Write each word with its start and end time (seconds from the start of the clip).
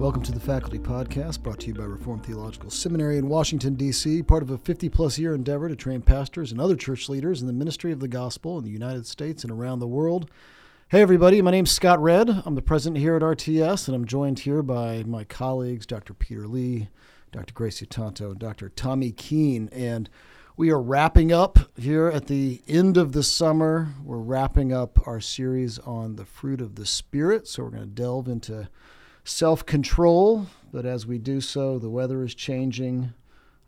Welcome 0.00 0.22
to 0.22 0.32
the 0.32 0.40
Faculty 0.40 0.78
Podcast, 0.78 1.42
brought 1.42 1.60
to 1.60 1.66
you 1.66 1.74
by 1.74 1.84
Reformed 1.84 2.24
Theological 2.24 2.70
Seminary 2.70 3.18
in 3.18 3.28
Washington, 3.28 3.74
D.C., 3.74 4.22
part 4.22 4.42
of 4.42 4.48
a 4.48 4.56
50 4.56 4.88
plus 4.88 5.18
year 5.18 5.34
endeavor 5.34 5.68
to 5.68 5.76
train 5.76 6.00
pastors 6.00 6.52
and 6.52 6.58
other 6.58 6.74
church 6.74 7.10
leaders 7.10 7.42
in 7.42 7.46
the 7.46 7.52
ministry 7.52 7.92
of 7.92 8.00
the 8.00 8.08
gospel 8.08 8.56
in 8.56 8.64
the 8.64 8.70
United 8.70 9.06
States 9.06 9.44
and 9.44 9.52
around 9.52 9.78
the 9.78 9.86
world. 9.86 10.30
Hey, 10.88 11.02
everybody, 11.02 11.42
my 11.42 11.50
name's 11.50 11.70
Scott 11.70 12.00
Redd. 12.00 12.30
I'm 12.46 12.54
the 12.54 12.62
president 12.62 12.96
here 12.96 13.14
at 13.14 13.20
RTS, 13.20 13.88
and 13.88 13.94
I'm 13.94 14.06
joined 14.06 14.38
here 14.38 14.62
by 14.62 15.02
my 15.02 15.24
colleagues, 15.24 15.84
Dr. 15.84 16.14
Peter 16.14 16.48
Lee, 16.48 16.88
Dr. 17.30 17.52
Gray 17.52 17.68
Sutanto, 17.68 18.30
and 18.30 18.38
Dr. 18.38 18.70
Tommy 18.70 19.12
Keene. 19.12 19.68
And 19.70 20.08
we 20.56 20.70
are 20.70 20.80
wrapping 20.80 21.30
up 21.30 21.58
here 21.78 22.08
at 22.08 22.26
the 22.26 22.62
end 22.66 22.96
of 22.96 23.12
the 23.12 23.22
summer. 23.22 23.88
We're 24.02 24.16
wrapping 24.16 24.72
up 24.72 25.06
our 25.06 25.20
series 25.20 25.78
on 25.80 26.16
the 26.16 26.24
fruit 26.24 26.62
of 26.62 26.76
the 26.76 26.86
Spirit. 26.86 27.46
So 27.46 27.64
we're 27.64 27.70
going 27.70 27.82
to 27.82 27.86
delve 27.90 28.28
into 28.28 28.70
self 29.24 29.64
control. 29.66 30.46
But 30.72 30.86
as 30.86 31.06
we 31.06 31.18
do 31.18 31.40
so, 31.40 31.78
the 31.78 31.90
weather 31.90 32.22
is 32.22 32.34
changing. 32.34 33.12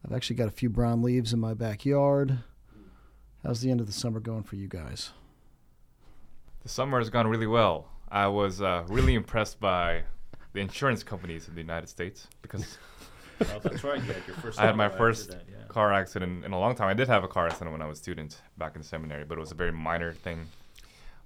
I've 0.05 0.13
actually 0.15 0.37
got 0.37 0.49
a 0.49 0.53
few 0.53 0.69
brown 0.69 1.03
leaves 1.03 1.33
in 1.33 1.41
my 1.41 1.55
backyard. 1.55 2.39
How's 3.45 3.61
the 3.61 3.71
end 3.71 3.81
of 3.81 3.87
the 3.87 3.93
summer 3.93 4.21
going 4.21 4.45
for 4.45 4.57
you 4.57 4.69
guys? 4.69 5.11
The 6.63 6.69
summer 6.69 6.99
has 6.99 7.11
gone 7.11 7.27
really 7.27 7.47
well. 7.47 7.89
I 8.09 8.29
was 8.29 8.63
uh, 8.63 8.85
really 8.89 9.15
impressed 9.15 9.59
by 9.59 10.05
the 10.53 10.61
insurance 10.61 11.03
companies 11.03 11.49
in 11.49 11.55
the 11.55 11.61
United 11.61 11.89
States 11.89 12.29
because 12.41 12.79
Oh, 13.41 13.59
that's 13.63 13.85
right. 13.85 14.03
You 14.03 14.13
had 14.13 14.27
your 14.27 14.37
first. 14.37 14.61
I 14.61 14.67
had 14.67 14.77
my 14.77 14.89
first 14.89 15.31
that, 15.31 15.45
yeah. 15.51 15.65
car 15.69 15.93
accident 15.93 16.45
in 16.45 16.53
a 16.53 16.59
long 16.59 16.75
time. 16.75 16.89
I 16.89 16.95
did 16.95 17.09
have 17.09 17.25
a 17.25 17.29
car 17.29 17.47
accident 17.47 17.73
when 17.73 17.83
I 17.83 17.87
was 17.87 17.99
a 17.99 18.03
student 18.03 18.41
back 18.59 18.77
in 18.77 18.83
seminary, 18.83 19.25
but 19.25 19.39
it 19.39 19.41
was 19.41 19.53
a 19.53 19.55
very 19.55 19.73
minor 19.73 20.13
thing. 20.13 20.47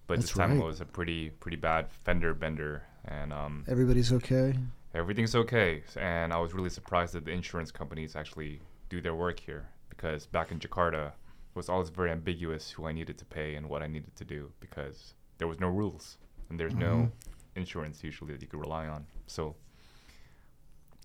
But 0.07 0.19
That's 0.19 0.31
this 0.31 0.37
time 0.39 0.53
right. 0.53 0.61
it 0.61 0.65
was 0.65 0.81
a 0.81 0.85
pretty 0.85 1.31
pretty 1.31 1.57
bad 1.57 1.89
fender 2.05 2.33
bender, 2.35 2.83
and 3.07 3.33
um, 3.33 3.65
Everybody's 3.69 4.13
okay? 4.13 4.55
everything's 4.95 5.35
okay. 5.35 5.83
And 5.97 6.33
I 6.33 6.39
was 6.39 6.53
really 6.55 6.71
surprised 6.71 7.13
that 7.15 7.25
the 7.25 7.31
insurance 7.33 7.71
companies 7.71 8.17
actually 8.17 8.61
do 8.89 9.01
their 9.01 9.15
work 9.15 9.39
here 9.41 9.69
because 9.91 10.27
back 10.27 10.51
in 10.53 10.59
Jakarta, 10.59 11.09
it 11.09 11.13
was 11.55 11.69
always 11.69 11.89
very 11.91 12.11
ambiguous 12.11 12.71
who 12.71 12.87
I 12.87 12.93
needed 12.93 13.19
to 13.19 13.25
pay 13.25 13.55
and 13.57 13.69
what 13.69 13.83
I 13.83 13.87
needed 13.87 14.15
to 14.17 14.25
do 14.25 14.51
because 14.61 15.15
there 15.39 15.49
was 15.49 15.61
no 15.61 15.69
rules 15.69 16.19
and 16.51 16.59
there's 16.61 16.75
no 16.75 16.95
Mm-hmm. 16.97 17.61
insurance 17.61 18.03
usually 18.05 18.33
that 18.33 18.43
you 18.43 18.49
could 18.49 18.61
rely 18.61 18.87
on. 18.87 19.07
So 19.27 19.55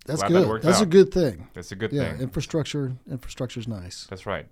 That's 0.06 0.22
that 0.22 0.30
good. 0.30 0.48
worked 0.48 0.66
That's 0.66 0.82
a 0.82 0.86
good 0.86 1.12
thing. 1.14 1.48
that's 1.54 1.72
a 1.72 1.76
good 1.76 1.92
yeah, 1.94 2.12
thing. 2.14 2.22
infrastructure 2.22 2.94
infrastructure's 3.10 3.68
nice. 3.68 4.06
That's 4.10 4.26
right. 4.26 4.48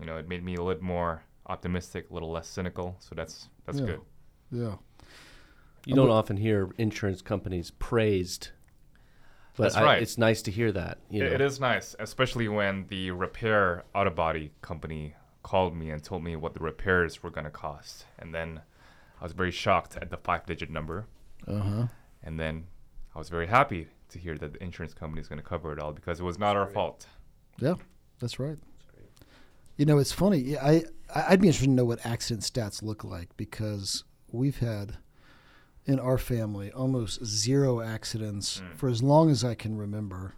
You 0.00 0.06
know, 0.06 0.16
it 0.16 0.28
made 0.28 0.42
me 0.44 0.54
a 0.56 0.62
little 0.62 0.82
more 0.82 1.22
optimistic, 1.46 2.10
a 2.10 2.14
little 2.14 2.30
less 2.32 2.48
cynical. 2.48 2.96
So 3.00 3.14
that's 3.14 3.48
that's 3.66 3.78
Yeah. 3.80 3.86
good. 3.86 4.00
Yeah. 4.50 4.74
You 5.86 5.94
don't 5.94 6.10
often 6.10 6.36
hear 6.36 6.70
insurance 6.78 7.20
companies 7.22 7.70
praised, 7.72 8.48
but 9.56 9.64
That's 9.64 9.74
I, 9.76 9.82
right. 9.84 10.02
it's 10.02 10.16
nice 10.18 10.40
to 10.42 10.50
hear 10.50 10.72
that. 10.72 10.98
You 11.10 11.24
It- 11.24 11.28
know. 11.28 11.34
it 11.34 11.40
is 11.40 11.60
nice, 11.60 11.94
especially 11.98 12.48
when 12.48 12.86
the 12.88 13.10
repair 13.10 13.84
auto 13.94 14.10
body 14.10 14.52
company 14.62 15.14
called 15.42 15.76
me 15.76 15.90
and 15.90 16.02
told 16.02 16.24
me 16.24 16.36
what 16.36 16.54
the 16.54 16.60
repairs 16.60 17.22
were 17.22 17.30
going 17.30 17.44
to 17.44 17.50
cost. 17.50 18.06
And 18.18 18.34
then 18.34 18.62
I 19.20 19.24
was 19.24 19.32
very 19.32 19.50
shocked 19.50 19.96
at 19.98 20.10
the 20.10 20.16
five 20.16 20.46
digit 20.46 20.70
number. 20.70 21.06
Uh 21.46 21.58
huh. 21.60 21.86
And 22.22 22.40
then 22.40 22.66
I 23.14 23.18
was 23.18 23.28
very 23.28 23.46
happy 23.46 23.88
to 24.08 24.18
hear 24.18 24.36
that 24.38 24.54
the 24.54 24.62
insurance 24.62 24.94
company 24.94 25.20
is 25.20 25.28
going 25.28 25.38
to 25.40 25.44
cover 25.46 25.72
it 25.72 25.78
all 25.78 25.92
because 25.92 26.18
it 26.20 26.22
was 26.24 26.38
not 26.38 26.56
our 26.56 26.66
fault. 26.66 27.06
Yeah, 27.58 27.74
that's 28.20 28.38
right. 28.38 28.56
You 29.76 29.84
know, 29.86 29.98
it's 29.98 30.12
funny. 30.12 30.56
I 30.56 30.84
I- 31.14 31.24
I'd 31.32 31.40
be 31.40 31.48
interested 31.48 31.66
to 31.66 31.72
know 31.72 31.84
what 31.84 32.04
accident 32.06 32.42
stats 32.44 32.82
look 32.82 33.04
like 33.04 33.36
because 33.36 34.04
we've 34.32 34.58
had 34.58 34.96
in 35.86 35.98
our 36.00 36.18
family 36.18 36.70
almost 36.72 37.24
zero 37.24 37.80
accidents 37.80 38.60
Mm. 38.60 38.76
for 38.76 38.88
as 38.88 39.02
long 39.02 39.30
as 39.30 39.44
I 39.44 39.54
can 39.54 39.76
remember, 39.76 40.34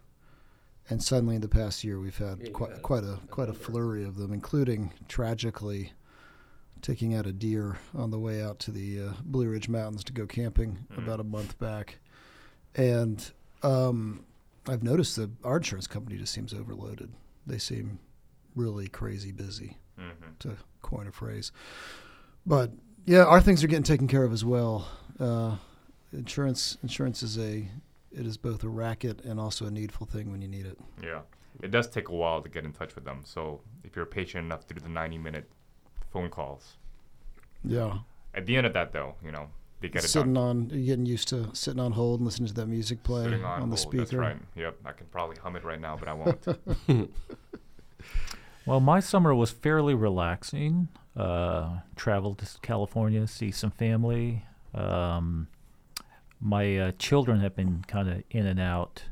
and 0.90 1.02
suddenly 1.02 1.36
in 1.36 1.40
the 1.40 1.48
past 1.48 1.84
year 1.84 1.98
we've 2.00 2.18
had 2.18 2.40
Yeah, 2.40 2.50
quite 2.50 2.72
had 2.72 2.82
quite 2.82 3.04
a 3.04 3.20
quite 3.30 3.48
a 3.48 3.54
flurry 3.54 4.04
of 4.04 4.16
them, 4.16 4.32
including 4.32 4.92
tragically 5.08 5.92
taking 6.82 7.14
out 7.14 7.26
a 7.26 7.32
deer 7.32 7.78
on 7.94 8.10
the 8.10 8.18
way 8.18 8.42
out 8.42 8.58
to 8.60 8.70
the 8.70 9.00
uh, 9.00 9.12
Blue 9.24 9.48
Ridge 9.48 9.68
Mountains 9.68 10.04
to 10.04 10.12
go 10.12 10.26
camping 10.26 10.86
Mm. 10.92 10.98
about 10.98 11.20
a 11.20 11.24
month 11.24 11.58
back, 11.58 11.98
and 12.74 13.30
um, 13.62 14.24
I've 14.68 14.82
noticed 14.82 15.16
that 15.16 15.30
our 15.44 15.56
insurance 15.58 15.86
company 15.86 16.18
just 16.18 16.32
seems 16.32 16.52
overloaded. 16.52 17.12
They 17.46 17.58
seem 17.58 17.98
really 18.54 18.88
crazy 18.88 19.32
busy, 19.32 19.78
hmm 19.96 20.10
to 20.40 20.56
coin 20.82 21.06
a 21.06 21.12
phrase. 21.12 21.52
But 22.44 22.72
yeah, 23.06 23.24
our 23.24 23.40
things 23.40 23.62
are 23.64 23.68
getting 23.68 23.82
taken 23.84 24.08
care 24.08 24.24
of 24.24 24.32
as 24.32 24.44
well. 24.44 24.86
Uh, 25.18 25.56
insurance 26.12 26.78
insurance 26.82 27.22
is 27.22 27.38
a 27.38 27.68
it 28.12 28.26
is 28.26 28.36
both 28.36 28.64
a 28.64 28.68
racket 28.68 29.24
and 29.24 29.38
also 29.38 29.66
a 29.66 29.70
needful 29.70 30.06
thing 30.06 30.30
when 30.30 30.40
you 30.40 30.48
need 30.48 30.66
it. 30.66 30.78
Yeah. 31.02 31.20
It 31.62 31.70
does 31.70 31.88
take 31.88 32.08
a 32.08 32.14
while 32.14 32.42
to 32.42 32.48
get 32.48 32.64
in 32.64 32.72
touch 32.72 32.94
with 32.94 33.04
them. 33.04 33.22
So 33.24 33.60
if 33.82 33.96
you're 33.96 34.06
patient 34.06 34.44
enough 34.44 34.66
to 34.68 34.74
do 34.74 34.80
the 34.80 34.88
90 34.88 35.18
minute 35.18 35.48
phone 36.12 36.28
calls, 36.28 36.76
Yeah, 37.64 37.98
at 38.34 38.46
the 38.46 38.56
end 38.56 38.66
of 38.66 38.74
that, 38.74 38.92
though, 38.92 39.14
you 39.24 39.32
know, 39.32 39.48
they 39.80 39.88
get 39.88 40.04
it 40.04 40.08
sitting 40.08 40.34
done. 40.34 40.42
on 40.42 40.70
you're 40.70 40.86
getting 40.86 41.06
used 41.06 41.28
to 41.28 41.48
sitting 41.54 41.80
on 41.80 41.92
hold 41.92 42.20
and 42.20 42.26
listening 42.26 42.48
to 42.48 42.54
that 42.54 42.66
music 42.66 43.02
play 43.02 43.24
Sitting 43.24 43.44
on, 43.44 43.62
on, 43.62 43.70
the 43.70 43.76
speaker. 43.76 43.98
That's 44.04 44.14
right. 44.14 44.36
Yep. 44.54 44.76
I 44.84 44.92
can 44.92 45.06
probably 45.06 45.36
hum 45.36 45.56
it 45.56 45.64
right 45.64 45.80
now, 45.80 45.96
but 45.96 46.08
I 46.08 46.12
won't. 46.12 47.10
Well, 48.66 48.80
my 48.80 48.98
summer 48.98 49.32
was 49.32 49.52
fairly 49.52 49.94
relaxing. 49.94 50.88
Uh, 51.16 51.78
traveled 51.94 52.38
to 52.38 52.46
California, 52.62 53.26
see 53.28 53.52
some 53.52 53.70
family. 53.70 54.44
Um, 54.76 55.48
my 56.40 56.78
uh, 56.78 56.92
children 56.98 57.40
have 57.40 57.56
been 57.56 57.84
kind 57.88 58.08
of 58.08 58.22
in 58.30 58.46
and 58.46 58.60
out. 58.60 59.04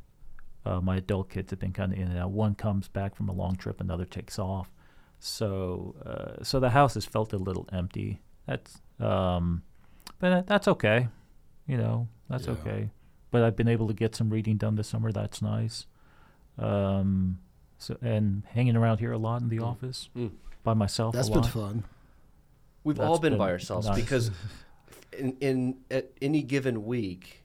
Uh, 0.66 0.80
my 0.80 0.96
adult 0.96 1.28
kids 1.30 1.50
have 1.50 1.58
been 1.58 1.72
kind 1.72 1.92
of 1.92 1.98
in 1.98 2.08
and 2.08 2.18
out. 2.18 2.30
One 2.30 2.54
comes 2.54 2.88
back 2.88 3.14
from 3.16 3.28
a 3.28 3.32
long 3.32 3.56
trip, 3.56 3.80
another 3.80 4.04
takes 4.04 4.38
off. 4.38 4.70
So, 5.18 5.94
uh, 6.04 6.42
so 6.44 6.60
the 6.60 6.70
house 6.70 6.94
has 6.94 7.04
felt 7.06 7.32
a 7.32 7.38
little 7.38 7.66
empty. 7.72 8.20
That's, 8.46 8.80
um, 9.00 9.62
but 10.18 10.32
uh, 10.32 10.42
that's 10.46 10.68
okay. 10.68 11.08
You 11.66 11.78
know, 11.78 12.08
that's 12.28 12.46
Yeah. 12.46 12.52
okay. 12.54 12.90
But 13.30 13.42
I've 13.42 13.56
been 13.56 13.68
able 13.68 13.88
to 13.88 13.94
get 13.94 14.14
some 14.14 14.30
reading 14.30 14.56
done 14.58 14.76
this 14.76 14.88
summer. 14.88 15.10
That's 15.12 15.40
nice. 15.42 15.86
Um, 16.58 17.38
so 17.78 17.96
and 18.00 18.44
hanging 18.50 18.76
around 18.76 18.98
here 19.00 19.12
a 19.12 19.18
lot 19.18 19.42
in 19.42 19.48
the 19.48 19.58
office 19.58 20.08
Mm. 20.16 20.30
by 20.62 20.74
myself. 20.74 21.14
That's 21.14 21.28
a 21.28 21.32
been 21.32 21.42
fun. 21.42 21.84
We've 22.84 22.96
That's 22.96 23.08
all 23.08 23.18
been, 23.18 23.36
by 23.38 23.50
ourselves 23.50 23.86
nice. 23.88 24.00
because 24.00 24.30
in, 25.18 25.36
in 25.40 25.76
at 25.90 26.10
any 26.22 26.42
given 26.42 26.84
week, 26.84 27.42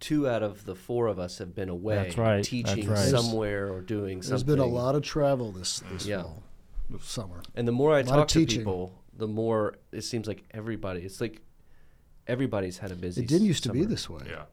two 0.00 0.28
out 0.28 0.42
of 0.42 0.64
the 0.64 0.74
four 0.74 1.06
of 1.06 1.18
us 1.18 1.38
have 1.38 1.54
been 1.54 1.68
away 1.68 1.94
That's 1.96 2.18
right, 2.18 2.36
that's 2.36 2.48
teaching 2.48 2.88
right. 2.88 2.98
somewhere 2.98 3.72
or 3.72 3.80
doing 3.80 4.18
There's 4.18 4.26
something. 4.28 4.46
There's 4.46 4.56
been 4.56 4.64
a 4.64 4.74
lot 4.74 4.94
of 4.94 5.02
travel 5.02 5.52
this 5.52 5.82
this 5.92 6.06
Yeah. 6.06 6.22
fall, 6.22 6.42
summer. 7.00 7.42
And 7.54 7.66
the 7.68 7.72
more 7.72 7.92
I 7.94 8.02
lot 8.02 8.14
talk 8.16 8.28
to 8.28 8.38
teaching. 8.40 8.60
people, 8.60 9.02
the 9.16 9.28
more 9.28 9.76
it 9.92 10.02
seems 10.02 10.26
like 10.26 10.44
everybody. 10.52 11.00
It's 11.02 11.20
like 11.20 11.40
everybody's 12.26 12.78
had 12.78 12.90
a 12.90 12.96
busy. 12.96 13.22
It 13.22 13.28
didn't 13.28 13.46
used 13.46 13.62
to 13.64 13.72
be 13.72 13.84
this 13.84 14.08
way. 14.08 14.22
yeah. 14.28 14.44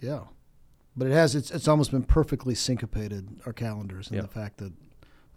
Yeah, 0.00 0.20
but 0.96 1.08
it 1.08 1.12
has. 1.12 1.34
It's 1.34 1.50
it's 1.50 1.66
almost 1.68 1.90
been 1.90 2.04
perfectly 2.04 2.54
syncopated 2.54 3.40
our 3.46 3.52
calendars, 3.52 4.06
and 4.08 4.16
Yeah. 4.16 4.22
the 4.22 4.28
fact 4.28 4.58
that, 4.58 4.72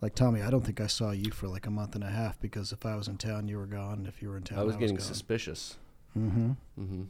like 0.02 0.14
Tommy, 0.14 0.42
I 0.44 0.52
don't 0.52 0.64
think 0.64 0.80
I 0.80 0.86
saw 0.88 1.10
you 1.12 1.32
for 1.32 1.48
like 1.48 1.66
a 1.66 1.72
month 1.72 1.96
and 1.96 2.04
a 2.04 2.10
half 2.12 2.40
because 2.40 2.72
if 2.72 2.86
I 2.86 2.96
was 2.96 3.08
in 3.08 3.18
town, 3.18 3.48
you 3.48 3.58
were 3.58 3.66
gone. 3.66 4.06
If 4.08 4.22
you 4.22 4.30
were 4.30 4.38
in 4.38 4.44
town, 4.44 4.60
I 4.60 4.64
was 4.64 4.76
getting 4.76 4.98
gone. 4.98 5.06
suspicious. 5.06 5.78
Mm-hmm. 6.18 6.52
Mm-hmm. 6.80 7.04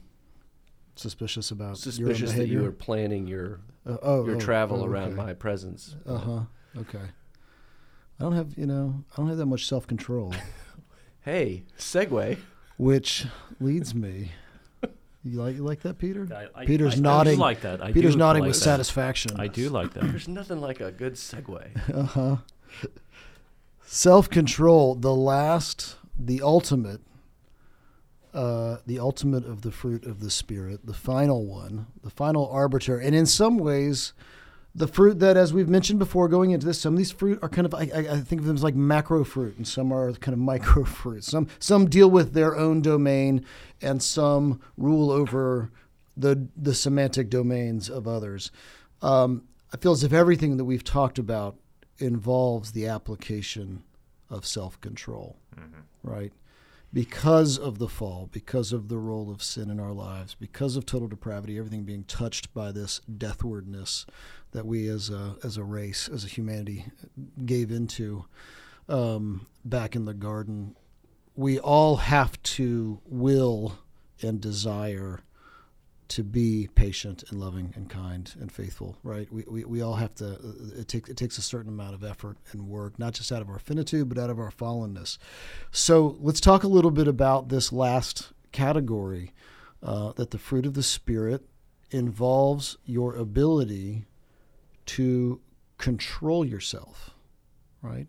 suspicious 0.96 1.52
about 1.52 1.78
Suspicious 1.78 2.32
your 2.34 2.40
that 2.40 2.48
you 2.48 2.62
were 2.62 2.72
planning 2.72 3.28
your 3.28 3.60
Uh, 3.86 3.98
oh, 4.02 4.26
your 4.26 4.36
oh, 4.36 4.40
travel 4.40 4.82
oh, 4.82 4.86
around 4.86 5.14
okay. 5.14 5.16
my 5.16 5.34
presence. 5.34 5.96
Uh 6.06 6.18
huh. 6.18 6.40
Okay. 6.78 7.00
I 8.20 8.24
don't 8.24 8.34
have 8.34 8.58
you 8.58 8.66
know 8.68 9.04
I 9.14 9.16
don't 9.18 9.28
have 9.30 9.38
that 9.38 9.48
much 9.48 9.68
self 9.68 9.88
control, 9.88 10.34
Hey, 11.22 11.64
segue. 11.78 12.38
which 12.78 13.26
leads 13.60 13.94
me. 13.96 14.32
You 15.24 15.40
like 15.40 15.56
you 15.56 15.64
like 15.64 15.82
that, 15.82 16.00
Peter? 16.00 16.28
I, 16.34 16.62
I, 16.62 16.66
Peter's 16.66 16.96
I, 16.96 16.98
I 16.98 17.02
nodding. 17.02 17.40
like 17.40 17.62
that. 17.62 17.84
I 17.84 17.92
Peter's 17.92 18.16
nodding 18.16 18.42
like 18.42 18.50
with 18.50 18.58
that. 18.58 18.64
satisfaction. 18.64 19.40
I 19.40 19.48
do 19.48 19.70
like 19.70 19.94
that. 19.94 20.04
There's 20.04 20.28
nothing 20.28 20.60
like 20.62 20.82
a 20.82 20.92
good 20.92 21.14
segue. 21.14 21.94
Uh 21.94 22.04
huh. 22.04 22.38
Self 23.86 24.30
control, 24.30 24.96
the 24.96 25.14
last, 25.14 25.98
the 26.18 26.42
ultimate, 26.42 27.02
uh, 28.34 28.78
the 28.86 29.00
ultimate 29.00 29.46
of 29.46 29.62
the 29.62 29.72
fruit 29.72 30.06
of 30.06 30.20
the 30.20 30.32
spirit, 30.32 30.86
the 30.86 30.94
final 30.94 31.46
one, 31.46 31.88
the 32.04 32.10
final 32.10 32.50
arbiter, 32.50 32.98
and 32.98 33.16
in 33.16 33.26
some 33.26 33.58
ways, 33.58 34.14
the 34.74 34.88
fruit 34.88 35.20
that, 35.20 35.36
as 35.36 35.54
we've 35.54 35.68
mentioned 35.68 36.00
before, 36.00 36.30
going 36.30 36.52
into 36.52 36.66
this, 36.66 36.80
some 36.80 36.94
of 36.94 36.98
these 36.98 37.12
fruit 37.12 37.40
are 37.42 37.50
kind 37.50 37.66
of 37.66 37.74
I, 37.74 37.90
I 37.94 38.18
think 38.22 38.42
of 38.42 38.48
them 38.48 38.56
as 38.56 38.64
like 38.64 38.76
macro 38.76 39.24
fruit, 39.24 39.58
and 39.58 39.68
some 39.68 39.92
are 39.92 40.14
kind 40.14 40.34
of 40.34 40.40
micro 40.52 40.86
fruit. 40.86 41.24
Some 41.24 41.48
some 41.60 41.90
deal 41.90 42.10
with 42.10 42.34
their 42.34 42.56
own 42.56 42.82
domain, 42.82 43.46
and 43.82 44.02
some 44.02 44.62
rule 44.78 45.12
over 45.12 45.72
the 46.16 46.48
the 46.56 46.74
semantic 46.74 47.30
domains 47.30 47.90
of 47.90 48.08
others. 48.08 48.52
Um, 49.02 49.44
I 49.74 49.78
feel 49.78 49.92
as 49.94 50.04
if 50.04 50.14
everything 50.14 50.58
that 50.58 50.66
we've 50.66 50.84
talked 50.84 51.18
about 51.20 51.56
involves 51.98 52.72
the 52.72 52.88
application 52.88 53.84
of 54.30 54.46
self 54.46 54.80
control, 54.82 55.38
right? 56.04 56.32
Because 56.94 57.58
of 57.58 57.80
the 57.80 57.88
fall, 57.88 58.30
because 58.32 58.74
of 58.74 58.90
the 58.90 58.98
role 58.98 59.32
of 59.32 59.42
sin 59.42 59.70
in 59.70 59.80
our 59.80 59.94
lives, 59.94 60.36
because 60.36 60.76
of 60.76 60.86
total 60.86 61.08
depravity, 61.08 61.58
everything 61.58 61.84
being 61.84 62.04
touched 62.04 62.54
by 62.54 62.72
this 62.72 63.00
deathwardness 63.10 64.06
that 64.52 64.66
we 64.66 64.88
as 64.88 65.10
a 65.10 65.36
as 65.44 65.58
a 65.58 65.64
race, 65.64 66.10
as 66.10 66.26
a 66.26 66.28
humanity, 66.28 66.86
gave 67.46 67.72
into 67.72 68.26
um, 68.90 69.48
back 69.64 69.96
in 69.96 70.06
the 70.06 70.14
garden, 70.14 70.76
we 71.36 71.58
all 71.60 71.98
have 71.98 72.42
to 72.44 73.00
will 73.06 73.80
and 74.22 74.42
desire 74.42 75.22
to 76.12 76.24
be 76.24 76.68
patient 76.76 77.24
and 77.30 77.40
loving 77.40 77.72
and 77.78 77.90
kind 77.90 78.34
and 78.42 78.52
faithful, 78.52 78.98
right? 79.02 79.32
We, 79.32 79.46
we, 79.48 79.64
we 79.64 79.82
all 79.82 79.96
have 79.96 80.14
to, 80.16 80.38
it, 80.78 80.90
take, 80.90 81.08
it 81.08 81.16
takes 81.16 81.38
a 81.38 81.42
certain 81.42 81.72
amount 81.72 81.94
of 81.94 82.04
effort 82.04 82.36
and 82.52 82.68
work, 82.68 83.00
not 83.00 83.14
just 83.14 83.32
out 83.32 83.42
of 83.42 83.50
our 83.50 83.60
finitude, 83.60 84.10
but 84.10 84.18
out 84.18 84.30
of 84.30 84.38
our 84.38 84.52
fallenness. 84.52 85.18
So 85.72 86.18
let's 86.20 86.42
talk 86.42 86.64
a 86.64 86.68
little 86.68 86.92
bit 86.92 87.08
about 87.08 87.48
this 87.48 87.72
last 87.72 88.34
category 88.52 89.32
uh, 89.82 90.12
that 90.18 90.32
the 90.32 90.38
fruit 90.38 90.66
of 90.66 90.74
the 90.74 90.84
Spirit 90.84 91.46
involves 91.92 92.78
your 92.86 93.16
ability 93.16 94.04
to 94.88 95.40
control 95.78 96.44
yourself, 96.44 97.12
right? 97.82 98.08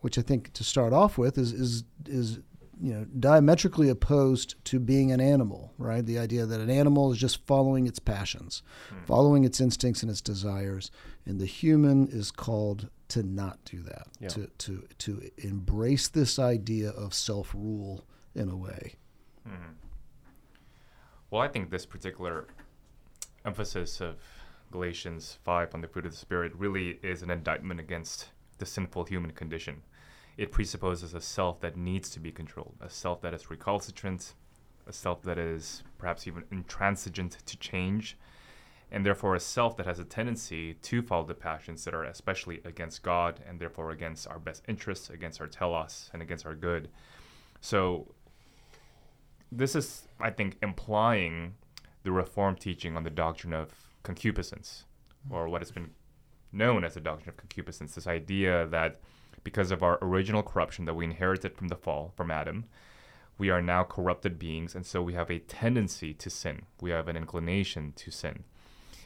Which 0.00 0.16
I 0.16 0.22
think 0.22 0.54
to 0.54 0.64
start 0.64 0.94
off 0.94 1.18
with 1.18 1.36
is, 1.36 1.52
is, 1.52 1.84
is 2.06 2.38
you 2.80 2.92
know 2.92 3.06
diametrically 3.18 3.88
opposed 3.88 4.54
to 4.64 4.78
being 4.78 5.10
an 5.10 5.20
animal 5.20 5.72
right 5.78 6.04
the 6.04 6.18
idea 6.18 6.44
that 6.44 6.60
an 6.60 6.70
animal 6.70 7.10
is 7.10 7.18
just 7.18 7.44
following 7.46 7.86
its 7.86 7.98
passions 7.98 8.62
hmm. 8.90 9.04
following 9.06 9.44
its 9.44 9.60
instincts 9.60 10.02
and 10.02 10.10
its 10.10 10.20
desires 10.20 10.90
and 11.24 11.40
the 11.40 11.46
human 11.46 12.06
is 12.08 12.30
called 12.30 12.88
to 13.08 13.22
not 13.22 13.58
do 13.64 13.82
that 13.82 14.08
yeah. 14.20 14.28
to 14.28 14.46
to 14.58 14.86
to 14.98 15.22
embrace 15.38 16.08
this 16.08 16.38
idea 16.38 16.90
of 16.90 17.14
self-rule 17.14 18.04
in 18.34 18.48
a 18.48 18.56
way 18.56 18.94
hmm. 19.46 19.72
well 21.30 21.42
i 21.42 21.48
think 21.48 21.70
this 21.70 21.86
particular 21.86 22.46
emphasis 23.44 24.00
of 24.00 24.16
galatians 24.70 25.38
5 25.44 25.74
on 25.74 25.80
the 25.80 25.88
fruit 25.88 26.04
of 26.04 26.12
the 26.12 26.18
spirit 26.18 26.52
really 26.54 26.98
is 27.02 27.22
an 27.22 27.30
indictment 27.30 27.80
against 27.80 28.30
the 28.58 28.66
sinful 28.66 29.04
human 29.04 29.30
condition 29.30 29.82
it 30.36 30.52
presupposes 30.52 31.14
a 31.14 31.20
self 31.20 31.60
that 31.60 31.76
needs 31.76 32.10
to 32.10 32.20
be 32.20 32.30
controlled, 32.30 32.76
a 32.80 32.90
self 32.90 33.20
that 33.22 33.32
is 33.32 33.50
recalcitrant, 33.50 34.34
a 34.86 34.92
self 34.92 35.22
that 35.22 35.38
is 35.38 35.82
perhaps 35.98 36.26
even 36.26 36.44
intransigent 36.50 37.38
to 37.46 37.56
change, 37.56 38.16
and 38.90 39.04
therefore 39.04 39.34
a 39.34 39.40
self 39.40 39.76
that 39.76 39.86
has 39.86 39.98
a 39.98 40.04
tendency 40.04 40.74
to 40.74 41.02
follow 41.02 41.24
the 41.24 41.34
passions 41.34 41.84
that 41.84 41.94
are 41.94 42.04
especially 42.04 42.60
against 42.64 43.02
God 43.02 43.40
and 43.48 43.58
therefore 43.58 43.90
against 43.90 44.28
our 44.28 44.38
best 44.38 44.62
interests, 44.68 45.10
against 45.10 45.40
our 45.40 45.46
telos, 45.46 46.10
and 46.12 46.22
against 46.22 46.46
our 46.46 46.54
good. 46.54 46.88
So, 47.60 48.14
this 49.50 49.74
is, 49.74 50.08
I 50.20 50.30
think, 50.30 50.58
implying 50.62 51.54
the 52.02 52.12
Reformed 52.12 52.60
teaching 52.60 52.96
on 52.96 53.04
the 53.04 53.10
doctrine 53.10 53.52
of 53.52 53.72
concupiscence, 54.02 54.84
or 55.30 55.48
what 55.48 55.62
has 55.62 55.70
been 55.70 55.90
known 56.52 56.84
as 56.84 56.94
the 56.94 57.00
doctrine 57.00 57.28
of 57.30 57.36
concupiscence, 57.36 57.94
this 57.94 58.06
idea 58.06 58.66
that 58.68 59.00
because 59.46 59.70
of 59.70 59.80
our 59.80 59.96
original 60.02 60.42
corruption 60.42 60.86
that 60.86 60.94
we 60.94 61.04
inherited 61.04 61.54
from 61.54 61.68
the 61.68 61.76
fall, 61.76 62.12
from 62.16 62.32
Adam. 62.32 62.64
We 63.38 63.48
are 63.48 63.62
now 63.62 63.84
corrupted 63.84 64.40
beings, 64.40 64.74
and 64.74 64.84
so 64.84 65.00
we 65.00 65.14
have 65.14 65.30
a 65.30 65.38
tendency 65.38 66.12
to 66.14 66.28
sin. 66.28 66.62
We 66.80 66.90
have 66.90 67.06
an 67.06 67.16
inclination 67.16 67.92
to 67.94 68.10
sin. 68.10 68.42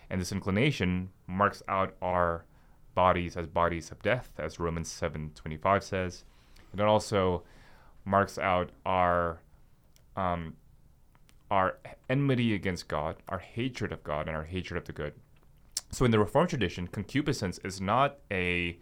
And 0.08 0.18
this 0.18 0.32
inclination 0.32 1.10
marks 1.26 1.62
out 1.68 1.94
our 2.00 2.46
bodies 2.94 3.36
as 3.36 3.48
bodies 3.48 3.90
of 3.90 4.00
death, 4.02 4.30
as 4.38 4.58
Romans 4.58 4.88
7:25 4.88 5.82
says. 5.82 6.24
And 6.72 6.80
it 6.80 6.86
also 6.86 7.44
marks 8.06 8.38
out 8.38 8.70
our 8.86 9.42
um, 10.16 10.56
our 11.50 11.76
enmity 12.08 12.54
against 12.54 12.88
God, 12.88 13.16
our 13.28 13.40
hatred 13.40 13.92
of 13.92 14.02
God, 14.02 14.26
and 14.26 14.34
our 14.34 14.44
hatred 14.44 14.78
of 14.78 14.86
the 14.86 14.94
good. 14.94 15.12
So 15.90 16.06
in 16.06 16.12
the 16.12 16.18
Reformed 16.18 16.48
tradition, 16.48 16.86
concupiscence 16.86 17.58
is 17.58 17.78
not 17.78 18.20
a 18.30 18.78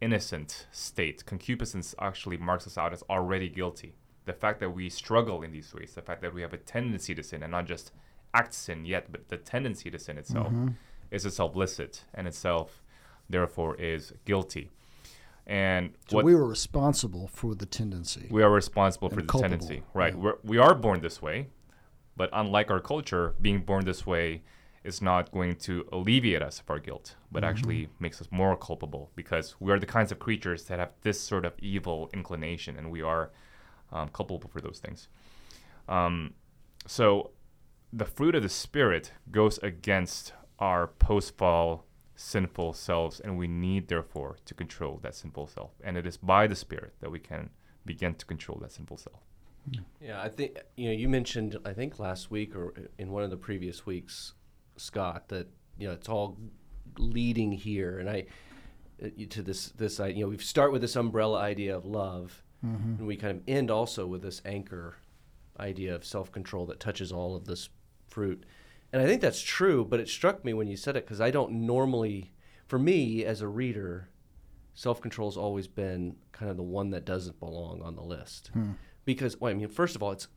innocent 0.00 0.66
state. 0.72 1.24
Concupiscence 1.26 1.94
actually 2.00 2.36
marks 2.36 2.66
us 2.66 2.76
out 2.78 2.92
as 2.92 3.02
already 3.08 3.48
guilty. 3.48 3.94
The 4.24 4.32
fact 4.32 4.60
that 4.60 4.70
we 4.70 4.90
struggle 4.90 5.42
in 5.42 5.52
these 5.52 5.72
ways, 5.72 5.92
the 5.94 6.02
fact 6.02 6.20
that 6.22 6.34
we 6.34 6.42
have 6.42 6.52
a 6.52 6.58
tendency 6.58 7.14
to 7.14 7.22
sin 7.22 7.42
and 7.42 7.52
not 7.52 7.66
just 7.66 7.92
act 8.34 8.54
sin 8.54 8.84
yet, 8.84 9.10
but 9.10 9.28
the 9.28 9.36
tendency 9.36 9.90
to 9.90 9.98
sin 9.98 10.18
itself 10.18 10.48
mm-hmm. 10.48 10.68
is 11.10 11.24
itself 11.24 11.54
licit 11.54 12.04
and 12.12 12.26
itself, 12.26 12.82
therefore, 13.30 13.76
is 13.76 14.12
guilty. 14.24 14.70
And 15.46 15.94
so 16.08 16.22
we 16.22 16.34
were 16.34 16.46
responsible 16.46 17.28
for 17.28 17.54
the 17.54 17.66
tendency. 17.66 18.26
We 18.30 18.42
are 18.42 18.50
responsible 18.50 19.08
for 19.08 19.16
the 19.16 19.22
culpable. 19.22 19.50
tendency, 19.50 19.82
right? 19.94 20.12
Yeah. 20.12 20.20
We're, 20.20 20.34
we 20.42 20.58
are 20.58 20.74
born 20.74 21.00
this 21.00 21.22
way, 21.22 21.48
but 22.16 22.30
unlike 22.32 22.70
our 22.70 22.80
culture, 22.80 23.34
being 23.40 23.60
born 23.60 23.84
this 23.84 24.04
way 24.04 24.42
is 24.86 25.02
not 25.02 25.32
going 25.32 25.56
to 25.56 25.86
alleviate 25.92 26.42
us 26.42 26.60
of 26.60 26.70
our 26.70 26.78
guilt, 26.78 27.16
but 27.30 27.42
mm-hmm. 27.42 27.50
actually 27.50 27.88
makes 27.98 28.20
us 28.20 28.28
more 28.30 28.56
culpable 28.56 29.10
because 29.16 29.56
we 29.60 29.72
are 29.72 29.78
the 29.78 29.86
kinds 29.86 30.12
of 30.12 30.18
creatures 30.18 30.64
that 30.64 30.78
have 30.78 30.92
this 31.02 31.20
sort 31.20 31.44
of 31.44 31.52
evil 31.58 32.08
inclination 32.12 32.76
and 32.76 32.90
we 32.90 33.02
are 33.02 33.30
um, 33.92 34.08
culpable 34.08 34.48
for 34.48 34.60
those 34.60 34.78
things. 34.78 35.08
Um, 35.88 36.34
so 36.86 37.30
the 37.92 38.04
fruit 38.04 38.34
of 38.34 38.42
the 38.42 38.48
Spirit 38.48 39.12
goes 39.30 39.58
against 39.58 40.32
our 40.58 40.86
post 40.86 41.36
fall 41.36 41.84
sinful 42.14 42.72
selves, 42.72 43.20
and 43.20 43.36
we 43.36 43.46
need, 43.46 43.88
therefore, 43.88 44.38
to 44.46 44.54
control 44.54 44.98
that 45.02 45.14
sinful 45.14 45.46
self. 45.48 45.72
And 45.84 45.96
it 45.96 46.06
is 46.06 46.16
by 46.16 46.46
the 46.46 46.56
Spirit 46.56 46.94
that 47.00 47.10
we 47.10 47.18
can 47.18 47.50
begin 47.84 48.14
to 48.14 48.26
control 48.26 48.58
that 48.60 48.72
sinful 48.72 48.96
self. 48.96 49.20
Yeah, 50.00 50.22
I 50.22 50.28
think 50.28 50.58
you 50.76 50.86
know 50.86 50.94
you 50.94 51.08
mentioned 51.08 51.56
I 51.64 51.72
think 51.72 51.98
last 51.98 52.30
week 52.30 52.54
or 52.54 52.72
in 52.98 53.10
one 53.10 53.24
of 53.24 53.30
the 53.30 53.36
previous 53.36 53.84
weeks 53.84 54.34
Scott, 54.76 55.28
that 55.28 55.48
you 55.78 55.86
know 55.88 55.94
it's 55.94 56.08
all 56.08 56.36
leading 56.98 57.52
here, 57.52 57.98
and 57.98 58.08
I 58.08 58.26
uh, 59.02 59.08
to 59.30 59.42
this 59.42 59.68
this 59.70 59.98
you 59.98 60.20
know 60.20 60.28
we 60.28 60.38
start 60.38 60.72
with 60.72 60.82
this 60.82 60.96
umbrella 60.96 61.38
idea 61.38 61.76
of 61.76 61.84
love, 61.84 62.42
mm-hmm. 62.64 62.94
and 62.98 63.06
we 63.06 63.16
kind 63.16 63.38
of 63.38 63.42
end 63.48 63.70
also 63.70 64.06
with 64.06 64.22
this 64.22 64.42
anchor 64.44 64.96
idea 65.58 65.94
of 65.94 66.04
self 66.04 66.32
control 66.32 66.66
that 66.66 66.80
touches 66.80 67.12
all 67.12 67.36
of 67.36 67.46
this 67.46 67.68
fruit, 68.08 68.44
and 68.92 69.02
I 69.02 69.06
think 69.06 69.20
that's 69.20 69.42
true. 69.42 69.84
But 69.84 70.00
it 70.00 70.08
struck 70.08 70.44
me 70.44 70.54
when 70.54 70.68
you 70.68 70.76
said 70.76 70.96
it 70.96 71.04
because 71.04 71.20
I 71.20 71.30
don't 71.30 71.52
normally, 71.52 72.32
for 72.66 72.78
me 72.78 73.24
as 73.24 73.40
a 73.40 73.48
reader, 73.48 74.08
self 74.74 75.00
control 75.00 75.28
has 75.30 75.36
always 75.36 75.66
been 75.66 76.16
kind 76.32 76.50
of 76.50 76.56
the 76.56 76.62
one 76.62 76.90
that 76.90 77.04
doesn't 77.04 77.40
belong 77.40 77.82
on 77.82 77.96
the 77.96 78.02
list. 78.02 78.50
Hmm. 78.52 78.72
Because, 79.04 79.40
well, 79.40 79.50
I 79.50 79.54
mean, 79.54 79.68
first 79.68 79.96
of 79.96 80.02
all, 80.02 80.12
it's 80.12 80.28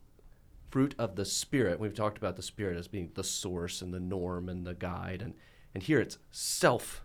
fruit 0.69 0.95
of 0.97 1.15
the 1.15 1.25
spirit. 1.25 1.79
We've 1.79 1.93
talked 1.93 2.17
about 2.17 2.35
the 2.35 2.41
spirit 2.41 2.77
as 2.77 2.87
being 2.87 3.11
the 3.13 3.23
source 3.23 3.81
and 3.81 3.93
the 3.93 3.99
norm 3.99 4.49
and 4.49 4.65
the 4.65 4.75
guide, 4.75 5.21
and 5.21 5.33
and 5.73 5.83
here 5.83 5.99
it's 5.99 6.17
self 6.31 7.03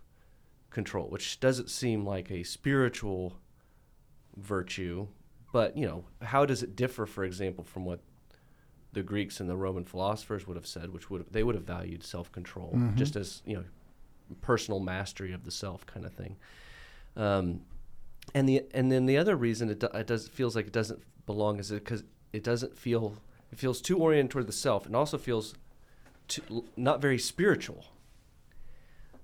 control, 0.69 1.07
which 1.09 1.39
doesn't 1.39 1.69
seem 1.69 2.05
like 2.05 2.29
a 2.29 2.43
spiritual 2.43 3.39
virtue, 4.37 5.07
but 5.53 5.77
you 5.77 5.87
know, 5.87 6.05
how 6.21 6.45
does 6.45 6.61
it 6.61 6.75
differ, 6.75 7.05
for 7.05 7.23
example, 7.23 7.63
from 7.63 7.85
what 7.85 8.01
the 8.93 9.03
Greeks 9.03 9.39
and 9.39 9.49
the 9.49 9.57
Roman 9.57 9.85
philosophers 9.85 10.47
would 10.47 10.57
have 10.57 10.67
said, 10.67 10.93
which 10.93 11.09
would 11.09 11.21
have, 11.21 11.31
they 11.31 11.43
would 11.43 11.55
have 11.55 11.65
valued 11.65 12.03
self 12.03 12.31
control 12.31 12.71
mm-hmm. 12.75 12.95
just 12.95 13.15
as 13.15 13.41
you 13.45 13.55
know 13.55 13.63
personal 14.41 14.79
mastery 14.79 15.33
of 15.33 15.43
the 15.43 15.51
self 15.51 15.85
kind 15.85 16.05
of 16.05 16.13
thing. 16.13 16.35
Um, 17.15 17.61
and 18.33 18.49
the 18.49 18.63
and 18.73 18.91
then 18.91 19.05
the 19.05 19.17
other 19.17 19.35
reason 19.35 19.69
it, 19.69 19.79
do, 19.79 19.87
it 19.93 20.07
does 20.07 20.27
feels 20.27 20.55
like 20.55 20.67
it 20.67 20.73
doesn't 20.73 21.01
belong 21.25 21.59
is 21.59 21.71
because 21.71 22.03
it 22.33 22.43
doesn't 22.43 22.77
feel 22.77 23.17
it 23.55 23.59
feels 23.59 23.79
too 23.79 23.97
oriented 23.97 24.31
toward 24.31 24.47
the 24.47 24.51
self 24.51 24.85
and 24.85 24.97
also 24.97 25.17
feels 25.17 25.55
too, 26.27 26.65
not 26.75 27.01
very 27.01 27.17
spiritual. 27.17 27.85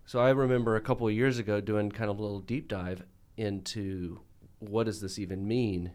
So 0.05 0.21
I 0.21 0.29
remember 0.29 0.77
a 0.77 0.81
couple 0.81 1.05
of 1.05 1.13
years 1.13 1.37
ago 1.37 1.59
doing 1.59 1.91
kind 1.91 2.09
of 2.09 2.17
a 2.17 2.21
little 2.21 2.39
deep 2.39 2.69
dive 2.69 3.03
into 3.35 4.21
what 4.59 4.85
does 4.85 5.01
this 5.01 5.19
even 5.19 5.45
mean, 5.45 5.91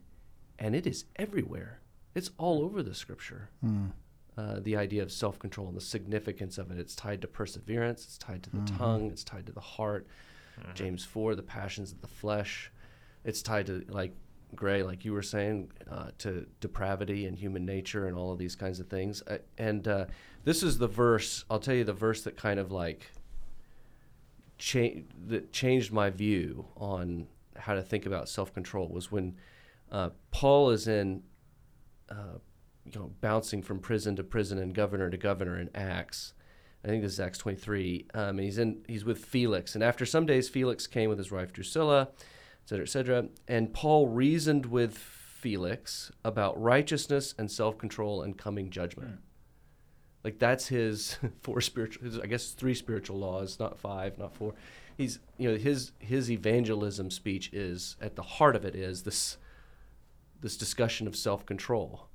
and 0.58 0.76
it 0.76 0.86
is 0.86 1.06
everywhere. 1.16 1.80
It's 2.14 2.30
all 2.36 2.62
over 2.62 2.82
the 2.82 2.94
scripture. 2.94 3.48
Mm. 3.64 3.92
Uh, 4.36 4.60
the 4.60 4.76
idea 4.76 5.02
of 5.02 5.10
self 5.10 5.38
control 5.38 5.68
and 5.68 5.76
the 5.76 5.80
significance 5.80 6.58
of 6.58 6.70
it. 6.70 6.78
It's 6.78 6.94
tied 6.94 7.22
to 7.22 7.26
perseverance, 7.26 8.04
it's 8.04 8.18
tied 8.18 8.42
to 8.42 8.50
the 8.50 8.58
mm-hmm. 8.58 8.76
tongue, 8.76 9.10
it's 9.10 9.24
tied 9.24 9.46
to 9.46 9.52
the 9.52 9.60
heart. 9.60 10.06
Mm-hmm. 10.60 10.74
James 10.74 11.04
4, 11.04 11.36
the 11.36 11.42
passions 11.42 11.90
of 11.90 12.02
the 12.02 12.06
flesh. 12.06 12.70
It's 13.24 13.40
tied 13.40 13.66
to, 13.66 13.82
like 13.88 14.14
Gray, 14.54 14.82
like 14.82 15.04
you 15.04 15.12
were 15.12 15.22
saying, 15.22 15.72
uh, 15.90 16.10
to 16.18 16.46
depravity 16.60 17.26
and 17.26 17.36
human 17.36 17.64
nature 17.64 18.06
and 18.06 18.16
all 18.16 18.32
of 18.32 18.38
these 18.38 18.54
kinds 18.54 18.80
of 18.80 18.88
things. 18.88 19.22
Uh, 19.26 19.38
and 19.58 19.86
uh, 19.88 20.06
this 20.44 20.62
is 20.62 20.78
the 20.78 20.86
verse. 20.86 21.44
I'll 21.50 21.58
tell 21.58 21.74
you 21.74 21.84
the 21.84 21.92
verse 21.92 22.22
that 22.22 22.36
kind 22.36 22.60
of 22.60 22.70
like 22.70 23.10
cha- 24.58 25.02
that 25.26 25.52
changed 25.52 25.92
my 25.92 26.10
view 26.10 26.66
on 26.76 27.26
how 27.56 27.74
to 27.74 27.82
think 27.82 28.06
about 28.06 28.28
self 28.28 28.52
control 28.54 28.88
was 28.88 29.10
when 29.10 29.36
uh, 29.90 30.10
Paul 30.30 30.70
is 30.70 30.86
in, 30.86 31.22
uh, 32.10 32.38
you 32.84 32.98
know, 32.98 33.12
bouncing 33.20 33.62
from 33.62 33.80
prison 33.80 34.16
to 34.16 34.22
prison 34.24 34.58
and 34.58 34.74
governor 34.74 35.10
to 35.10 35.16
governor 35.16 35.58
in 35.58 35.70
Acts. 35.74 36.34
I 36.84 36.88
think 36.88 37.02
this 37.02 37.12
is 37.12 37.20
Acts 37.20 37.38
23. 37.38 38.06
Um, 38.14 38.22
and 38.30 38.40
he's 38.40 38.58
in. 38.58 38.84
He's 38.86 39.04
with 39.04 39.24
Felix, 39.24 39.74
and 39.74 39.82
after 39.82 40.06
some 40.06 40.24
days, 40.24 40.48
Felix 40.48 40.86
came 40.86 41.08
with 41.08 41.18
his 41.18 41.32
wife 41.32 41.52
Drusilla 41.52 42.08
etc., 42.66 42.82
etc. 42.82 43.28
And 43.46 43.72
Paul 43.72 44.08
reasoned 44.08 44.66
with 44.66 44.98
Felix 44.98 46.10
about 46.24 46.60
righteousness 46.60 47.34
and 47.38 47.50
self 47.50 47.78
control 47.78 48.22
and 48.22 48.36
coming 48.36 48.70
judgment. 48.70 49.20
Like 50.24 50.38
that's 50.40 50.66
his 50.66 51.18
four 51.42 51.60
spiritual, 51.60 52.04
his, 52.04 52.18
I 52.18 52.26
guess 52.26 52.50
three 52.50 52.74
spiritual 52.74 53.18
laws, 53.18 53.60
not 53.60 53.78
five, 53.78 54.18
not 54.18 54.34
four. 54.34 54.54
He's 54.96 55.20
you 55.38 55.50
know 55.50 55.56
his 55.56 55.92
his 56.00 56.30
evangelism 56.30 57.10
speech 57.10 57.52
is 57.52 57.96
at 58.00 58.16
the 58.16 58.22
heart 58.22 58.56
of 58.56 58.64
it 58.64 58.74
is 58.74 59.04
this 59.04 59.36
this 60.40 60.56
discussion 60.56 61.06
of 61.06 61.14
self 61.14 61.46
control 61.46 62.08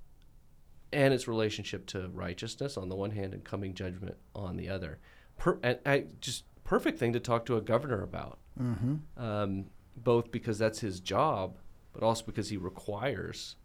and 0.91 1.13
its 1.13 1.25
relationship 1.27 1.85
to 1.85 2.09
righteousness 2.09 2.75
on 2.75 2.89
the 2.89 2.95
one 2.95 3.11
hand 3.11 3.33
and 3.33 3.45
coming 3.45 3.73
judgment 3.73 4.17
on 4.35 4.57
the 4.57 4.67
other. 4.67 4.99
Per, 5.37 5.57
and 5.63 5.79
I, 5.85 6.05
just 6.19 6.43
perfect 6.65 6.99
thing 6.99 7.13
to 7.13 7.19
talk 7.21 7.45
to 7.45 7.55
a 7.55 7.61
governor 7.61 8.03
about, 8.03 8.39
Mm-hmm. 8.61 8.95
um, 9.23 9.65
both 9.95 10.31
because 10.31 10.57
that's 10.57 10.79
his 10.79 10.99
job, 10.99 11.57
but 11.93 12.03
also 12.03 12.23
because 12.25 12.49
he 12.49 12.57
requires 12.57 13.55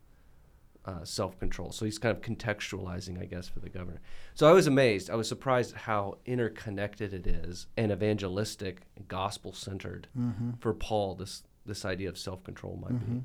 uh, 0.84 1.04
self 1.04 1.38
control. 1.38 1.72
So 1.72 1.84
he's 1.84 1.98
kind 1.98 2.16
of 2.16 2.22
contextualizing, 2.22 3.20
I 3.20 3.24
guess, 3.24 3.48
for 3.48 3.58
the 3.60 3.68
governor. 3.68 4.00
So 4.34 4.48
I 4.48 4.52
was 4.52 4.66
amazed. 4.66 5.10
I 5.10 5.16
was 5.16 5.28
surprised 5.28 5.74
how 5.74 6.18
interconnected 6.26 7.12
it 7.12 7.26
is 7.26 7.66
and 7.76 7.90
evangelistic, 7.90 8.82
gospel 9.08 9.52
centered 9.52 10.06
Mm-hmm. 10.18 10.52
for 10.60 10.72
Paul. 10.74 11.14
This 11.16 11.42
this 11.64 11.84
idea 11.84 12.08
of 12.08 12.16
self 12.18 12.44
control 12.44 12.76
might 12.80 12.98
be. 13.00 13.24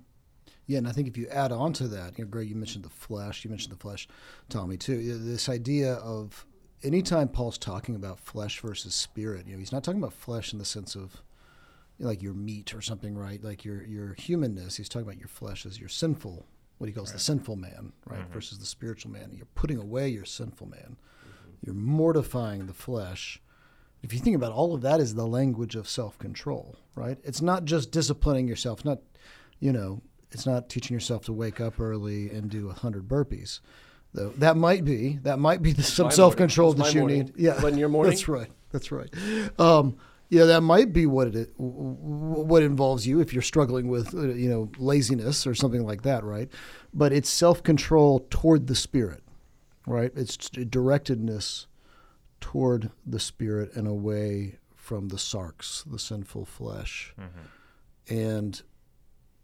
Yeah, 0.65 0.79
and 0.79 0.87
I 0.87 0.91
think 0.91 1.07
if 1.07 1.17
you 1.17 1.27
add 1.27 1.51
on 1.51 1.73
to 1.73 1.87
that, 1.89 2.17
you 2.17 2.23
know, 2.23 2.29
Greg, 2.29 2.49
you 2.49 2.55
mentioned 2.55 2.85
the 2.85 2.89
flesh. 2.89 3.43
You 3.43 3.49
mentioned 3.49 3.73
the 3.73 3.79
flesh, 3.79 4.07
Tommy, 4.49 4.77
too. 4.77 5.17
This 5.19 5.49
idea 5.49 5.95
of 5.95 6.45
anytime 6.81 7.27
Paul's 7.27 7.57
talking 7.57 7.93
about 7.95 8.19
flesh 8.19 8.59
versus 8.61 8.95
spirit, 8.95 9.45
you 9.45 9.53
know, 9.53 9.59
he's 9.59 9.71
not 9.71 9.83
talking 9.83 10.01
about 10.01 10.13
flesh 10.13 10.53
in 10.53 10.59
the 10.59 10.65
sense 10.65 10.95
of 10.95 11.21
like 12.01 12.21
your 12.21 12.33
meat 12.33 12.73
or 12.73 12.81
something, 12.81 13.15
right? 13.17 13.43
Like 13.43 13.63
your 13.63 13.83
your 13.83 14.13
humanness. 14.13 14.77
He's 14.77 14.89
talking 14.89 15.07
about 15.07 15.19
your 15.19 15.27
flesh 15.27 15.65
as 15.65 15.79
your 15.79 15.89
sinful, 15.89 16.45
what 16.77 16.87
he 16.87 16.93
calls 16.93 17.11
the 17.13 17.19
sinful 17.19 17.55
man, 17.55 17.93
right, 18.05 18.25
versus 18.31 18.59
the 18.59 18.65
spiritual 18.65 19.11
man. 19.11 19.31
You're 19.33 19.47
putting 19.55 19.77
away 19.77 20.09
your 20.09 20.25
sinful 20.25 20.67
man. 20.67 20.97
You're 21.63 21.75
mortifying 21.75 22.65
the 22.65 22.73
flesh. 22.73 23.41
If 24.01 24.13
you 24.13 24.19
think 24.19 24.35
about 24.35 24.51
all 24.51 24.73
of 24.73 24.81
that 24.81 24.99
is 24.99 25.13
the 25.13 25.27
language 25.27 25.75
of 25.75 25.87
self-control, 25.87 26.75
right? 26.95 27.19
It's 27.23 27.41
not 27.41 27.65
just 27.65 27.91
disciplining 27.91 28.47
yourself, 28.47 28.83
not 28.83 28.99
you 29.59 29.71
know, 29.71 30.01
it's 30.31 30.47
not 30.47 30.69
teaching 30.69 30.95
yourself 30.95 31.25
to 31.25 31.33
wake 31.33 31.61
up 31.61 31.79
early 31.79 32.31
and 32.31 32.49
do 32.49 32.69
a 32.69 32.73
hundred 32.73 33.07
burpees. 33.07 33.59
Though 34.13 34.29
that 34.37 34.57
might 34.57 34.83
be 34.83 35.19
that 35.23 35.39
might 35.39 35.61
be 35.61 35.71
the, 35.71 35.83
some 35.83 36.11
self-control 36.11 36.73
that 36.73 36.93
you 36.93 37.01
morning. 37.01 37.17
need. 37.19 37.33
Yeah, 37.37 37.55
Wasn't 37.61 37.77
your 37.77 37.89
morning? 37.97 38.11
That's 38.11 38.27
right. 38.27 38.51
That's 38.71 38.91
right. 38.91 39.09
Um, 39.59 39.97
yeah, 40.31 40.45
that 40.45 40.61
might 40.61 40.93
be 40.93 41.05
what 41.05 41.27
it 41.27 41.35
i- 41.35 41.51
w- 41.61 41.95
w- 41.97 42.43
what 42.45 42.63
involves 42.63 43.05
you 43.05 43.19
if 43.19 43.33
you're 43.33 43.41
struggling 43.43 43.89
with 43.89 44.13
you 44.13 44.49
know 44.49 44.71
laziness 44.79 45.45
or 45.45 45.53
something 45.53 45.83
like 45.85 46.01
that, 46.03 46.23
right? 46.23 46.49
But 46.93 47.11
it's 47.13 47.29
self-control 47.29 48.27
toward 48.29 48.65
the 48.67 48.75
spirit, 48.75 49.21
right? 49.85 50.11
It's 50.15 50.37
directedness 50.37 51.67
toward 52.39 52.91
the 53.05 53.19
spirit 53.19 53.75
and 53.75 53.87
away 53.87 54.57
from 54.75 55.09
the 55.09 55.17
sarx 55.17 55.83
the 55.91 55.99
sinful 55.99 56.45
flesh, 56.45 57.13
mm-hmm. 57.19 58.15
and 58.17 58.61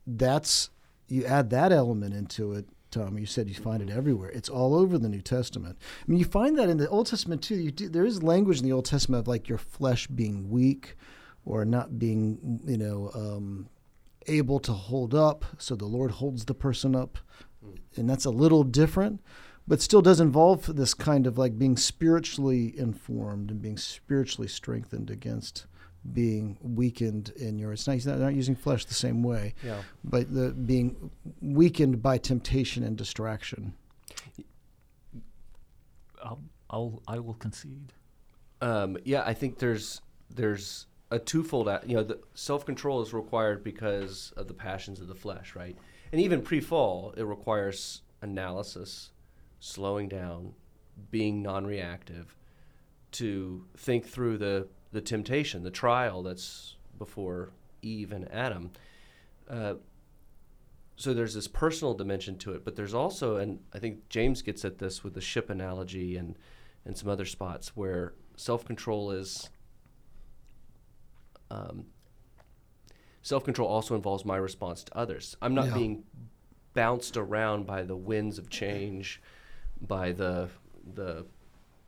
that's 0.07 0.69
you 1.09 1.25
add 1.25 1.49
that 1.49 1.71
element 1.71 2.13
into 2.13 2.53
it 2.53 2.65
tom 2.97 3.17
you 3.17 3.25
said 3.25 3.47
you 3.47 3.55
find 3.55 3.81
it 3.81 3.89
everywhere. 3.89 4.29
It's 4.29 4.49
all 4.49 4.75
over 4.75 4.97
the 4.97 5.09
new 5.09 5.21
testament. 5.21 5.77
I 5.79 6.11
mean 6.11 6.19
you 6.19 6.25
find 6.25 6.57
that 6.57 6.69
in 6.69 6.77
the 6.77 6.89
old 6.89 7.07
testament 7.07 7.41
too. 7.41 7.55
You 7.55 7.71
do, 7.71 7.89
there 7.89 8.05
is 8.05 8.23
language 8.23 8.59
in 8.59 8.65
the 8.65 8.73
old 8.73 8.85
testament 8.85 9.21
of 9.21 9.27
like 9.27 9.49
your 9.49 9.57
flesh 9.57 10.07
being 10.07 10.49
weak 10.49 10.95
or 11.45 11.65
not 11.65 11.99
being 11.99 12.61
you 12.65 12.77
know 12.77 13.11
um, 13.13 13.69
able 14.27 14.59
to 14.59 14.73
hold 14.73 15.13
up 15.15 15.45
so 15.57 15.75
the 15.75 15.85
lord 15.85 16.11
holds 16.11 16.45
the 16.45 16.55
person 16.55 16.95
up. 16.95 17.17
And 17.95 18.09
that's 18.09 18.25
a 18.25 18.29
little 18.29 18.63
different 18.63 19.21
but 19.67 19.81
still 19.81 20.01
does 20.01 20.21
involve 20.21 20.75
this 20.75 20.93
kind 20.93 21.27
of 21.27 21.37
like 21.37 21.59
being 21.59 21.75
spiritually 21.75 22.73
informed 22.77 23.51
and 23.51 23.61
being 23.61 23.77
spiritually 23.77 24.47
strengthened 24.47 25.09
against 25.09 25.65
being 26.13 26.57
weakened 26.61 27.31
in 27.37 27.59
your 27.59 27.73
it's 27.73 27.87
not, 27.87 27.97
not, 28.05 28.17
not 28.19 28.33
using 28.33 28.55
flesh 28.55 28.85
the 28.85 28.93
same 28.93 29.23
way 29.23 29.53
Yeah. 29.63 29.81
but 30.03 30.33
the 30.33 30.51
being 30.51 31.11
weakened 31.41 32.01
by 32.01 32.17
temptation 32.17 32.83
and 32.83 32.95
distraction 32.97 33.73
I'll, 36.23 36.41
I'll 36.69 37.01
I 37.07 37.19
will 37.19 37.35
concede. 37.35 37.93
Um, 38.61 38.97
yeah, 39.03 39.23
I 39.25 39.33
think 39.33 39.59
there's 39.59 40.01
there's 40.33 40.87
a 41.11 41.19
twofold. 41.19 41.67
a- 41.67 41.81
You 41.85 41.97
know, 41.97 42.03
the 42.03 42.19
self 42.33 42.65
control 42.65 43.01
is 43.01 43.13
required 43.13 43.63
because 43.63 44.33
of 44.35 44.47
the 44.47 44.53
passions 44.53 44.99
of 44.99 45.07
the 45.07 45.15
flesh, 45.15 45.55
right? 45.55 45.77
And 46.11 46.19
even 46.21 46.41
pre-fall, 46.41 47.13
it 47.17 47.23
requires 47.23 48.01
analysis, 48.21 49.11
slowing 49.59 50.07
down, 50.09 50.53
being 51.11 51.41
non-reactive, 51.43 52.35
to 53.13 53.65
think 53.77 54.05
through 54.05 54.37
the 54.39 54.67
the 54.91 55.01
temptation, 55.01 55.63
the 55.63 55.71
trial 55.71 56.23
that's 56.23 56.75
before 56.97 57.51
Eve 57.81 58.11
and 58.11 58.31
Adam. 58.31 58.71
Uh, 59.49 59.75
so 60.95 61.13
there's 61.13 61.33
this 61.35 61.47
personal 61.47 61.93
dimension 61.93 62.37
to 62.39 62.53
it, 62.53 62.65
but 62.65 62.75
there's 62.75 62.93
also, 62.93 63.35
and 63.37 63.59
I 63.73 63.79
think 63.79 64.09
James 64.09 64.41
gets 64.41 64.65
at 64.65 64.79
this 64.79 65.03
with 65.03 65.13
the 65.13 65.21
ship 65.21 65.49
analogy 65.49 66.17
and 66.17 66.35
and 66.85 66.97
some 66.97 67.09
other 67.09 67.25
spots 67.25 67.75
where 67.75 68.13
self 68.37 68.63
control 68.65 69.11
is. 69.11 69.49
Um, 71.51 71.85
self 73.21 73.43
control 73.43 73.67
also 73.69 73.95
involves 73.95 74.25
my 74.25 74.37
response 74.37 74.83
to 74.85 74.97
others. 74.97 75.35
I'm 75.41 75.53
not 75.53 75.67
Yeah. 75.67 75.73
being 75.75 76.03
bounced 76.73 77.17
around 77.17 77.65
by 77.65 77.83
the 77.83 77.95
winds 77.95 78.37
of 78.37 78.49
change, 78.49 79.21
by 79.81 80.11
the 80.13 80.49
the 80.93 81.25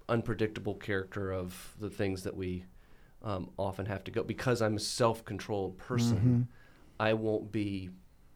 unpredictable 0.10 0.76
character 0.76 1.32
of 1.32 1.76
the 1.80 1.90
things 1.90 2.24
that 2.24 2.36
we 2.36 2.66
um, 3.24 3.50
often 3.58 3.86
have 3.86 4.04
to 4.06 4.12
go. 4.12 4.24
Because 4.24 4.62
I'm 4.62 4.78
a 4.78 4.80
self 4.80 5.26
controlled 5.26 5.78
person, 5.78 6.48
I 7.00 7.14
won't 7.14 7.52
be 7.52 7.90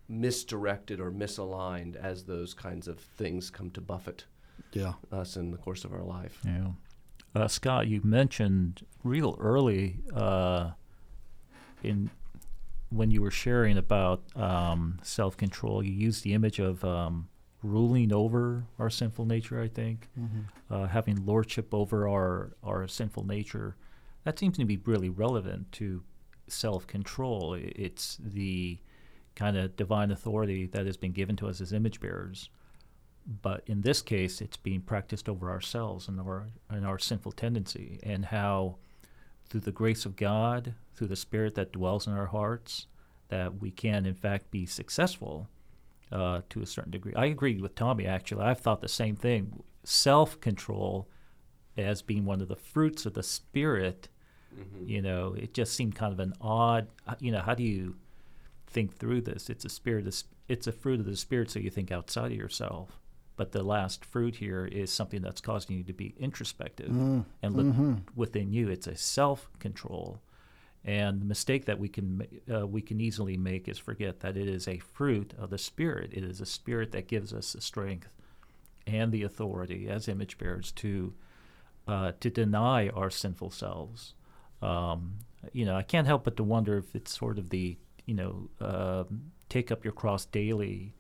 misdirected 0.08 1.00
or 1.00 1.12
misaligned 1.12 1.96
as 1.96 2.26
those 2.26 2.54
kinds 2.54 2.88
of 2.88 3.00
things 3.00 3.50
come 3.50 3.72
to 3.72 3.82
buffet 3.82 4.26
yeah 4.74 4.94
us 5.12 5.38
in 5.38 5.52
the 5.52 5.58
course 5.58 5.84
of 5.86 5.94
our 5.94 6.04
life. 6.04 6.40
Yeah. 6.46 6.68
Uh, 7.36 7.48
Scott, 7.48 7.88
you 7.88 8.02
mentioned 8.04 8.86
real 9.04 9.36
early 9.40 10.02
uh, 10.14 10.72
in 11.82 12.10
when 12.90 13.10
you 13.10 13.22
were 13.22 13.32
sharing 13.32 13.78
about 13.78 14.24
um, 14.36 15.00
self 15.02 15.36
control, 15.36 15.84
you 15.84 15.92
used 15.92 16.24
the 16.24 16.34
image 16.34 16.60
of 16.60 16.84
um, 16.86 17.28
ruling 17.64 18.14
over 18.14 18.66
our 18.78 18.90
sinful 18.90 19.26
nature, 19.26 19.60
I 19.60 19.68
think, 19.68 20.10
uh, 20.70 20.88
having 20.88 21.26
lordship 21.26 21.74
over 21.74 22.08
our, 22.08 22.52
our 22.64 22.88
sinful 22.88 23.26
nature. 23.26 23.76
That 24.24 24.40
seems 24.40 24.58
to 24.58 24.66
be 24.66 24.78
really 24.78 25.10
relevant 25.10 25.72
to 25.74 26.04
self 26.48 26.88
control. 26.88 27.56
It's 27.56 28.18
the 28.24 28.80
kind 29.36 29.58
of 29.58 29.76
divine 29.76 30.12
authority 30.12 30.68
that 30.68 30.86
has 30.86 30.98
been 30.98 31.12
given 31.12 31.36
to 31.38 31.48
us 31.48 31.60
as 31.60 31.74
image 31.74 32.00
bearers 32.00 32.50
but 33.26 33.64
in 33.68 33.82
this 33.82 34.02
case, 34.02 34.42
it's 34.42 34.58
being 34.58 34.82
practiced 34.82 35.30
over 35.30 35.50
ourselves 35.50 36.08
and 36.08 36.20
our 36.20 36.50
and 36.70 36.86
our 36.86 37.00
sinful 37.00 37.32
tendency, 37.34 38.00
and 38.04 38.26
how 38.26 38.78
through 39.50 39.62
the 39.62 39.72
grace 39.72 40.06
of 40.06 40.16
God, 40.16 40.74
through 40.96 41.08
the 41.08 41.16
Spirit 41.16 41.56
that 41.56 41.72
dwells 41.72 42.08
in 42.08 42.14
our 42.14 42.28
hearts, 42.28 42.88
that 43.30 43.62
we 43.62 43.72
can 43.72 44.06
in 44.06 44.16
fact 44.16 44.52
be 44.52 44.66
successful 44.66 45.48
uh, 46.12 46.42
to 46.50 46.62
a 46.62 46.66
certain 46.66 46.92
degree. 46.92 47.14
I 47.16 47.26
agree 47.26 47.62
with 47.62 47.76
Tommy. 47.76 48.06
Actually, 48.06 48.44
I've 48.44 48.60
thought 48.60 48.82
the 48.82 48.88
same 48.90 49.16
thing. 49.16 49.64
Self-control 49.84 51.08
as 51.78 52.02
being 52.02 52.26
one 52.26 52.42
of 52.42 52.48
the 52.48 52.56
fruits 52.56 53.06
of 53.06 53.14
the 53.14 53.24
Spirit. 53.24 54.10
You 54.86 55.02
know, 55.02 55.34
it 55.38 55.54
just 55.54 55.74
seemed 55.74 55.96
kind 55.96 56.14
of 56.14 56.20
an 56.20 56.34
odd. 56.42 56.88
uh, 57.08 57.16
You 57.20 57.32
know, 57.32 57.40
how 57.42 57.54
do 57.56 57.64
you 57.64 57.96
think 58.68 58.96
through 58.96 59.22
this? 59.22 59.50
It's 59.50 59.66
a 59.66 59.70
spirit. 59.70 60.08
of- 60.08 60.24
It's 60.50 60.68
a 60.68 60.72
fruit 60.72 61.00
of 61.00 61.06
the 61.06 61.16
Spirit, 61.16 61.50
so 61.52 61.60
you 61.60 61.70
think 61.70 61.92
outside 61.92 62.32
of 62.32 62.38
yourself. 62.38 63.00
But 63.36 63.52
the 63.52 63.64
last 63.64 64.04
fruit 64.06 64.36
here 64.36 64.66
is 64.66 64.92
something 64.92 65.22
that's 65.22 65.42
causing 65.42 65.78
you 65.78 65.84
to 65.86 65.94
be 65.94 66.14
introspective 66.20 66.90
and 67.42 67.56
look 67.56 67.66
within 68.16 68.52
you. 68.52 68.68
It's 68.70 68.86
a 68.88 68.96
self-control, 68.96 70.22
and 70.86 71.22
the 71.22 71.26
mistake 71.26 71.66
that 71.66 71.80
we 71.80 71.88
can 71.88 72.28
uh, 72.54 72.68
we 72.68 72.82
can 72.82 73.00
easily 73.02 73.38
make 73.38 73.68
is 73.68 73.80
forget 73.80 74.20
that 74.20 74.36
it 74.38 74.48
is 74.48 74.68
a 74.68 74.78
fruit 74.80 75.34
of 75.38 75.50
the 75.50 75.58
Spirit. 75.58 76.12
It 76.14 76.24
is 76.24 76.42
a 76.42 76.46
Spirit 76.46 76.92
that 76.92 77.08
gives 77.08 77.34
us 77.34 77.54
the 77.54 77.62
strength 77.62 78.10
and 78.86 79.12
the 79.12 79.24
authority 79.24 79.88
as 79.90 80.08
image 80.08 80.38
bearers 80.38 80.72
to 80.74 81.14
uh, 81.88 82.12
to 82.20 82.30
deny 82.30 82.90
our 82.90 83.10
sinful 83.10 83.50
selves. 83.50 84.14
Um, 84.64 85.20
you 85.52 85.66
know, 85.66 85.76
I 85.76 85.84
can't 85.84 86.08
help 86.08 86.24
but 86.24 86.38
to 86.38 86.44
wonder 86.44 86.78
if 86.78 86.96
it's 86.96 87.18
sort 87.18 87.38
of 87.38 87.50
the 87.50 87.78
you 88.06 88.14
know 88.14 88.50
um 88.60 89.32
take 89.50 89.72
up 89.72 89.84
your 89.84 89.94
cross 89.94 90.26
daily 90.26 90.94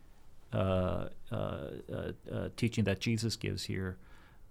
uh, 0.53 1.07
uh, 1.31 1.35
uh, 1.35 2.11
uh, 2.31 2.49
teaching 2.55 2.83
that 2.83 2.99
Jesus 2.99 3.35
gives 3.35 3.63
here. 3.63 3.97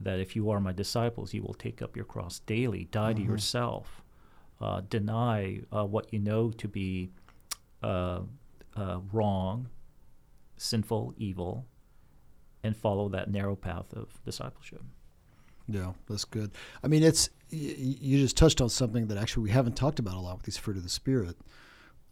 That 0.01 0.19
if 0.19 0.35
you 0.35 0.51
are 0.51 0.59
my 0.59 0.73
disciples, 0.73 1.33
you 1.33 1.43
will 1.43 1.55
take 1.55 1.81
up 1.81 1.95
your 1.95 2.05
cross 2.05 2.41
daily, 2.41 2.89
die 2.91 3.13
to 3.13 3.23
yourself, 3.23 4.03
uh, 4.61 4.81
deny 4.91 5.61
uh, 5.73 5.85
what 5.85 6.13
you 6.13 6.19
know 6.19 6.51
to 6.51 6.67
be 6.67 7.11
uh, 7.85 8.23
uh, 8.77 8.99
wrong, 9.13 9.69
sinful, 10.57 11.15
evil, 11.17 11.67
and 12.65 12.77
follow 12.77 13.09
that 13.11 13.31
narrow 13.31 13.55
path 13.55 13.93
of 13.93 14.09
discipleship. 14.25 14.83
Yeah, 15.69 15.93
that's 16.09 16.25
good. 16.25 16.51
I 16.83 16.89
mean, 16.89 17.05
it's 17.05 17.31
you 17.57 18.19
just 18.19 18.37
touched 18.37 18.61
on 18.61 18.69
something 18.69 19.07
that 19.09 19.19
actually 19.19 19.45
we 19.45 19.51
haven't 19.51 19.77
talked 19.77 19.99
about 19.99 20.15
a 20.15 20.21
lot 20.21 20.37
with 20.37 20.45
these 20.47 20.57
fruit 20.57 20.77
of 20.77 20.83
the 20.83 20.89
spirit 20.89 21.37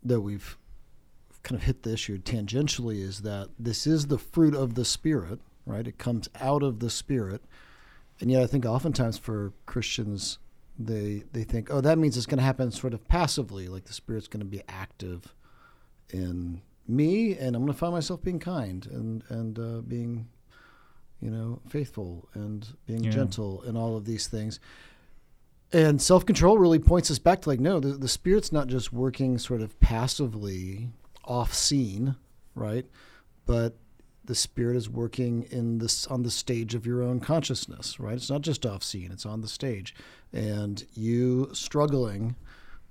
that 0.02 0.20
we've 0.20 0.56
kind 1.42 1.58
of 1.58 1.64
hit 1.66 1.82
the 1.82 1.92
issue 1.92 2.18
tangentially 2.18 3.00
is 3.02 3.20
that 3.22 3.48
this 3.58 3.86
is 3.86 4.06
the 4.08 4.18
fruit 4.18 4.54
of 4.54 4.74
the 4.74 4.84
spirit, 4.84 5.40
right? 5.64 5.86
It 5.86 5.96
comes 5.98 6.28
out 6.40 6.62
of 6.62 6.80
the 6.80 6.90
spirit. 6.90 7.42
And 8.20 8.30
yet 8.30 8.42
I 8.42 8.46
think 8.46 8.66
oftentimes 8.66 9.16
for 9.18 9.52
Christians 9.66 10.38
they 10.78 11.24
they 11.32 11.44
think, 11.44 11.70
"Oh, 11.70 11.80
that 11.80 11.98
means 11.98 12.16
it's 12.16 12.26
going 12.26 12.38
to 12.38 12.44
happen 12.44 12.70
sort 12.70 12.94
of 12.94 13.06
passively, 13.08 13.68
like 13.68 13.84
the 13.84 13.92
spirit's 13.92 14.28
going 14.28 14.40
to 14.40 14.46
be 14.46 14.62
active 14.68 15.34
in 16.10 16.60
me 16.88 17.36
and 17.36 17.54
I'm 17.54 17.62
going 17.62 17.72
to 17.72 17.78
find 17.78 17.92
myself 17.92 18.22
being 18.22 18.38
kind 18.40 18.86
and 18.90 19.22
and 19.28 19.58
uh, 19.58 19.80
being 19.80 20.28
you 21.22 21.30
know, 21.30 21.60
faithful 21.68 22.28
and 22.32 22.66
being 22.86 23.04
Yeah. 23.04 23.10
gentle 23.10 23.62
and 23.62 23.76
all 23.76 23.94
of 23.94 24.06
these 24.06 24.26
things. 24.26 24.58
And 25.72 26.02
self 26.02 26.26
control 26.26 26.58
really 26.58 26.78
points 26.78 27.10
us 27.10 27.18
back 27.18 27.42
to 27.42 27.48
like, 27.48 27.60
no, 27.60 27.78
the, 27.78 27.90
the 27.90 28.08
spirit's 28.08 28.50
not 28.50 28.66
just 28.66 28.92
working 28.92 29.38
sort 29.38 29.60
of 29.60 29.78
passively 29.80 30.88
off 31.24 31.54
scene, 31.54 32.16
right? 32.54 32.86
But 33.46 33.76
the 34.24 34.34
spirit 34.34 34.76
is 34.76 34.88
working 34.88 35.46
in 35.50 35.78
this 35.78 36.06
on 36.08 36.22
the 36.22 36.30
stage 36.30 36.74
of 36.74 36.86
your 36.86 37.02
own 37.02 37.20
consciousness, 37.20 37.98
right? 38.00 38.14
It's 38.14 38.30
not 38.30 38.42
just 38.42 38.66
off 38.66 38.82
scene, 38.82 39.10
it's 39.12 39.26
on 39.26 39.40
the 39.40 39.48
stage. 39.48 39.94
And 40.32 40.84
you 40.94 41.50
struggling 41.52 42.36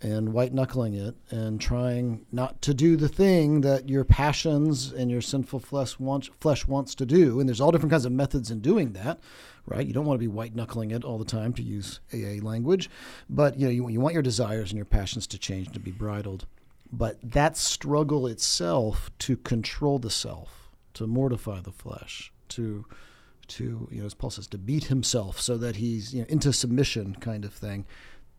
and 0.01 0.32
white 0.32 0.53
knuckling 0.53 0.94
it 0.94 1.15
and 1.29 1.60
trying 1.60 2.25
not 2.32 2.62
to 2.62 2.74
do 2.74 2.96
the 2.96 3.10
thing 3.10 3.62
that 3.62 3.89
your 3.89 4.06
passions 4.06 4.94
and 4.94 5.12
your 5.12 5.22
sinful 5.22 5.60
flesh 5.60 6.00
wants 6.00 6.29
flesh 6.39 6.68
wants 6.68 6.96
to 6.96 7.06
do. 7.06 7.39
And 7.39 7.50
there's 7.50 7.60
all 7.60 7.72
different 7.72 7.91
kinds 7.91 8.06
of 8.06 8.12
methods 8.12 8.50
in 8.50 8.62
doing 8.62 8.94
that, 8.94 9.20
right? 9.65 9.86
You 9.86 9.94
don't 9.94 10.06
want 10.06 10.15
to 10.18 10.24
be 10.24 10.27
white 10.27 10.56
knuckling 10.56 10.91
it 10.91 11.03
all 11.03 11.18
the 11.18 11.25
time 11.25 11.53
to 11.53 11.63
use 11.63 12.00
AA 12.13 12.41
language, 12.41 12.89
but 13.29 13.60
you 13.60 13.65
know 13.65 13.72
you, 13.72 13.89
you 13.89 14.00
want 14.00 14.13
your 14.13 14.24
desires 14.24 14.72
and 14.72 14.77
your 14.77 14.86
passions 14.86 15.27
to 15.27 15.38
change 15.38 15.68
and 15.68 15.74
to 15.74 15.79
be 15.82 15.91
bridled. 15.91 16.46
But 16.91 17.18
that 17.22 17.58
struggle 17.58 18.25
itself 18.25 19.12
to 19.20 19.38
control 19.38 20.00
the 20.00 20.10
self, 20.10 20.70
to 20.96 21.08
mortify 21.08 21.60
the 21.62 21.72
flesh, 21.72 22.32
to 22.50 22.86
to 23.50 23.88
you 23.91 24.00
know 24.00 24.06
as 24.06 24.13
Paul 24.13 24.29
says 24.29 24.48
to 24.48 24.58
beat 24.58 24.86
himself 24.86 25.41
so 25.41 25.58
that 25.58 25.75
he's 25.75 26.13
you 26.13 26.22
know 26.22 26.27
into 26.29 26.53
submission 26.53 27.15
kind 27.15 27.44
of 27.44 27.53
thing. 27.53 27.86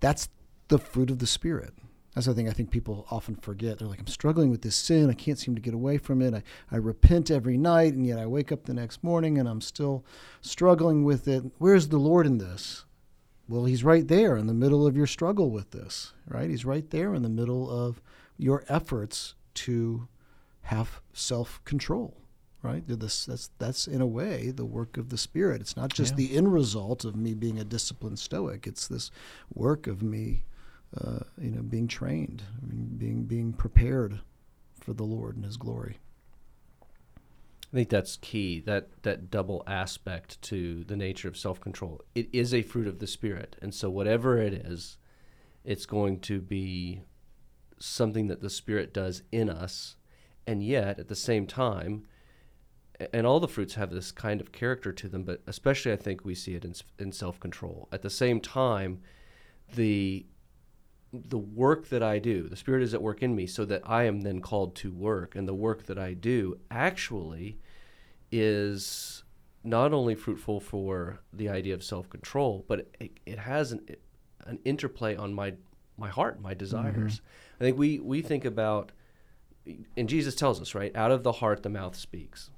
That's 0.00 0.30
the 0.70 0.78
fruit 0.78 1.10
of 1.10 1.18
the 1.18 1.26
spirit. 1.26 1.74
That's 2.14 2.26
the 2.26 2.34
thing 2.34 2.48
I 2.48 2.52
think 2.52 2.70
people 2.70 3.06
often 3.10 3.36
forget. 3.36 3.78
They're 3.78 3.86
like, 3.86 4.00
I'm 4.00 4.06
struggling 4.08 4.50
with 4.50 4.62
this 4.62 4.74
sin. 4.74 5.08
I 5.10 5.12
can't 5.12 5.38
seem 5.38 5.54
to 5.54 5.60
get 5.60 5.74
away 5.74 5.96
from 5.98 6.20
it. 6.22 6.34
I, 6.34 6.42
I 6.72 6.76
repent 6.76 7.30
every 7.30 7.56
night, 7.56 7.92
and 7.94 8.04
yet 8.04 8.18
I 8.18 8.26
wake 8.26 8.50
up 8.50 8.64
the 8.64 8.74
next 8.74 9.04
morning 9.04 9.38
and 9.38 9.48
I'm 9.48 9.60
still 9.60 10.04
struggling 10.40 11.04
with 11.04 11.28
it. 11.28 11.44
Where's 11.58 11.88
the 11.88 11.98
Lord 11.98 12.26
in 12.26 12.38
this? 12.38 12.84
Well, 13.48 13.64
He's 13.64 13.84
right 13.84 14.06
there 14.08 14.36
in 14.36 14.48
the 14.48 14.54
middle 14.54 14.86
of 14.86 14.96
your 14.96 15.06
struggle 15.06 15.50
with 15.50 15.70
this, 15.70 16.12
right? 16.26 16.50
He's 16.50 16.64
right 16.64 16.88
there 16.90 17.14
in 17.14 17.22
the 17.22 17.28
middle 17.28 17.70
of 17.70 18.00
your 18.38 18.64
efforts 18.68 19.34
to 19.54 20.08
have 20.62 21.00
self 21.12 21.60
control, 21.64 22.16
right? 22.62 22.82
This, 22.86 23.26
that's, 23.26 23.50
that's 23.58 23.86
in 23.86 24.00
a 24.00 24.06
way 24.06 24.50
the 24.50 24.64
work 24.64 24.96
of 24.96 25.10
the 25.10 25.18
Spirit. 25.18 25.60
It's 25.60 25.76
not 25.76 25.92
just 25.92 26.12
Yeah. 26.12 26.16
the 26.26 26.36
end 26.36 26.52
result 26.52 27.04
of 27.04 27.14
me 27.14 27.34
being 27.34 27.58
a 27.60 27.64
disciplined 27.64 28.18
Stoic, 28.18 28.66
it's 28.66 28.88
this 28.88 29.10
work 29.54 29.86
of 29.86 30.02
me 30.02 30.42
uh, 30.98 31.20
you 31.40 31.50
know, 31.50 31.62
being 31.62 31.88
trained, 31.88 32.42
being 32.98 33.24
being 33.24 33.52
prepared 33.52 34.20
for 34.80 34.92
the 34.92 35.04
Lord 35.04 35.36
and 35.36 35.44
His 35.44 35.56
glory. 35.56 35.98
I 37.72 37.76
think 37.76 37.88
that's 37.88 38.16
key. 38.16 38.60
That 38.60 38.88
that 39.02 39.30
double 39.30 39.62
aspect 39.66 40.42
to 40.42 40.84
the 40.84 40.96
nature 40.96 41.28
of 41.28 41.36
self 41.36 41.60
control. 41.60 42.02
It 42.14 42.28
is 42.32 42.52
a 42.52 42.62
fruit 42.62 42.88
of 42.88 42.98
the 42.98 43.06
spirit, 43.06 43.56
and 43.62 43.74
so 43.74 43.88
whatever 43.88 44.38
it 44.38 44.52
is, 44.52 44.96
it's 45.64 45.86
going 45.86 46.20
to 46.20 46.40
be 46.40 47.02
something 47.78 48.26
that 48.26 48.40
the 48.40 48.50
spirit 48.50 48.92
does 48.92 49.22
in 49.30 49.48
us, 49.48 49.96
and 50.46 50.62
yet 50.62 50.98
at 50.98 51.08
the 51.08 51.14
same 51.14 51.46
time, 51.46 52.04
and 53.12 53.26
all 53.26 53.40
the 53.40 53.48
fruits 53.48 53.74
have 53.74 53.90
this 53.90 54.10
kind 54.10 54.40
of 54.40 54.52
character 54.52 54.92
to 54.92 55.08
them, 55.08 55.22
but 55.22 55.40
especially 55.46 55.92
I 55.92 55.96
think 55.96 56.24
we 56.24 56.34
see 56.34 56.54
it 56.54 56.64
in, 56.64 56.74
in 56.98 57.12
self 57.12 57.38
control. 57.38 57.88
At 57.92 58.02
the 58.02 58.10
same 58.10 58.40
time, 58.40 59.00
the 59.74 60.26
the 61.12 61.38
work 61.38 61.88
that 61.88 62.02
I 62.02 62.18
do, 62.18 62.48
the 62.48 62.56
Spirit 62.56 62.82
is 62.82 62.94
at 62.94 63.02
work 63.02 63.22
in 63.22 63.34
me, 63.34 63.46
so 63.46 63.64
that 63.64 63.82
I 63.84 64.04
am 64.04 64.20
then 64.20 64.40
called 64.40 64.74
to 64.76 64.92
work. 64.92 65.34
And 65.34 65.48
the 65.48 65.54
work 65.54 65.84
that 65.86 65.98
I 65.98 66.14
do 66.14 66.58
actually 66.70 67.58
is 68.30 69.24
not 69.64 69.92
only 69.92 70.14
fruitful 70.14 70.60
for 70.60 71.20
the 71.32 71.48
idea 71.48 71.74
of 71.74 71.82
self 71.82 72.08
control, 72.08 72.64
but 72.68 72.88
it, 73.00 73.18
it 73.26 73.38
has 73.38 73.72
an, 73.72 73.80
an 74.46 74.58
interplay 74.64 75.16
on 75.16 75.34
my, 75.34 75.54
my 75.96 76.08
heart, 76.08 76.40
my 76.40 76.54
desires. 76.54 77.16
Mm-hmm. 77.16 77.62
I 77.62 77.64
think 77.64 77.78
we, 77.78 77.98
we 77.98 78.22
think 78.22 78.44
about, 78.44 78.92
and 79.96 80.08
Jesus 80.08 80.34
tells 80.34 80.60
us, 80.60 80.74
right, 80.74 80.94
out 80.94 81.10
of 81.10 81.24
the 81.24 81.32
heart 81.32 81.62
the 81.62 81.68
mouth 81.68 81.96
speaks. 81.96 82.50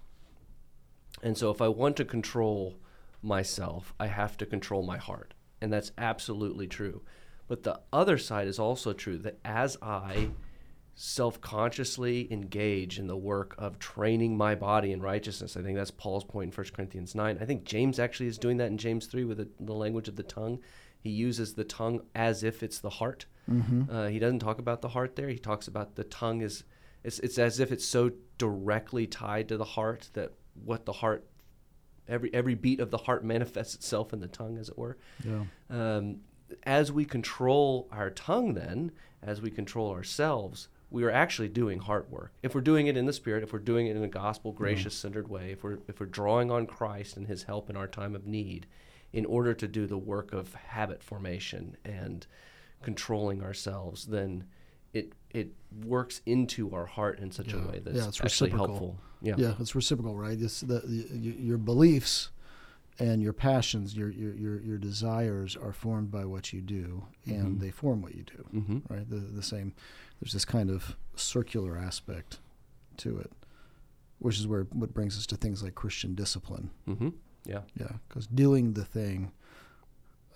And 1.23 1.37
so 1.39 1.51
if 1.51 1.63
I 1.63 1.69
want 1.69 1.97
to 1.97 2.05
control 2.05 2.77
myself, 3.23 3.95
I 3.99 4.09
have 4.09 4.37
to 4.39 4.47
control 4.47 4.83
my 4.83 4.99
heart. 4.99 5.35
And 5.61 5.73
that's 5.73 5.93
absolutely 5.97 6.67
true. 6.67 7.03
But 7.53 7.65
the 7.65 7.81
other 7.93 8.17
side 8.17 8.49
is 8.49 8.59
also 8.59 8.95
true 8.95 9.19
that 9.19 9.39
as 9.45 9.77
I 9.83 10.31
self 10.95 11.39
consciously 11.43 12.33
engage 12.33 12.99
in 12.99 13.09
the 13.09 13.17
work 13.17 13.55
of 13.59 13.79
training 13.79 14.39
my 14.39 14.55
body 14.55 14.91
in 14.91 15.03
righteousness, 15.03 15.55
I 15.55 15.61
think 15.61 15.77
that's 15.77 15.91
Paul's 15.91 16.25
point 16.25 16.51
in 16.51 16.57
1 16.57 16.67
Corinthians 16.75 17.15
9. 17.15 17.37
I 17.39 17.45
think 17.45 17.65
James 17.65 17.99
actually 17.99 18.29
is 18.29 18.39
doing 18.39 18.57
that 18.57 18.69
in 18.69 18.79
James 18.79 19.05
3 19.05 19.25
with 19.25 19.37
the, 19.37 19.49
the 19.61 19.75
language 19.75 20.09
of 20.09 20.17
the 20.17 20.23
tongue. 20.23 20.61
He 20.99 21.11
uses 21.11 21.53
the 21.53 21.65
tongue 21.65 22.01
as 22.15 22.43
if 22.43 22.63
it's 22.63 22.79
the 22.79 22.89
heart. 22.89 23.27
Uh, 23.91 24.07
he 24.09 24.19
doesn't 24.19 24.39
talk 24.39 24.59
about 24.59 24.81
the 24.81 24.89
heart 24.89 25.15
there. 25.17 25.29
He 25.29 25.37
talks 25.39 25.69
about 25.69 25.95
the 25.97 26.05
tongue 26.05 26.41
is 26.41 26.65
it's, 27.05 27.19
it's 27.19 27.37
as 27.37 27.61
if 27.61 27.71
it's 27.71 27.85
so 27.85 28.13
directly 28.39 29.07
tied 29.07 29.49
to 29.49 29.59
the 29.59 29.65
heart 29.67 30.09
that 30.15 30.33
what 30.65 30.87
the 30.87 30.93
heart 30.93 31.27
every 32.09 32.33
every 32.33 32.55
beat 32.55 32.81
of 32.81 32.91
the 32.91 32.97
heart 32.97 33.27
manifests 33.27 33.75
itself 33.75 34.15
in 34.15 34.21
the 34.21 34.27
tongue 34.29 34.57
as 34.57 34.71
it 34.71 34.79
were 34.79 34.97
Yeah. 35.23 35.45
um, 35.69 36.21
as 36.65 36.91
we 36.93 37.05
control 37.05 37.89
our 37.93 38.11
tongue, 38.11 38.55
then, 38.55 38.93
as 39.23 39.41
we 39.41 39.51
control 39.51 39.91
ourselves, 39.91 40.69
we 40.91 41.05
are 41.05 41.11
actually 41.11 41.49
doing 41.49 41.79
heart 41.79 42.11
work. 42.11 42.33
If 42.43 42.55
we're 42.55 42.61
doing 42.61 42.87
it 42.87 42.97
in 42.97 43.07
the 43.07 43.13
Spirit, 43.13 43.43
if 43.43 43.53
we're 43.53 43.59
doing 43.61 43.87
it 43.87 43.97
in 43.97 44.05
a 44.05 44.09
gospel, 44.09 44.53
gracious 44.53 44.95
centered 44.95 45.29
way, 45.29 45.53
if 45.53 45.63
we're 45.65 45.79
if 45.89 46.01
we're 46.01 46.07
drawing 46.07 46.51
on 46.51 46.67
Christ 46.67 47.17
and 47.17 47.27
His 47.27 47.45
help 47.45 47.71
in 47.71 47.77
our 47.77 47.87
time 47.89 48.15
of 48.15 48.27
need, 48.27 48.67
in 49.13 49.25
order 49.25 49.55
to 49.55 49.67
do 49.69 49.87
the 49.87 49.97
work 49.99 50.33
of 50.33 50.53
habit 50.55 51.03
formation 51.03 51.77
and 51.85 52.27
controlling 52.83 53.43
ourselves, 53.43 54.07
then 54.07 54.45
it 54.93 55.13
it 55.31 55.53
works 55.87 56.21
into 56.27 56.75
our 56.75 56.85
heart 56.87 57.19
in 57.21 57.31
such 57.31 57.55
Yeah. 57.55 57.65
a 57.65 57.69
way 57.69 57.79
that's 57.79 57.97
Yeah, 57.97 58.09
it's 58.09 58.21
actually 58.21 58.51
reciprocal. 58.51 58.67
helpful. 58.67 58.99
Yeah. 59.23 59.35
Yeah, 59.39 59.55
it's 59.61 59.75
reciprocal, 59.75 60.17
right? 60.17 60.39
It's 60.39 60.61
the, 60.61 60.81
the 60.81 61.17
your 61.17 61.57
beliefs 61.57 62.29
and 62.99 63.23
your 63.23 63.33
passions, 63.33 63.97
your 63.97 64.11
your 64.11 64.35
your, 64.35 64.61
your 64.61 64.79
desires 64.79 65.57
are 65.57 65.73
formed 65.73 66.11
by 66.11 66.25
what 66.25 66.53
you 66.53 66.61
do, 66.61 67.07
and 67.27 67.57
Mhm. 67.57 67.61
they 67.61 67.71
form 67.71 68.03
what 68.03 68.15
you 68.15 68.25
do, 68.25 68.45
Mm-hmm. 68.55 68.79
right? 68.93 69.09
The 69.09 69.17
the 69.17 69.43
same. 69.43 69.75
There's 70.21 70.33
this 70.33 70.45
kind 70.45 70.71
of 70.71 70.97
circular 71.17 71.77
aspect 71.77 72.39
to 72.99 73.19
it, 73.19 73.33
which 74.19 74.39
is 74.39 74.47
where 74.47 74.65
what 74.65 74.95
brings 74.95 75.17
us 75.19 75.27
to 75.27 75.37
things 75.37 75.63
like 75.63 75.75
Christian 75.75 76.15
discipline. 76.15 76.71
Mm-hmm. 76.87 77.09
Yeah. 77.45 77.63
Yeah, 77.79 77.93
because 78.09 78.27
doing 78.29 78.75
the 78.75 78.85
thing 78.85 79.33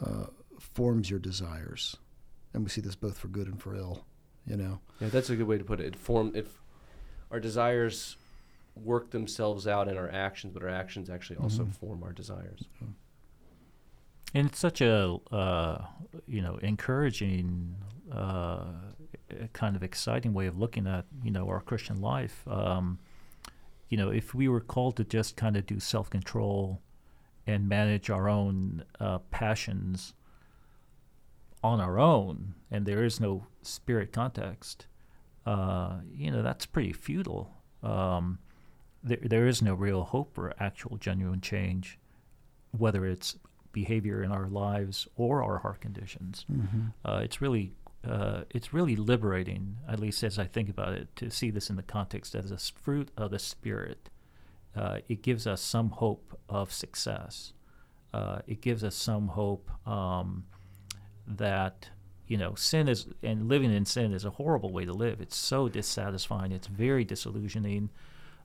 uh, 0.01 0.27
forms 0.59 1.09
your 1.11 1.21
desires, 1.21 1.97
and 2.53 2.65
we 2.65 2.71
see 2.71 2.81
this 2.81 2.97
both 2.97 3.17
for 3.19 3.29
good 3.29 3.47
and 3.47 3.61
for 3.63 3.75
ill. 3.77 4.05
You 4.47 4.57
know. 4.57 4.81
Yeah, 5.01 5.09
that's 5.09 5.29
a 5.31 5.37
good 5.37 5.47
way 5.47 5.59
to 5.59 5.65
put 5.65 5.81
it. 5.81 5.87
It 5.87 5.97
form 5.97 6.33
if 6.35 6.63
our 7.31 7.41
desires 7.41 8.17
work 8.77 9.11
themselves 9.11 9.67
out 9.67 9.89
in 9.89 9.97
our 9.97 10.11
actions, 10.11 10.53
but 10.53 10.63
our 10.63 10.69
actions 10.69 11.09
actually 11.11 11.37
also 11.37 11.65
Mhm. 11.65 11.75
form 11.75 12.03
our 12.03 12.13
desires. 12.13 12.69
And 14.35 14.49
it's 14.49 14.59
such 14.59 14.81
a 14.81 15.17
uh, 15.33 15.87
you 16.27 16.43
know 16.43 16.57
encouraging, 16.57 17.77
uh, 18.13 18.67
kind 19.53 19.77
of 19.77 19.83
exciting 19.83 20.35
way 20.35 20.47
of 20.47 20.59
looking 20.59 20.87
at 20.87 21.07
you 21.23 21.31
know 21.31 21.49
our 21.49 21.61
Christian 21.61 22.01
life. 22.01 22.47
Um, 22.47 22.99
you 23.89 23.97
know, 23.97 24.11
if 24.11 24.35
we 24.35 24.49
were 24.49 24.61
called 24.61 24.97
to 24.97 25.05
just 25.05 25.37
kind 25.37 25.57
of 25.57 25.65
do 25.65 25.81
self 25.81 26.11
control 26.11 26.83
and 27.47 27.69
manage 27.69 28.11
our 28.11 28.29
own 28.29 28.85
uh, 29.01 29.19
passions 29.31 30.13
on 31.63 31.81
our 31.81 31.99
own, 31.99 32.55
and 32.71 32.85
there 32.85 33.05
is 33.05 33.21
no 33.21 33.47
spirit 33.63 34.13
context, 34.13 34.87
uh, 35.47 36.01
you 36.13 36.31
know, 36.31 36.43
that's 36.43 36.67
pretty 36.67 36.93
futile. 36.93 37.55
Um, 37.83 38.41
there, 39.07 39.19
there 39.23 39.47
is 39.47 39.63
no 39.63 39.75
real 39.75 40.05
hope 40.05 40.35
for 40.35 40.53
actual 40.61 40.97
genuine 40.99 41.41
change, 41.41 41.99
whether 42.77 43.07
it's 43.07 43.37
behavior 43.73 44.23
in 44.23 44.33
our 44.33 44.49
lives 44.49 45.09
or 45.17 45.43
our 45.43 45.59
heart 45.59 45.81
conditions. 45.81 46.45
Uh, 47.05 47.21
it's 47.25 47.41
really 47.41 47.73
uh, 48.07 48.43
it's 48.51 48.73
really 48.73 48.97
liberating, 48.97 49.79
at 49.89 49.99
least 49.99 50.23
as 50.23 50.39
I 50.39 50.47
think 50.47 50.69
about 50.69 50.93
it, 50.93 51.09
to 51.17 51.31
see 51.31 51.51
this 51.51 51.71
in 51.71 51.77
the 51.77 51.83
context 51.83 52.35
as 52.35 52.51
a 52.53 52.59
fruit 52.59 53.11
of 53.17 53.31
the 53.31 53.39
spirit 53.39 54.11
uh, 54.77 54.99
it 55.09 55.23
gives 55.23 55.47
us 55.47 55.61
some 55.63 55.91
hope 55.91 56.39
of 56.49 56.73
success. 56.73 57.55
Uh, 58.13 58.41
it 58.47 58.61
gives 58.61 58.85
us 58.85 58.95
some 58.95 59.29
hope 59.29 59.71
um, 59.87 60.45
that 61.27 61.89
you 62.29 62.37
know 62.37 62.55
sin 62.55 62.89
is 62.89 63.07
and 63.23 63.49
living 63.49 63.73
in 63.73 63.85
sin 63.85 64.13
is 64.13 64.25
a 64.25 64.31
horrible 64.31 64.73
way 64.73 64.85
to 64.85 64.93
live. 64.93 65.21
It's 65.21 65.37
so 65.37 65.69
dissatisfying. 65.69 66.53
It's 66.53 66.67
very 66.67 67.05
disillusioning. 67.05 67.91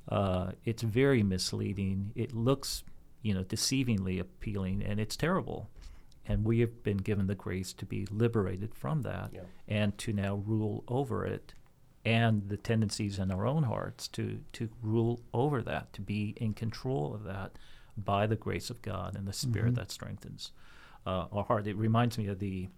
Uh, 0.10 0.52
it's 0.66 0.82
very 0.84 1.24
misleading. 1.24 2.12
It 2.16 2.34
looks 2.34 2.84
you 3.22 3.34
know 3.34 3.44
deceivingly 3.44 4.20
appealing, 4.20 4.84
and 4.84 5.00
it's 5.00 5.16
terrible. 5.16 5.70
And 6.28 6.46
we 6.46 6.60
have 6.60 6.84
been 6.84 6.98
given 6.98 7.28
the 7.28 7.36
grace 7.36 7.74
to 7.74 7.86
be 7.86 8.06
liberated 8.12 8.76
from 8.76 9.02
that 9.02 9.32
Yeah. 9.34 9.42
and 9.68 9.98
to 10.00 10.14
now 10.14 10.36
rule 10.36 10.84
over 10.88 11.26
it 11.26 11.54
and 12.06 12.48
the 12.48 12.58
tendencies 12.58 13.18
in 13.20 13.32
our 13.32 13.46
own 13.46 13.64
hearts 13.64 14.08
to, 14.10 14.40
to 14.54 14.70
rule 14.84 15.22
over 15.34 15.62
that, 15.64 15.92
to 15.94 16.02
be 16.02 16.36
in 16.38 16.54
control 16.54 17.14
of 17.14 17.24
that 17.24 17.58
by 17.98 18.28
the 18.28 18.36
grace 18.36 18.70
of 18.70 18.82
God 18.84 19.16
and 19.16 19.28
the 19.28 19.34
Spirit 19.34 19.76
that 19.76 19.92
strengthens 19.92 20.52
uh, 21.08 21.26
our 21.32 21.44
heart. 21.44 21.66
It 21.68 21.76
reminds 21.76 22.18
me 22.20 22.28
of 22.28 22.40
the 22.40 22.70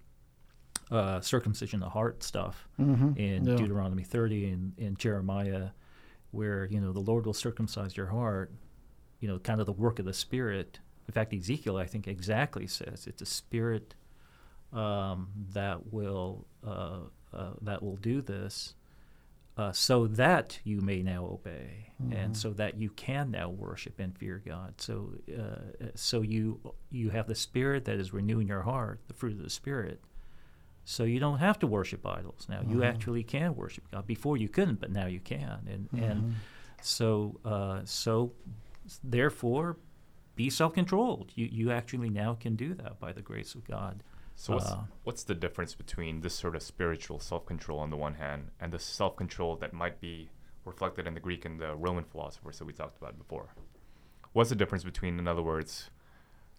uh, 0.92 1.20
circumcision 1.22 1.82
of 1.82 1.88
the 1.88 1.92
heart 1.92 2.24
stuff 2.24 2.68
Mhm. 2.80 3.18
in 3.18 3.46
Yeah. 3.46 3.56
Deuteronomy 3.56 4.04
30 4.04 4.50
and 4.50 4.74
in 4.78 4.96
Jeremiah, 4.96 5.70
where, 6.34 6.66
you 6.66 6.82
know, 6.82 6.92
the 6.92 7.00
Lord 7.00 7.26
will 7.26 7.34
circumcise 7.34 7.96
your 7.96 8.08
heart, 8.08 8.52
you 9.20 9.28
know, 9.28 9.40
kind 9.40 9.60
of 9.60 9.66
the 9.66 9.72
work 9.72 10.00
of 10.00 10.06
the 10.06 10.14
Spirit. 10.14 10.80
In 11.08 11.14
fact, 11.14 11.34
Ezekiel, 11.34 11.78
I 11.78 11.86
think, 11.86 12.08
exactly 12.08 12.68
says 12.68 13.08
it's 13.08 13.22
a 13.22 13.26
spirit 13.26 13.96
um, 14.74 15.28
that 15.54 15.94
will 15.94 16.48
uh, 16.66 17.00
uh, 17.32 17.52
that 17.62 17.84
will 17.84 17.98
do 17.98 18.22
this, 18.22 18.74
uh, 19.58 19.72
so 19.72 20.08
that 20.08 20.60
you 20.64 20.82
may 20.82 21.04
now 21.04 21.26
obey, 21.26 21.92
and 22.12 22.36
so 22.36 22.52
that 22.54 22.78
you 22.78 22.90
can 22.90 23.32
now 23.32 23.50
worship 23.50 24.00
and 24.00 24.18
fear 24.18 24.42
God. 24.46 24.82
So, 24.82 25.14
uh, 25.38 25.88
so 25.96 26.22
you 26.22 26.74
you 26.90 27.12
have 27.12 27.28
the 27.28 27.36
Spirit 27.36 27.86
that 27.86 27.98
is 27.98 28.14
renewing 28.14 28.48
your 28.48 28.64
heart, 28.64 29.02
the 29.08 29.14
fruit 29.14 29.34
of 29.34 29.44
the 29.44 29.50
Spirit. 29.50 30.02
So 30.86 31.04
you 31.06 31.20
don't 31.20 31.40
have 31.40 31.60
to 31.60 31.68
worship 31.68 32.06
idols 32.06 32.48
now. 32.50 32.62
You 32.68 32.84
actually 32.84 33.24
can 33.24 33.56
worship 33.56 33.86
God. 33.92 34.06
Before 34.06 34.38
you 34.38 34.50
couldn't, 34.50 34.80
but 34.80 34.92
now 34.92 35.06
you 35.08 35.20
can. 35.20 35.68
And 35.72 36.04
and 36.04 36.36
so 36.82 37.40
uh, 37.46 37.82
so 37.86 38.34
therefore, 39.04 39.78
be 40.36 40.50
self-controlled. 40.50 41.32
You 41.36 41.48
you 41.52 41.72
actually 41.72 42.10
now 42.10 42.36
can 42.36 42.56
do 42.56 42.74
that 42.76 43.00
by 43.00 43.14
the 43.14 43.22
grace 43.22 43.56
of 43.56 43.64
God. 43.66 44.04
So 44.36 44.56
what's, 44.56 44.72
Uh, 44.72 44.84
what's 45.04 45.24
the 45.24 45.36
difference 45.36 45.76
between 45.76 46.22
this 46.22 46.34
sort 46.34 46.56
of 46.56 46.64
spiritual 46.64 47.20
self-control 47.20 47.80
on 47.80 47.90
the 47.90 47.98
one 47.98 48.16
hand 48.16 48.50
and 48.60 48.74
the 48.74 48.80
self-control 48.80 49.58
that 49.58 49.74
might 49.74 50.02
be 50.02 50.30
reflected 50.66 51.08
in 51.08 51.14
the 51.14 51.20
Greek 51.20 51.46
and 51.46 51.60
the 51.60 51.76
Roman 51.76 52.04
philosophers 52.04 52.58
that 52.58 52.66
we 52.66 52.74
talked 52.74 52.98
about 52.98 53.18
before? 53.18 53.54
What's 54.34 54.50
the 54.50 54.56
difference 54.56 54.84
between, 54.84 55.20
in 55.20 55.28
other 55.28 55.44
words, 55.44 55.92
Or, 55.92 56.03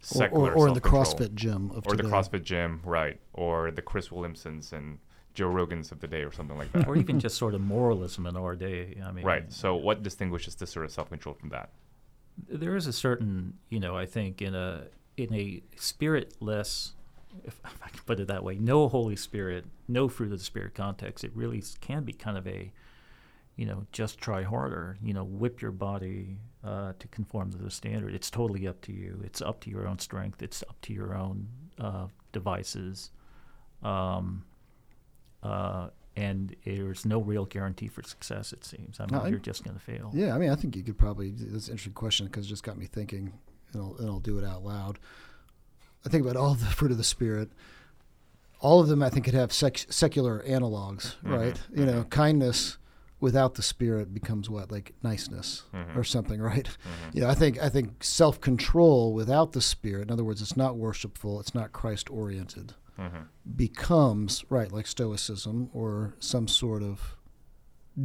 secular 0.05 0.53
or, 0.53 0.65
or 0.65 0.69
in 0.69 0.75
the 0.75 0.81
CrossFit 0.81 1.35
gym 1.35 1.71
of 1.71 1.87
or 1.87 1.95
today. 1.95 2.03
the 2.03 2.09
CrossFit 2.09 2.43
gym, 2.43 2.81
right? 2.85 3.21
Or 3.33 3.71
the 3.71 3.83
Chris 3.83 4.11
Williamsons 4.11 4.73
and 4.73 4.99
Joe 5.35 5.49
Rogans 5.49 5.91
of 5.91 6.01
the 6.01 6.07
day, 6.07 6.23
or 6.23 6.33
something 6.33 6.57
like 6.57 6.71
that. 6.73 6.87
or 6.87 6.97
even 6.97 7.19
just 7.19 7.37
sort 7.37 7.55
of 7.55 7.61
moralism 7.61 8.27
in 8.27 8.37
our 8.37 8.55
day. 8.55 9.01
I 9.05 9.11
mean, 9.11 9.25
right. 9.25 9.53
So 9.53 9.75
what 9.75 10.03
distinguishes 10.03 10.55
this 10.55 10.71
sort 10.71 10.85
of 10.85 10.93
self-control 10.93 11.35
from 11.35 11.49
that? 11.51 11.71
there 12.49 12.77
is 12.77 12.87
a 12.87 12.93
certain, 12.93 13.55
you 13.69 13.81
know, 13.81 13.97
I 13.97 14.07
think 14.07 14.43
in 14.43 14.55
a 14.55 14.85
in 15.17 15.33
a 15.33 15.63
spiritless, 15.77 16.93
if, 17.45 17.61
if 17.65 17.83
I 17.83 17.89
can 17.89 18.01
put 18.05 18.19
it 18.21 18.29
that 18.29 18.43
way, 18.43 18.57
no 18.57 18.89
Holy 18.89 19.17
Spirit, 19.17 19.65
no 19.87 20.09
fruit 20.09 20.33
of 20.33 20.39
the 20.39 20.45
Spirit 20.45 20.75
context, 20.75 21.25
it 21.25 21.31
really 21.35 21.63
can 21.81 22.03
be 22.03 22.13
kind 22.13 22.37
of 22.37 22.47
a, 22.49 22.73
you 23.57 23.67
know, 23.67 23.87
just 23.93 24.19
try 24.19 24.43
harder. 24.43 24.97
You 25.03 25.15
know, 25.15 25.25
whip 25.25 25.61
your 25.63 25.71
body 25.73 26.39
uh, 26.65 26.93
to 26.99 27.09
conform 27.09 27.53
to 27.53 27.59
the 27.59 27.71
standard. 27.71 28.15
It's 28.15 28.31
totally 28.31 28.67
up 28.67 28.81
to 28.83 28.93
you. 28.93 29.21
It's 29.25 29.41
up 29.43 29.61
to 29.61 29.71
your 29.71 29.87
own 29.87 29.99
strength. 29.99 30.43
It's 30.43 30.63
up 30.69 30.81
to 30.83 30.93
your 30.93 31.15
own 31.15 31.49
uh, 31.79 32.07
devices. 32.33 33.11
Um, 33.83 34.45
uh, 35.43 35.89
and 36.17 36.55
there's 36.65 37.05
no 37.05 37.21
real 37.21 37.45
guarantee 37.45 37.89
for 37.89 38.03
success. 38.03 38.53
It 38.53 38.65
seems. 38.65 39.01
I 39.01 39.07
mean, 39.07 39.15
I- 39.21 39.29
you're 39.29 39.39
just 39.39 39.65
going 39.65 39.77
to 39.77 39.83
fail. 39.83 40.11
Yeah, 40.15 40.35
I 40.35 40.39
mean, 40.39 40.51
I 40.51 40.55
think 40.55 40.77
you 40.77 40.83
could 40.83 40.97
probably. 40.99 41.31
That's 41.31 41.67
an 41.69 41.73
interesting 41.73 41.93
question 41.93 42.27
because 42.27 42.47
it 42.47 42.49
just 42.49 42.63
got 42.63 42.79
me 42.79 42.87
thinking, 42.87 43.33
and 43.73 43.83
I'll, 43.83 43.97
and 43.99 44.09
I'll 44.09 44.21
do 44.21 44.39
it 44.39 44.45
out 44.45 44.65
loud. 44.65 44.99
I 46.07 46.09
think 46.09 46.23
about 46.25 46.37
all 46.37 46.55
the 46.55 46.67
fruit 46.67 46.91
of 46.93 46.99
the 46.99 47.05
spirit. 47.05 47.51
All 48.61 48.81
of 48.81 48.89
them, 48.89 49.03
I 49.03 49.11
think, 49.11 49.25
could 49.27 49.35
have 49.35 49.53
sec- 49.53 49.87
secular 49.91 50.43
analogs, 50.47 51.17
right? 51.23 51.61
You 51.75 51.85
know, 51.85 52.05
kindness 52.05 52.79
without 53.25 53.55
the 53.55 53.63
spirit 53.63 54.13
becomes 54.15 54.49
what, 54.49 54.71
like 54.71 54.95
niceness 55.03 55.65
Mhm. 55.75 55.97
or 55.97 56.05
something, 56.05 56.41
right? 56.53 56.67
Mhm. 56.67 57.15
You 57.15 57.21
know, 57.23 57.29
I 57.29 57.35
think 57.35 57.61
I 57.61 57.69
think 57.69 58.05
self 58.05 58.41
control 58.41 59.13
without 59.15 59.53
the 59.53 59.61
spirit. 59.61 60.03
In 60.03 60.11
other 60.13 60.23
words, 60.25 60.41
it's 60.43 60.57
not 60.57 60.77
worshipful. 60.77 61.41
It's 61.41 61.55
not 61.55 61.73
Christ 61.73 62.11
oriented. 62.11 62.75
Mhm. 62.99 63.27
Becomes 63.57 64.45
right 64.51 64.71
like 64.71 64.87
stoicism 64.87 65.69
or 65.73 66.15
some 66.21 66.47
sort 66.47 66.83
of 66.83 67.17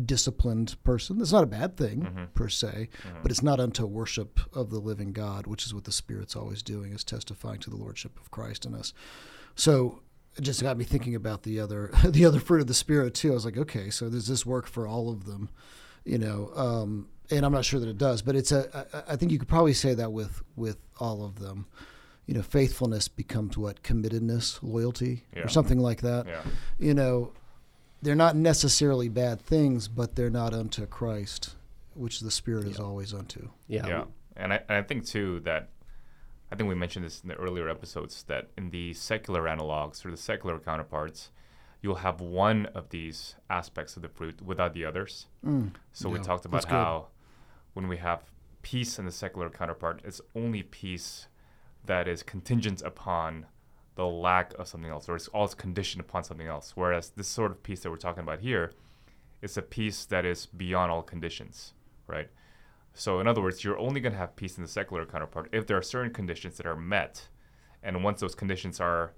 disciplined 0.06 0.76
person. 0.84 1.18
That's 1.18 1.32
not 1.32 1.44
a 1.44 1.48
bad 1.48 1.76
thing 1.76 2.02
Mhm. 2.04 2.34
per 2.34 2.48
se, 2.48 2.90
Mhm. 3.04 3.22
but 3.24 3.32
it's 3.32 3.42
not 3.44 3.60
unto 3.60 3.86
worship 3.86 4.40
of 4.54 4.70
the 4.70 4.80
living 4.80 5.12
God, 5.14 5.48
which 5.48 5.66
is 5.66 5.74
what 5.74 5.84
the 5.86 5.92
Spirit's 5.92 6.36
always 6.36 6.62
doing, 6.64 6.94
is 6.94 7.04
testifying 7.04 7.60
to 7.62 7.70
the 7.70 7.76
lordship 7.76 8.20
of 8.20 8.30
Christ 8.32 8.66
in 8.66 8.74
us. 8.76 8.94
So 9.56 10.02
it 10.36 10.42
just 10.42 10.62
got 10.62 10.78
me 10.78 10.84
thinking 10.86 11.16
about 11.16 11.44
the 11.44 11.60
other 11.60 11.92
the 12.06 12.26
other 12.26 12.40
fruit 12.40 12.62
of 12.62 12.68
the 12.68 12.74
Spirit 12.74 13.14
too. 13.14 13.32
I 13.32 13.34
was 13.34 13.46
like, 13.46 13.58
okay, 13.58 13.90
so 13.90 14.10
does 14.10 14.28
this 14.28 14.46
work 14.46 14.68
for 14.68 14.88
all 14.88 15.10
of 15.10 15.26
them? 15.26 15.50
You 16.06 16.18
know, 16.18 16.52
um, 16.56 17.08
and 17.30 17.46
I'm 17.46 17.52
not 17.52 17.66
sure 17.66 17.80
that 17.80 17.90
it 17.90 17.98
does, 17.98 18.22
but 18.22 18.36
it's 18.36 18.52
a. 18.52 18.88
I, 19.08 19.14
I 19.14 19.16
think 19.16 19.32
you 19.32 19.38
could 19.40 19.48
probably 19.50 19.74
say 19.74 19.94
that 19.96 20.12
with 20.12 20.42
with 20.56 20.78
all 21.00 21.24
of 21.26 21.40
them. 21.40 21.66
You 22.26 22.36
know, 22.36 22.42
faithfulness 22.44 23.08
becomes 23.08 23.58
what 23.58 23.82
committedness, 23.82 24.60
loyalty, 24.62 25.24
Yeah. 25.36 25.46
or 25.46 25.48
something 25.48 25.80
like 25.80 26.02
that 26.02 26.28
Yeah. 26.28 26.42
you 26.78 26.94
know, 26.94 27.32
they're 28.04 28.14
not 28.16 28.36
necessarily 28.36 29.10
bad 29.10 29.42
things, 29.42 29.88
but 29.88 30.16
they're 30.16 30.30
not 30.30 30.54
unto 30.54 30.86
Christ, 30.86 31.56
which 31.96 32.20
the 32.20 32.30
Spirit 32.30 32.68
is 32.68 32.80
always 32.80 33.16
unto. 33.16 33.50
Yeah. 33.68 33.88
Yeah, 33.88 34.04
and 34.38 34.54
I, 34.54 34.58
and 34.70 34.78
I 34.78 34.84
think 34.84 35.08
too 35.08 35.40
that 35.40 35.70
I 36.52 36.56
think 36.56 36.68
we 36.68 36.76
mentioned 36.76 37.06
this 37.06 37.22
in 37.22 37.30
the 37.30 37.36
earlier 37.36 37.70
episodes 37.70 38.24
that 38.24 38.50
in 38.58 38.72
the 38.72 38.94
secular 38.94 39.44
analogs 39.44 40.06
or 40.06 40.12
the 40.12 40.18
secular 40.18 40.58
counterparts, 40.60 41.32
you'll 41.82 41.96
have 41.96 42.22
one 42.22 42.66
of 42.68 42.90
these 42.90 43.36
aspects 43.50 43.96
of 43.96 44.02
the 44.02 44.10
fruit 44.10 44.42
without 44.42 44.74
the 44.74 44.84
others. 44.84 45.28
Mm. 45.46 45.72
So 45.94 46.10
we 46.10 46.20
talked 46.20 46.46
about 46.46 46.66
how 46.66 47.08
when 47.74 47.88
we 47.88 47.98
have 47.98 48.24
peace 48.62 49.00
in 49.00 49.06
the 49.06 49.12
secular 49.12 49.50
counterpart, 49.50 50.02
it's 50.04 50.22
only 50.36 50.64
peace 50.64 51.28
that 51.86 52.08
is 52.08 52.24
contingent 52.24 52.82
upon 52.82 53.46
the 53.96 54.08
lack 54.08 54.54
of 54.58 54.68
something 54.68 54.90
else, 54.90 55.08
or 55.08 55.16
it's 55.16 55.28
all 55.30 55.48
conditioned 55.50 56.02
upon 56.02 56.24
something 56.24 56.48
else. 56.48 56.74
Whereas 56.76 57.12
this 57.12 57.28
sort 57.28 57.52
of 57.52 57.64
peace 57.64 57.82
that 57.82 57.92
we're 57.92 57.98
talking 57.98 58.24
about 58.24 58.40
here 58.40 58.72
is 59.42 59.58
a 59.58 59.62
peace 59.62 60.06
that 60.06 60.26
is 60.26 60.46
beyond 60.46 60.92
all 60.92 61.02
conditions, 61.02 61.74
right? 62.08 62.30
So 62.94 63.20
in 63.20 63.28
other 63.28 63.42
words, 63.42 63.64
you're 63.64 63.78
only 63.78 64.02
going 64.02 64.14
to 64.14 64.20
have 64.20 64.36
peace 64.36 64.58
in 64.58 64.64
the 64.64 64.70
secular 64.70 65.06
counterpart 65.06 65.50
if 65.52 65.68
there 65.68 65.78
are 65.78 65.82
certain 65.82 66.12
conditions 66.12 66.58
that 66.58 66.66
are 66.66 66.76
met, 66.76 67.28
and 67.84 68.04
once 68.04 68.20
those 68.20 68.36
conditions 68.36 68.80
are 68.80 69.14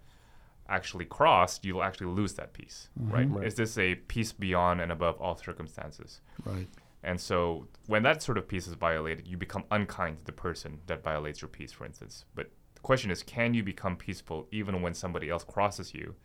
actually 0.69 1.05
crossed, 1.05 1.65
you'll 1.65 1.84
actually 1.84 2.07
lose 2.07 2.34
that 2.36 2.53
peace, 2.53 2.89
mm-hmm. 2.99 3.12
right? 3.12 3.29
Right. 3.29 3.47
Is 3.47 3.55
this 3.55 3.77
a 3.77 3.95
peace 3.95 4.31
beyond 4.31 4.81
and 4.81 4.91
above 4.91 5.19
all 5.19 5.36
circumstances? 5.36 6.21
Right. 6.45 6.67
And 7.03 7.19
so 7.19 7.67
when 7.88 8.03
that 8.03 8.21
sort 8.21 8.38
of 8.38 8.47
peace 8.47 8.67
is 8.67 8.73
violated, 8.73 9.27
you 9.27 9.38
become 9.38 9.63
unkind 9.71 10.19
to 10.19 10.25
the 10.25 10.31
person 10.31 10.79
that 10.88 11.03
violates 11.03 11.41
your 11.41 11.49
peace, 11.49 11.71
for 11.71 11.86
instance. 11.86 12.25
But 12.36 12.51
the 12.75 12.81
question 12.81 13.12
is, 13.12 13.23
can 13.23 13.53
you 13.53 13.63
become 13.63 13.95
peaceful 13.95 14.47
even 14.51 14.81
when 14.81 14.93
somebody 14.93 15.29
else 15.29 15.43
crosses 15.43 15.93
you? 15.93 16.15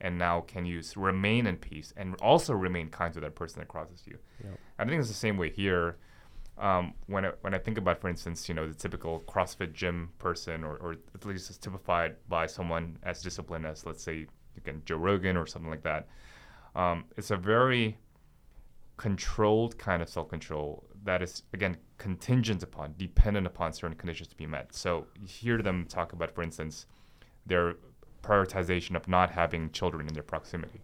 And 0.00 0.18
now, 0.18 0.40
can 0.40 0.66
you 0.66 0.82
remain 0.96 1.46
in 1.46 1.56
peace 1.56 1.94
and 1.96 2.14
also 2.16 2.52
remain 2.52 2.90
kind 2.90 3.14
to 3.14 3.20
that 3.20 3.36
person 3.36 3.60
that 3.60 3.68
crosses 3.68 4.02
you? 4.06 4.18
Yep. 4.42 4.58
I 4.78 4.84
think 4.84 4.98
it's 4.98 5.08
the 5.08 5.14
same 5.14 5.38
way 5.38 5.50
here. 5.50 5.96
Um, 6.56 6.94
when 7.06 7.24
I, 7.24 7.32
when 7.40 7.52
I 7.52 7.58
think 7.58 7.78
about, 7.78 8.00
for 8.00 8.08
instance, 8.08 8.48
you 8.48 8.54
know, 8.54 8.68
the 8.68 8.74
typical 8.74 9.20
CrossFit 9.26 9.72
gym 9.72 10.10
person, 10.18 10.62
or, 10.62 10.76
or 10.76 10.96
at 11.14 11.24
least 11.24 11.50
it's 11.50 11.58
typified 11.58 12.16
by 12.28 12.46
someone 12.46 12.96
as 13.02 13.22
disciplined 13.22 13.66
as, 13.66 13.84
let's 13.86 14.02
say, 14.02 14.26
again, 14.56 14.82
Joe 14.84 14.96
Rogan 14.96 15.36
or 15.36 15.46
something 15.46 15.70
like 15.70 15.82
that. 15.82 16.06
Um, 16.76 17.04
it's 17.16 17.30
a 17.30 17.36
very 17.36 17.98
controlled 18.96 19.76
kind 19.78 20.02
of 20.02 20.08
self-control 20.08 20.84
that 21.02 21.20
is 21.20 21.42
again 21.52 21.76
contingent 21.98 22.62
upon 22.62 22.94
dependent 22.96 23.46
upon 23.46 23.72
certain 23.72 23.96
conditions 23.96 24.28
to 24.28 24.36
be 24.36 24.46
met 24.46 24.72
so 24.72 25.04
you 25.20 25.26
hear 25.26 25.60
them 25.60 25.84
talk 25.88 26.12
about 26.12 26.32
for 26.32 26.42
instance 26.42 26.86
their 27.44 27.74
prioritization 28.22 28.94
of 28.94 29.08
not 29.08 29.30
having 29.30 29.68
children 29.72 30.06
in 30.06 30.14
their 30.14 30.22
proximity 30.22 30.80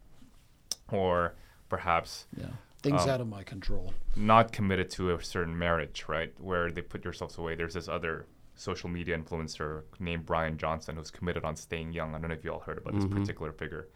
or 0.90 1.34
perhaps 1.68 2.26
Yeah. 2.36 2.46
Things 2.82 3.02
Um, 3.02 3.08
out 3.10 3.20
of 3.20 3.28
my 3.28 3.42
control. 3.42 3.92
not 4.16 4.52
committed 4.52 4.90
to 4.90 5.10
a 5.14 5.22
certain 5.22 5.56
marriage, 5.58 6.04
right? 6.08 6.32
Where 6.40 6.70
they 6.70 6.80
put 6.82 7.04
yourselves 7.04 7.36
away. 7.38 7.54
There's 7.54 7.74
this 7.74 7.88
other 7.88 8.26
social 8.54 8.88
media 8.88 9.16
influencer 9.18 9.84
named 9.98 10.24
Bryan 10.26 10.56
Johnson 10.58 10.96
who's 10.96 11.10
committed 11.10 11.44
on 11.44 11.56
staying 11.56 11.92
young. 11.92 12.14
I 12.14 12.18
don't 12.18 12.28
know 12.28 12.34
if 12.34 12.44
you 12.44 12.52
all 12.52 12.60
heard 12.60 12.78
about 12.78 12.94
this 12.94 13.04
Mhm. 13.04 13.10
particular 13.12 13.52
figure. 13.52 13.88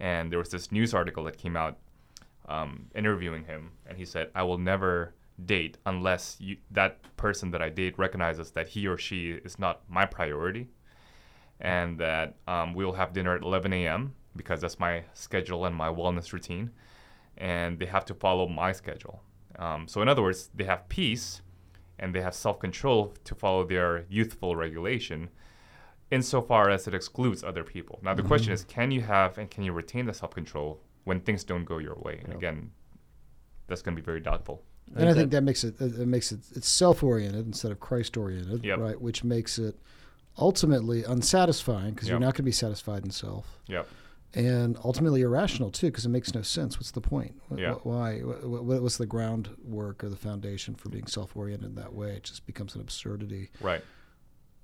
And 0.00 0.30
there 0.32 0.38
was 0.38 0.50
this 0.50 0.72
news 0.72 0.94
article 0.94 1.24
that 1.24 1.36
came 1.38 1.56
out 1.56 1.78
um, 2.48 2.90
interviewing 2.94 3.44
him, 3.44 3.70
and 3.86 3.96
he 3.96 4.04
said, 4.04 4.28
"I 4.34 4.42
will 4.42 4.58
never 4.58 5.14
date 5.44 5.78
unless 5.86 6.40
you, 6.40 6.56
that 6.72 6.98
person 7.16 7.52
that 7.52 7.62
I 7.62 7.68
date 7.68 7.96
recognizes 7.98 8.50
that 8.50 8.66
he 8.68 8.88
or 8.88 8.98
she 8.98 9.30
is 9.30 9.60
not 9.60 9.88
my 9.88 10.04
priority, 10.06 10.68
and 11.60 11.98
that 11.98 12.34
um, 12.48 12.74
we'll 12.74 12.94
have 12.94 13.12
dinner 13.12 13.34
at 13.36 13.42
11 13.42 13.72
a.m. 13.72 14.14
because 14.34 14.60
that's 14.60 14.80
my 14.80 15.04
schedule 15.14 15.64
and 15.64 15.74
my 15.76 15.86
wellness 15.88 16.32
routine, 16.32 16.72
and 17.38 17.78
they 17.78 17.86
have 17.86 18.04
to 18.06 18.14
follow 18.14 18.46
my 18.48 18.72
schedule. 18.72 19.22
Um, 19.58 19.86
so 19.88 20.00
in 20.02 20.08
other 20.08 20.22
words, 20.22 20.50
they 20.54 20.64
have 20.64 20.88
peace 20.88 21.42
and 21.98 22.14
they 22.14 22.20
have 22.20 22.34
self-control 22.34 23.14
to 23.24 23.34
follow 23.34 23.64
their 23.64 24.04
youthful 24.08 24.56
regulation 24.56 25.28
insofar 26.10 26.68
as 26.70 26.86
it 26.86 26.94
excludes 26.94 27.42
other 27.42 27.64
people. 27.64 27.98
Now 28.02 28.14
the 28.14 28.22
question 28.22 28.52
is 28.52 28.64
can 28.64 28.90
you 28.90 29.00
have 29.02 29.38
and 29.38 29.50
can 29.50 29.62
you 29.62 29.72
retain 29.72 30.06
the 30.06 30.14
self-control 30.14 30.80
when 31.04 31.20
things 31.20 31.44
don't 31.44 31.64
go 31.64 31.78
your 31.78 31.96
way? 31.96 32.20
And 32.24 32.32
again, 32.34 32.70
that's 33.66 33.82
going 33.82 33.96
to 33.96 34.02
be 34.02 34.04
very 34.04 34.20
doubtful. 34.20 34.62
and 34.96 35.08
I 35.08 35.14
think 35.14 35.30
that 35.30 35.42
makes 35.42 35.64
it 35.64 35.80
it 35.80 36.06
makes 36.08 36.32
it 36.32 36.40
it's 36.54 36.68
self-oriented 36.68 37.46
instead 37.46 37.72
of 37.72 37.80
Christ-oriented, 37.80 38.64
Yep. 38.64 38.78
right? 38.78 39.00
Which 39.00 39.24
makes 39.24 39.58
it 39.58 39.76
ultimately 40.38 41.02
unsatisfying 41.04 41.94
because 41.94 42.08
you're 42.08 42.18
not 42.18 42.34
going 42.34 42.36
to 42.36 42.42
be 42.44 42.52
satisfied 42.52 43.04
in 43.04 43.10
self, 43.10 43.60
Yep. 43.68 43.86
And 44.34 44.78
ultimately 44.84 45.20
irrational 45.22 45.70
too 45.70 45.88
because 45.88 46.06
it 46.06 46.10
makes 46.10 46.34
no 46.34 46.42
sense. 46.42 46.76
What's 46.78 46.90
the 46.92 47.00
point? 47.00 47.40
Yeah. 47.56 47.74
Why? 47.82 48.20
Wh- 48.20 48.40
wh- 48.42 48.82
What's 48.82 48.96
the 48.96 49.06
groundwork 49.06 50.02
or 50.02 50.08
the 50.08 50.16
foundation 50.16 50.74
for 50.74 50.88
being 50.88 51.06
self-oriented 51.06 51.68
in 51.70 51.74
that 51.76 51.92
way? 51.92 52.12
It 52.12 52.24
just 52.24 52.46
becomes 52.46 52.74
an 52.74 52.80
absurdity. 52.80 53.50
Right. 53.60 53.82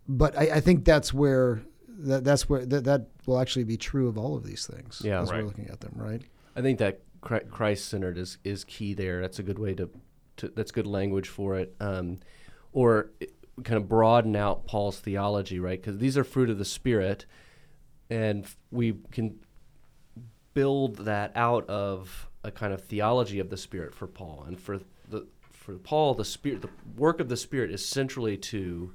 But 0.08 0.36
I, 0.38 0.56
I 0.56 0.60
think 0.60 0.84
that's 0.84 1.12
where 1.12 1.62
that, 1.88 2.24
that's 2.24 2.48
where 2.48 2.64
that, 2.64 2.84
that 2.84 3.08
will 3.26 3.38
actually 3.38 3.64
be 3.64 3.76
true 3.76 4.08
of 4.08 4.16
all 4.16 4.36
of 4.36 4.44
these 4.44 4.66
things 4.66 5.02
Yeah. 5.04 5.20
as 5.20 5.30
Right. 5.30 5.40
we're 5.42 5.46
looking 5.48 5.68
at 5.68 5.80
them, 5.80 5.92
right? 5.96 6.22
I 6.56 6.62
think 6.62 6.78
that 6.78 7.00
Christ 7.20 7.88
centered 7.88 8.16
is, 8.16 8.38
is 8.44 8.64
key 8.64 8.94
there. 8.94 9.20
That's 9.20 9.38
a 9.38 9.42
good 9.42 9.58
way 9.58 9.74
to, 9.74 9.90
to 10.38 10.48
that's 10.48 10.70
good 10.70 10.86
language 10.86 11.28
for 11.28 11.56
it. 11.56 11.74
Um, 11.80 12.20
or 12.72 13.10
it- 13.20 13.32
kind 13.64 13.76
of 13.76 13.88
broaden 13.88 14.36
out 14.36 14.66
Paul's 14.66 15.00
theology, 15.00 15.58
right? 15.58 15.82
Because 15.82 15.98
these 15.98 16.16
are 16.16 16.22
fruit 16.22 16.48
of 16.48 16.58
the 16.58 16.64
Spirit, 16.64 17.26
and 18.08 18.46
we 18.70 18.94
can 19.10 19.40
build 20.58 20.96
that 20.96 21.30
out 21.36 21.64
of 21.70 22.28
a 22.42 22.50
kind 22.50 22.72
of 22.72 22.82
theology 22.82 23.38
of 23.38 23.48
the 23.48 23.56
Spirit 23.56 23.94
for 23.94 24.08
Paul. 24.08 24.42
And 24.44 24.58
for 24.58 24.80
the 25.08 25.24
for 25.52 25.74
Paul, 25.74 26.14
the 26.14 26.24
Spirit, 26.24 26.62
the 26.62 26.70
work 26.96 27.20
of 27.20 27.28
the 27.28 27.36
Spirit 27.36 27.70
is 27.70 27.86
centrally 27.86 28.36
to 28.38 28.92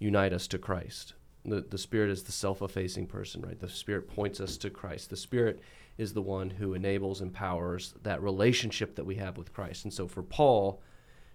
unite 0.00 0.32
us 0.32 0.48
to 0.48 0.58
Christ. 0.58 1.14
The, 1.44 1.60
the 1.60 1.78
Spirit 1.78 2.10
is 2.10 2.24
the 2.24 2.32
self 2.32 2.60
effacing 2.60 3.06
person, 3.06 3.42
right? 3.42 3.60
The 3.60 3.68
Spirit 3.68 4.12
points 4.12 4.40
us 4.40 4.56
to 4.56 4.68
Christ. 4.68 5.10
The 5.10 5.16
Spirit 5.16 5.60
is 5.96 6.12
the 6.12 6.22
one 6.22 6.50
who 6.50 6.74
enables, 6.74 7.20
and 7.20 7.28
empowers 7.28 7.94
that 8.02 8.20
relationship 8.20 8.96
that 8.96 9.06
we 9.06 9.14
have 9.14 9.38
with 9.38 9.52
Christ. 9.52 9.84
And 9.84 9.94
so 9.94 10.08
for 10.08 10.24
Paul, 10.24 10.82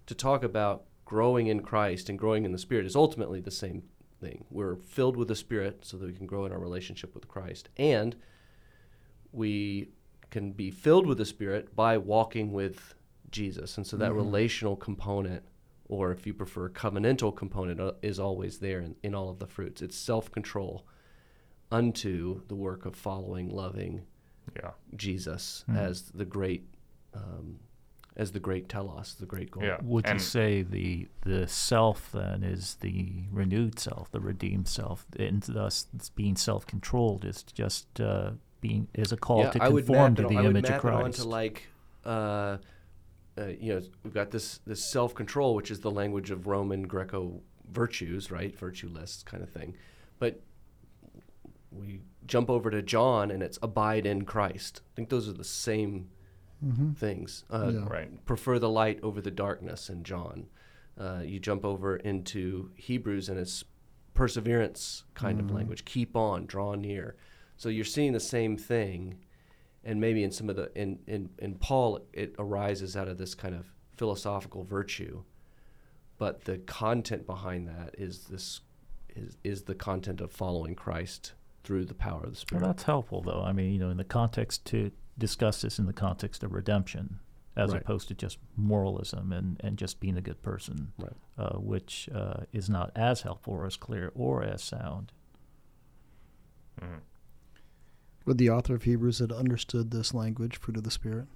to 0.04 0.14
talk 0.14 0.44
about 0.44 0.84
growing 1.06 1.46
in 1.46 1.60
Christ 1.60 2.10
and 2.10 2.18
growing 2.18 2.44
in 2.44 2.52
the 2.52 2.58
Spirit 2.58 2.84
is 2.84 2.94
ultimately 2.94 3.40
the 3.40 3.50
same 3.50 3.84
thing. 4.20 4.44
We're 4.50 4.76
filled 4.76 5.16
with 5.16 5.28
the 5.28 5.34
Spirit 5.34 5.86
so 5.86 5.96
that 5.96 6.06
we 6.06 6.12
can 6.12 6.26
grow 6.26 6.44
in 6.44 6.52
our 6.52 6.60
relationship 6.60 7.14
with 7.14 7.26
Christ. 7.26 7.70
And 7.78 8.16
we 9.32 9.88
can 10.30 10.52
be 10.52 10.70
filled 10.70 11.06
with 11.06 11.18
the 11.18 11.24
Spirit 11.24 11.74
by 11.74 11.98
walking 11.98 12.52
with 12.52 12.94
Jesus. 13.30 13.76
And 13.76 13.86
so 13.86 13.96
that 13.96 14.12
relational 14.12 14.76
component, 14.76 15.44
or 15.88 16.12
if 16.12 16.26
you 16.26 16.34
prefer, 16.34 16.68
covenantal 16.68 17.34
component, 17.34 17.80
uh, 17.80 17.92
is 18.02 18.18
always 18.18 18.58
there 18.58 18.80
in, 18.80 18.96
in 19.02 19.14
all 19.14 19.28
of 19.28 19.38
the 19.38 19.46
fruits. 19.46 19.82
It's 19.82 19.96
self 19.96 20.30
control 20.30 20.86
unto 21.70 22.42
the 22.48 22.54
work 22.54 22.86
of 22.86 22.96
following, 22.96 23.48
loving 23.50 24.02
Yeah. 24.56 24.70
Jesus 24.96 25.64
as 25.74 26.10
the 26.10 26.24
great. 26.24 26.66
Um, 27.14 27.60
as 28.16 28.32
the 28.32 28.40
great 28.40 28.68
telos, 28.68 29.14
the 29.18 29.24
great 29.24 29.50
goal. 29.50 29.62
Yeah. 29.62 29.78
Would 29.82 30.06
you 30.06 30.18
say 30.18 30.62
the 30.62 31.08
the 31.22 31.46
self 31.46 32.10
then 32.12 32.42
is 32.42 32.74
the 32.80 33.24
renewed 33.30 33.78
self, 33.78 34.10
the 34.10 34.20
redeemed 34.20 34.68
self, 34.68 35.06
and 35.18 35.42
thus 35.42 35.86
being 36.14 36.36
self-controlled 36.36 37.24
is 37.24 37.42
just 37.44 38.00
uh, 38.00 38.32
being 38.60 38.88
is 38.94 39.12
a 39.12 39.16
call 39.16 39.50
to 39.50 39.62
I 39.62 39.68
would 39.68 39.86
conform 39.86 40.12
map 40.12 40.16
to 40.16 40.22
it, 40.26 40.28
the 40.28 40.36
I 40.36 40.42
would 40.42 40.50
image 40.50 40.64
of 40.64 40.70
map 40.70 40.78
it 40.78 40.80
Christ. 40.82 41.20
onto 41.20 41.30
like, 41.30 41.68
uh, 42.04 42.58
uh, 43.38 43.46
you 43.58 43.74
know, 43.74 43.82
we've 44.04 44.14
got 44.14 44.30
this 44.30 44.60
this 44.66 44.90
self 44.90 45.14
control, 45.14 45.54
which 45.54 45.70
is 45.70 45.80
the 45.80 45.90
language 45.90 46.30
of 46.30 46.46
Roman 46.46 46.82
Greco 46.82 47.40
virtues, 47.70 48.30
right? 48.30 48.56
Virtue 48.58 48.88
lists 48.88 49.22
kind 49.22 49.42
of 49.42 49.50
thing. 49.50 49.74
But 50.18 50.42
we 51.70 52.00
jump 52.26 52.50
over 52.50 52.70
to 52.70 52.82
John, 52.82 53.30
and 53.30 53.42
it's 53.42 53.58
abide 53.62 54.06
in 54.06 54.24
Christ. 54.24 54.82
I 54.84 54.96
think 54.96 55.08
those 55.08 55.28
are 55.28 55.32
the 55.32 55.44
same 55.44 56.08
things. 56.96 57.44
Uh, 57.50 57.70
Yeah. 57.72 57.88
Right. 57.88 58.26
Prefer 58.26 58.58
the 58.58 58.68
light 58.68 59.00
over 59.02 59.20
the 59.22 59.30
darkness 59.30 59.88
in 59.88 60.02
John. 60.04 60.46
Uh, 60.98 61.22
you 61.24 61.38
jump 61.40 61.64
over 61.64 61.96
into 61.96 62.70
Hebrews, 62.74 63.28
and 63.30 63.38
it's 63.38 63.64
perseverance 64.12 65.04
kind 65.14 65.40
of 65.40 65.50
language. 65.50 65.84
Keep 65.86 66.14
on, 66.16 66.44
draw 66.44 66.74
near. 66.74 67.16
So 67.60 67.68
you're 67.68 67.84
seeing 67.84 68.12
the 68.14 68.20
same 68.20 68.56
thing, 68.56 69.18
and 69.84 70.00
maybe 70.00 70.24
in 70.24 70.30
some 70.30 70.48
of 70.48 70.56
the 70.56 70.72
in 70.74 70.98
in 71.06 71.28
in 71.40 71.56
Paul, 71.56 72.00
it 72.14 72.34
arises 72.38 72.96
out 72.96 73.06
of 73.06 73.18
this 73.18 73.34
kind 73.34 73.54
of 73.54 73.66
philosophical 73.98 74.64
virtue, 74.64 75.24
but 76.16 76.44
the 76.46 76.56
content 76.56 77.26
behind 77.26 77.68
that 77.68 77.94
is 77.98 78.24
this 78.24 78.60
is 79.14 79.36
is 79.44 79.64
the 79.64 79.74
content 79.74 80.22
of 80.22 80.32
following 80.32 80.74
Christ 80.74 81.34
through 81.62 81.84
the 81.84 81.92
power 81.92 82.20
of 82.22 82.22
the 82.22 82.28
Well, 82.28 82.34
Spirit. 82.36 82.62
that's 82.64 82.82
helpful, 82.84 83.20
though. 83.20 83.42
I 83.42 83.52
mean, 83.52 83.74
you 83.74 83.78
know, 83.78 83.90
in 83.90 83.98
the 83.98 84.04
context 84.04 84.64
to 84.68 84.90
discuss 85.18 85.60
this 85.60 85.78
in 85.78 85.84
the 85.84 85.92
context 85.92 86.42
of 86.42 86.52
redemption, 86.54 87.20
as 87.56 87.72
Right. 87.74 87.82
opposed 87.82 88.08
to 88.08 88.14
just 88.14 88.38
moralism 88.56 89.32
and, 89.32 89.60
and 89.62 89.76
just 89.76 90.00
being 90.00 90.16
a 90.16 90.22
good 90.22 90.40
person, 90.40 90.94
Right. 90.98 91.12
uh, 91.36 91.58
which 91.58 92.08
uh, 92.14 92.44
is 92.54 92.70
not 92.70 92.90
as 92.96 93.20
helpful 93.20 93.52
or 93.52 93.66
as 93.66 93.76
clear 93.76 94.12
or 94.14 94.42
as 94.42 94.62
sound. 94.62 95.12
Mhm. 96.80 97.00
Would 98.30 98.38
the 98.38 98.48
author 98.48 98.76
of 98.76 98.84
Hebrews 98.84 99.18
have 99.18 99.32
understood 99.32 99.90
this 99.90 100.14
language, 100.14 100.56
fruit 100.56 100.76
of 100.76 100.84
the 100.84 100.90
Spirit? 100.92 101.26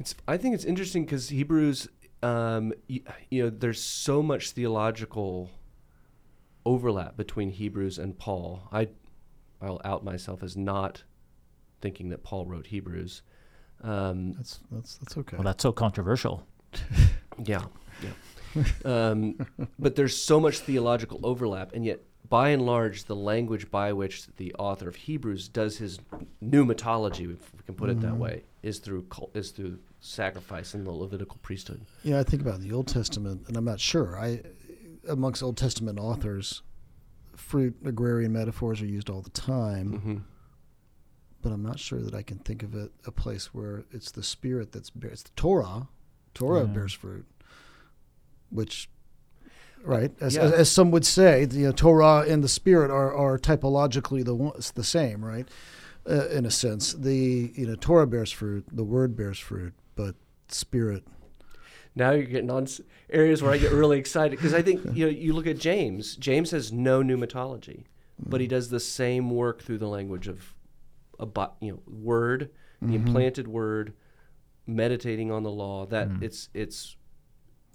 It's. 0.00 0.16
I 0.26 0.36
think 0.36 0.56
it's 0.56 0.64
interesting 0.64 1.04
because 1.04 1.28
Hebrews, 1.28 1.86
um, 2.24 2.72
you, 2.88 3.02
you 3.30 3.44
know, 3.44 3.50
there's 3.50 3.80
so 3.80 4.20
much 4.20 4.50
theological 4.50 5.52
overlap 6.64 7.16
between 7.16 7.50
Hebrews 7.50 8.00
and 8.00 8.18
Paul. 8.18 8.62
I, 8.72 8.88
I'll 9.62 9.80
out 9.84 10.02
myself 10.02 10.42
as 10.42 10.56
not 10.56 11.04
thinking 11.80 12.08
that 12.08 12.24
Paul 12.24 12.44
wrote 12.44 12.66
Hebrews. 12.66 13.22
Um, 13.84 14.32
That's 14.32 14.58
that's 14.72 14.98
that's 14.98 15.16
okay. 15.18 15.36
Well, 15.36 15.44
that's 15.44 15.62
so 15.62 15.70
controversial. 15.70 16.44
yeah, 17.44 17.62
yeah. 18.02 18.64
um, 18.84 19.46
but 19.78 19.94
there's 19.94 20.16
so 20.16 20.40
much 20.40 20.58
theological 20.58 21.20
overlap, 21.22 21.74
and 21.74 21.84
yet, 21.86 22.00
by 22.28 22.50
and 22.50 22.62
large, 22.64 23.04
the 23.04 23.16
language 23.16 23.70
by 23.70 23.92
which 23.92 24.26
the 24.36 24.52
author 24.54 24.88
of 24.88 24.96
Hebrews 24.96 25.48
does 25.48 25.78
his 25.78 25.98
pneumatology, 26.42 27.32
if 27.32 27.52
we 27.54 27.62
can 27.64 27.74
put 27.74 27.90
it 27.90 28.00
that 28.00 28.16
way, 28.16 28.42
is 28.62 28.78
through 28.78 29.06
is 29.34 29.50
through 29.50 29.78
sacrifice 30.00 30.74
in 30.74 30.84
the 30.84 30.90
Levitical 30.90 31.38
priesthood. 31.42 31.82
Yeah, 32.02 32.18
I 32.20 32.22
think 32.22 32.42
about 32.42 32.60
the 32.60 32.72
Old 32.72 32.88
Testament, 32.88 33.44
and 33.48 33.56
I'm 33.56 33.64
not 33.64 33.80
sure. 33.80 34.18
I, 34.18 34.42
amongst 35.08 35.42
Old 35.42 35.56
Testament 35.56 35.98
authors, 35.98 36.62
fruit 37.36 37.76
agrarian 37.84 38.32
metaphors 38.32 38.80
are 38.82 38.86
used 38.86 39.10
all 39.10 39.20
the 39.22 39.30
time, 39.30 39.92
Mm-hmm. 39.92 40.16
but 41.42 41.52
I'm 41.52 41.62
not 41.62 41.78
sure 41.78 42.00
that 42.00 42.14
I 42.14 42.22
can 42.22 42.38
think 42.38 42.62
of 42.62 42.74
it 42.74 42.90
a 43.06 43.12
place 43.12 43.52
where 43.54 43.84
it's 43.92 44.10
the 44.10 44.22
Spirit 44.22 44.72
that's 44.72 44.90
bear, 44.90 45.10
it's 45.10 45.22
the 45.22 45.30
Torah. 45.36 45.88
Torah 46.34 46.60
Yeah. 46.60 46.66
bears 46.66 46.92
fruit, 46.92 47.26
which, 48.50 48.88
right, 49.86 50.12
as, 50.20 50.34
Yeah. 50.34 50.42
as, 50.42 50.52
as 50.52 50.70
some 50.70 50.90
would 50.90 51.06
say, 51.06 51.44
the 51.44 51.56
you 51.56 51.66
know, 51.66 51.72
Torah 51.72 52.24
and 52.28 52.42
the 52.42 52.48
Spirit 52.48 52.90
are, 52.90 53.14
are 53.14 53.38
typologically 53.38 54.24
the 54.24 54.72
the 54.74 54.84
same, 54.84 55.24
right? 55.24 55.48
Uh, 56.08 56.28
in 56.28 56.46
a 56.46 56.50
sense, 56.50 56.92
the 56.92 57.52
you 57.54 57.66
know 57.66 57.74
Torah 57.74 58.06
bears 58.06 58.30
fruit, 58.30 58.64
the 58.70 58.84
Word 58.84 59.16
bears 59.16 59.38
fruit, 59.38 59.74
but 59.94 60.14
Spirit 60.48 61.04
Now 61.94 62.12
you're 62.12 62.24
getting 62.24 62.50
on 62.50 62.66
areas 63.10 63.42
where 63.42 63.52
I 63.52 63.58
get 63.58 63.72
really 63.72 63.98
excited 63.98 64.32
because 64.32 64.54
I 64.54 64.62
think 64.62 64.82
you 64.94 65.06
know 65.06 65.10
you 65.10 65.32
look 65.32 65.46
at 65.46 65.58
James. 65.58 66.16
James 66.16 66.50
has 66.50 66.72
no 66.72 67.02
pneumatology, 67.02 67.84
but 68.18 68.40
he 68.40 68.46
mm-hmm. 68.46 68.54
does 68.54 68.70
the 68.70 68.80
same 68.80 69.30
work 69.30 69.62
through 69.62 69.78
the 69.78 69.88
language 69.88 70.28
of 70.28 70.54
a 71.18 71.26
you 71.60 71.72
know 71.72 71.80
word, 71.86 72.50
the 72.80 72.86
mm-hmm. 72.86 72.94
implanted 73.06 73.48
word, 73.48 73.94
meditating 74.66 75.32
on 75.32 75.42
the 75.42 75.50
law. 75.50 75.86
That 75.86 76.08
mm-hmm. 76.08 76.24
it's 76.24 76.48
it's 76.54 76.96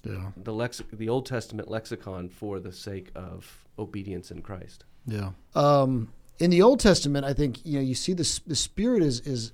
yeah. 0.04 0.32
the 0.38 0.52
lexic 0.52 0.86
the 0.92 1.10
Old 1.10 1.26
Testament 1.26 1.70
lexicon 1.70 2.30
for 2.30 2.60
the 2.60 2.72
sake 2.72 3.10
of 3.16 3.66
obedience 3.78 4.32
in 4.32 4.42
Christ. 4.42 4.86
Yeah. 5.06 5.32
Um, 5.56 6.12
in 6.40 6.50
the 6.50 6.62
Old 6.62 6.80
Testament, 6.80 7.26
I 7.26 7.34
think 7.34 7.66
you 7.66 7.80
know 7.80 7.84
you 7.84 7.96
see 7.96 8.14
the 8.14 8.40
the 8.48 8.56
Spirit 8.56 9.04
is 9.04 9.20
is 9.22 9.52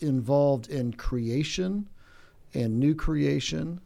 involved 0.00 0.68
in 0.68 0.92
creation, 0.94 1.88
and 2.54 2.80
new 2.80 2.94
creation, 2.94 3.80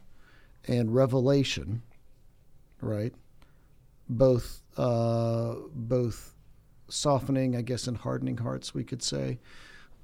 and 0.67 0.93
revelation, 0.93 1.81
right? 2.81 3.13
Both 4.07 4.61
uh, 4.77 5.55
both 5.73 6.33
softening, 6.87 7.55
I 7.55 7.61
guess, 7.61 7.87
and 7.87 7.97
hardening 7.97 8.37
hearts, 8.37 8.73
we 8.73 8.83
could 8.83 9.03
say. 9.03 9.39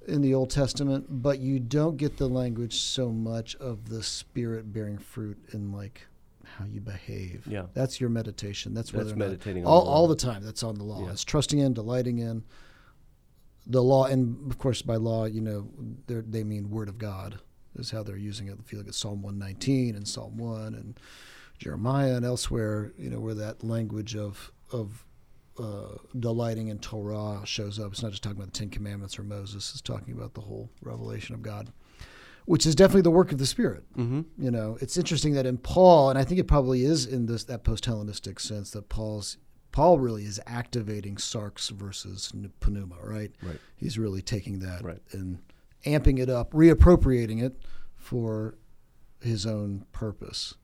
In 0.08 0.22
the 0.22 0.34
Old 0.34 0.50
Testament, 0.50 1.06
but 1.10 1.40
you 1.40 1.60
don't 1.60 1.98
get 1.98 2.18
the 2.18 2.28
language 2.28 2.80
so 2.80 3.10
much 3.10 3.56
of 3.58 3.90
the 3.90 4.02
Spirit 4.04 4.74
bearing 4.74 4.98
fruit 4.98 5.38
in 5.54 5.72
like 5.72 6.08
how 6.44 6.66
you 6.66 6.82
behave. 6.82 7.46
Yeah. 7.48 7.66
That's 7.74 8.02
your 8.02 8.10
meditation. 8.10 8.74
That's 8.74 8.94
whether 8.94 9.06
That's 9.06 9.18
meditating 9.18 9.66
on 9.66 9.72
all, 9.72 9.86
the 9.86 9.90
all 9.92 10.08
the 10.08 10.16
time. 10.16 10.44
That's 10.44 10.64
on 10.64 10.76
the 10.76 10.84
law. 10.84 11.06
Yeah. 11.06 11.12
It's 11.12 11.24
trusting 11.24 11.60
in, 11.60 11.74
delighting 11.74 12.18
in 12.18 12.44
the 13.68 13.84
law, 13.84 14.06
and 14.06 14.52
of 14.52 14.58
course 14.58 14.82
by 14.82 14.96
law, 14.96 15.26
you 15.26 15.42
know, 15.42 15.70
they're- 16.08 16.24
mean 16.24 16.70
Word 16.70 16.90
of 16.90 16.98
God 16.98 17.40
is 17.76 17.92
how 17.92 18.04
they're 18.04 18.18
using 18.18 18.48
it. 18.48 18.58
I 18.60 18.64
feel 18.64 18.80
like 18.80 18.88
it's 18.88 18.98
Psalm 18.98 19.22
119 19.22 19.96
and 19.96 20.08
Psalm 20.08 20.38
1 20.38 20.74
and 20.74 21.00
Jeremiah 21.60 22.16
and 22.16 22.26
elsewhere, 22.26 22.92
you 22.98 23.10
know, 23.10 23.20
where 23.20 23.36
that 23.36 23.64
language 23.64 24.16
of 24.16 24.52
of 24.72 25.06
uh, 25.60 25.98
delighting 26.20 26.70
in 26.70 26.80
Torah 26.80 27.42
shows 27.46 27.80
up. 27.80 27.92
It's 27.92 28.02
not 28.04 28.12
just 28.12 28.24
talking 28.24 28.38
about 28.38 28.54
the 28.54 28.60
Ten 28.60 28.70
Commandments 28.70 29.20
or 29.20 29.24
Moses. 29.24 29.72
It's 29.72 29.82
talking 29.82 30.14
about 30.14 30.34
the 30.34 30.42
whole 30.42 30.70
revelation 30.82 31.36
of 31.36 31.42
God, 31.42 31.72
which 32.46 32.66
is 32.66 32.74
definitely 32.76 33.02
the 33.02 33.12
work 33.12 33.32
of 33.32 33.38
the 33.38 33.46
Spirit. 33.46 33.84
Mm-hmm. 33.98 34.22
You 34.44 34.52
know, 34.52 34.78
it's 34.82 34.98
interesting 34.98 35.34
that 35.34 35.46
in 35.46 35.58
Paul, 35.58 36.10
and 36.10 36.18
I 36.18 36.24
think 36.24 36.40
it 36.40 36.48
probably 36.48 36.84
is 36.86 37.06
in 37.06 37.26
this 37.26 37.44
that 37.46 37.64
post 37.64 37.86
Hellenistic 37.86 38.40
sense 38.40 38.72
that 38.72 38.90
Paul's 38.90 39.38
Paul 39.72 40.00
really 40.00 40.26
is 40.26 40.40
activating 40.48 41.16
sarx 41.16 41.70
versus 41.70 42.32
pneuma, 42.34 42.96
right? 43.04 43.32
Right. 43.42 43.60
He's 43.78 43.98
really 43.98 44.22
taking 44.22 44.60
that 44.60 44.84
Right. 44.84 45.02
and 45.12 45.40
amping 45.86 46.20
it 46.20 46.30
up, 46.30 46.52
reappropriating 46.52 47.42
it 47.42 47.58
for 47.96 48.56
his 49.22 49.46
own 49.46 49.86
purpose. 49.92 50.56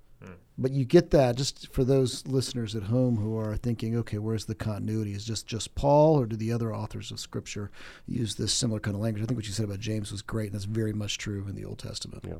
But 0.60 0.72
you 0.72 0.86
get 0.86 1.12
that 1.12 1.36
just 1.36 1.72
for 1.72 1.84
those 1.84 2.26
listeners 2.26 2.76
at 2.76 2.84
home 2.84 3.18
who 3.18 3.38
are 3.38 3.56
thinking, 3.56 3.96
okay, 3.98 4.18
where's 4.18 4.46
the 4.46 4.56
continuity? 4.56 5.14
Is 5.14 5.24
just 5.24 5.46
just 5.46 5.76
Paul, 5.76 6.20
or 6.20 6.26
do 6.26 6.36
the 6.36 6.52
other 6.52 6.74
authors 6.74 7.12
of 7.12 7.20
Scripture 7.20 7.70
use 8.08 8.36
this 8.36 8.52
similar 8.52 8.80
kind 8.80 8.96
of 8.96 9.02
language? 9.02 9.24
I 9.24 9.28
think 9.28 9.38
what 9.38 9.46
you 9.46 9.54
said 9.54 9.66
about 9.66 9.80
James 9.80 10.12
was 10.12 10.24
great, 10.24 10.48
and 10.48 10.56
that's 10.56 10.66
very 10.66 10.94
much 10.94 11.20
true 11.20 11.46
in 11.48 11.56
the 11.56 11.64
Old 11.64 11.78
Testament. 11.78 12.24
Yeah. 12.28 12.36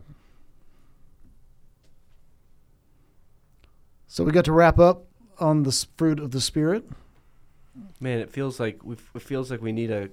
So 4.08 4.24
we 4.24 4.32
got 4.32 4.46
to 4.46 4.52
wrap 4.52 4.80
up 4.80 5.06
on 5.40 5.62
the 5.62 5.86
fruit 5.98 6.20
of 6.20 6.32
the 6.32 6.42
Spirit. 6.42 6.90
Man, 8.00 8.18
it 8.20 8.32
feels 8.32 8.60
like 8.60 8.84
we 8.84 8.96
it 9.14 9.22
feels 9.22 9.52
like 9.52 9.62
we 9.62 9.72
need 9.72 9.92
a 9.92 10.10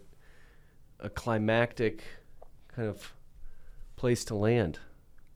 a 1.01 1.09
climactic 1.09 2.03
kind 2.69 2.89
of 2.89 3.15
place 3.97 4.25
to 4.27 4.35
land 4.35 4.79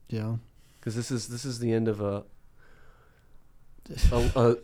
Yeah. 0.07 0.35
Because 0.79 0.95
this 0.95 1.11
is 1.11 1.27
this 1.27 1.45
is 1.45 1.59
the 1.59 1.71
end 1.71 1.87
of 1.87 2.01
a 2.01 2.23
a, 4.11 4.29
a, 4.35 4.55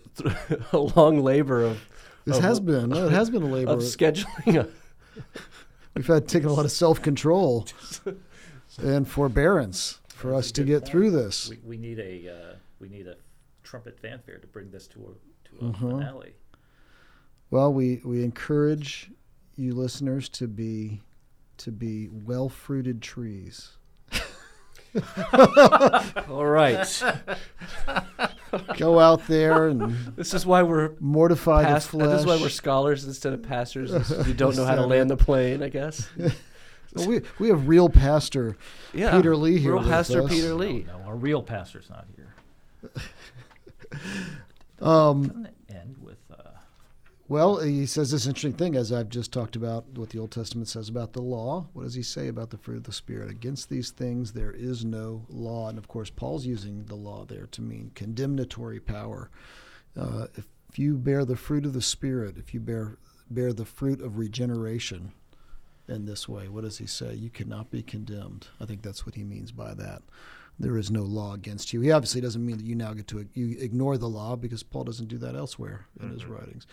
a 0.73 0.78
long 0.78 1.19
labor 1.23 1.63
of 1.63 1.80
This 2.25 2.38
of- 2.38 2.43
has 2.43 2.60
been 2.60 2.89
no, 2.89 3.08
it 3.08 3.12
has 3.12 3.30
been 3.30 3.43
a 3.43 3.47
labor. 3.47 3.71
of 3.71 3.80
scheduling. 3.80 4.56
A, 4.58 4.67
We've 5.95 6.06
had 6.08 6.28
taken 6.28 6.49
a 6.49 6.54
lot 6.54 6.65
of 6.65 6.71
self 6.71 7.01
control 7.01 7.67
and 8.82 9.08
forbearance 9.08 9.99
for 10.10 10.34
us 10.36 10.51
to 10.54 10.63
get 10.63 10.86
through 10.86 11.12
this. 11.12 11.49
We, 11.49 11.60
we 11.63 11.78
need 11.78 11.99
a 11.99 12.30
uh, 12.30 12.56
we 12.80 12.89
need 12.89 13.08
a 13.08 13.15
trumpet 13.63 13.97
fanfare 13.99 14.38
to 14.39 14.47
bring 14.47 14.71
this 14.71 14.88
to 14.89 14.99
a 14.99 15.47
to 15.60 15.65
a 15.65 15.69
Mhm. 15.71 15.80
finale. 15.91 16.34
Well, 17.51 17.71
we, 17.73 18.01
we 18.04 18.23
encourage 18.23 19.12
you 19.56 19.73
listeners 19.73 20.28
to 20.30 20.47
be 20.47 21.01
to 21.58 21.71
be 21.71 22.10
well 22.10 22.49
fruited 22.49 23.01
trees. 23.01 23.74
all 26.29 26.45
right, 26.45 27.03
Go 28.77 28.99
out 28.99 29.27
there 29.27 29.67
and 29.67 29.95
this 30.15 30.34
is 30.34 30.45
why 30.45 30.63
we're 30.63 30.91
mortify 30.99 31.63
past, 31.65 31.89
flesh. 31.89 32.10
this 32.10 32.21
is 32.21 32.25
why 32.25 32.38
we're 32.38 32.49
scholars 32.49 33.03
instead 33.05 33.34
of 33.34 33.43
pastors. 33.43 33.91
is 33.91 34.27
You 34.27 34.34
don't 34.34 34.55
know 34.55 34.65
how 34.65 34.75
to 34.75 34.86
land 34.86 35.10
the 35.10 35.17
plane, 35.17 35.62
I 35.63 35.69
guess. 35.69 36.08
Well, 36.95 37.10
we 37.10 37.21
we 37.39 37.49
have 37.49 37.67
real 37.67 37.89
pastor 37.89 38.55
Yeah, 38.93 39.17
Peter 39.17 39.36
Lee 39.36 39.58
here 39.58 39.73
Real 39.73 39.81
with 39.81 39.89
Pastor 39.91 40.21
us. 40.23 40.29
Peter 40.29 40.53
Lee. 40.53 40.86
no, 40.88 41.01
our 41.05 41.15
real 41.17 41.43
pastor's 41.43 41.89
not 41.89 42.05
here. 42.15 42.34
Um, 44.81 45.23
Doesn't 45.27 45.45
it 45.47 45.53
end 45.75 45.95
with 46.01 46.04
Well, 47.27 47.57
he 47.57 47.88
says 47.88 48.11
this 48.11 48.27
interesting 48.27 48.53
thing, 48.53 48.75
as 48.75 48.91
I've 48.91 49.09
just 49.09 49.33
talked 49.33 49.55
about 49.55 49.97
what 49.97 50.11
the 50.11 50.19
Old 50.19 50.29
Testament 50.29 50.67
says 50.67 50.89
about 50.89 51.13
the 51.13 51.23
law. 51.23 51.67
What 51.73 51.83
does 51.83 51.95
he 51.95 52.03
say 52.03 52.27
about 52.27 52.51
the 52.51 52.57
fruit 52.57 52.77
of 52.77 52.83
the 52.83 52.91
Spirit? 52.91 53.31
Against 53.31 53.67
these 53.67 53.89
things 53.89 54.33
there 54.33 54.51
is 54.51 54.85
no 54.85 55.25
law. 55.27 55.67
And 55.67 55.79
of 55.79 55.88
course, 55.88 56.11
Paul's 56.11 56.45
using 56.45 56.85
the 56.85 56.95
law 56.95 57.25
there 57.25 57.47
to 57.47 57.63
mean 57.63 57.91
condemnatory 57.95 58.79
power. 58.79 59.31
Uh, 59.99 60.27
if 60.35 60.45
you 60.77 60.97
bear 60.97 61.25
the 61.25 61.35
fruit 61.35 61.65
of 61.65 61.73
the 61.73 61.81
Spirit, 61.81 62.38
if 62.38 62.53
you 62.53 62.59
bear 62.59 62.97
bear 63.31 63.53
the 63.53 63.65
fruit 63.65 64.01
of 64.01 64.19
regeneration 64.19 65.11
in 65.88 66.05
this 66.05 66.29
way, 66.29 66.47
what 66.47 66.63
does 66.63 66.77
he 66.77 66.85
say? 66.85 67.15
You 67.15 67.31
cannot 67.31 67.71
be 67.71 67.81
condemned. 67.81 68.49
I 68.61 68.65
think 68.65 68.83
that's 68.83 69.03
what 69.03 69.15
he 69.15 69.23
means 69.23 69.51
by 69.51 69.73
that. 69.73 70.03
There 70.57 70.77
is 70.77 70.89
no 70.89 71.01
law 71.03 71.33
against 71.33 71.73
you. 71.73 71.81
He 71.81 71.91
obviously 71.91 72.21
doesn't 72.21 72.45
mean 72.45 72.57
that 72.57 72.65
you 72.65 72.75
now 72.75 72.93
get 72.93 73.07
to 73.07 73.27
you 73.33 73.57
ignore 73.59 73.97
the 73.97 74.07
law 74.07 74.35
because 74.37 74.63
Paul 74.63 74.85
doesn't 74.85 75.07
do 75.09 75.17
that 75.17 75.35
elsewhere 75.35 75.87
in 76.01 76.11
his 76.11 76.25
writings. 76.25 76.65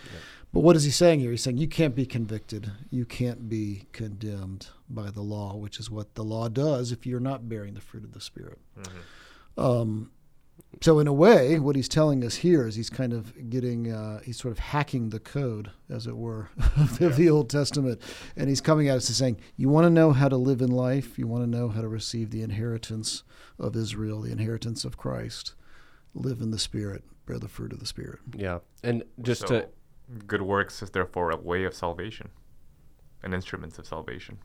But 0.53 0.61
what 0.61 0.77
is 0.77 0.85
he 0.85 0.91
saying 0.91 1.19
here? 1.21 1.33
He's 1.33 1.43
saying 1.43 1.59
you 1.59 1.67
can't 1.67 1.95
be 1.97 2.07
convicted, 2.07 2.71
you 2.91 3.05
can't 3.05 3.49
be 3.49 3.87
condemned 3.93 4.69
by 4.89 5.11
the 5.11 5.23
law, 5.23 5.57
which 5.57 5.81
is 5.81 5.91
what 5.91 6.15
the 6.15 6.23
law 6.23 6.49
does 6.49 6.93
if 6.93 7.07
you're 7.07 7.19
not 7.21 7.49
bearing 7.49 7.75
the 7.75 7.81
fruit 7.81 8.05
of 8.05 8.13
the 8.13 8.21
Spirit. 8.21 8.59
Um, 9.57 10.11
so, 10.81 10.99
in 10.99 11.07
a 11.07 11.13
way, 11.13 11.59
what 11.61 11.77
he's 11.77 11.89
telling 11.89 12.25
us 12.25 12.37
here 12.37 12.67
is 12.67 12.75
he's 12.75 12.91
kind 12.91 13.13
of 13.13 13.49
getting, 13.51 13.93
uh, 13.93 14.21
he's 14.25 14.37
sort 14.39 14.51
of 14.53 14.59
hacking 14.59 15.11
the 15.11 15.21
code, 15.21 15.71
as 15.89 16.07
it 16.09 16.17
were, 16.17 16.49
of 16.77 16.99
the, 16.99 17.09
the 17.11 17.31
Old 17.31 17.49
Testament. 17.51 18.01
And 18.37 18.49
he's 18.49 18.61
coming 18.61 18.89
at 18.89 18.97
us 18.97 19.09
and 19.09 19.15
saying, 19.17 19.41
You 19.57 19.69
want 19.69 19.85
to 19.85 19.91
know 19.91 20.13
how 20.13 20.29
to 20.29 20.37
live 20.37 20.61
in 20.61 20.71
life? 20.73 21.19
You 21.19 21.27
want 21.29 21.45
to 21.45 21.49
know 21.51 21.69
how 21.69 21.83
to 21.83 21.89
receive 21.89 22.31
the 22.31 22.43
inheritance 22.43 23.23
of 23.61 23.77
Israel, 23.77 24.23
the 24.23 24.33
inheritance 24.33 24.85
of 24.85 24.97
Christ? 24.97 25.55
Live 26.15 26.41
in 26.41 26.51
the 26.51 26.59
Spirit, 26.59 27.05
bear 27.27 27.39
the 27.39 27.49
fruit 27.49 27.73
of 27.73 27.79
the 27.79 27.87
Spirit. 27.87 28.19
Yeah, 28.35 28.59
and 28.83 29.05
just 29.21 29.43
So, 29.43 29.47
to 29.47 29.69
good 30.27 30.43
works 30.43 30.83
is 30.83 30.91
therefore 30.91 31.31
a 31.31 31.37
way 31.37 31.65
of 31.65 31.75
salvation, 31.75 32.29
an 33.23 33.33
instrument 33.35 33.79
of 33.79 33.87
salvation, 33.87 34.39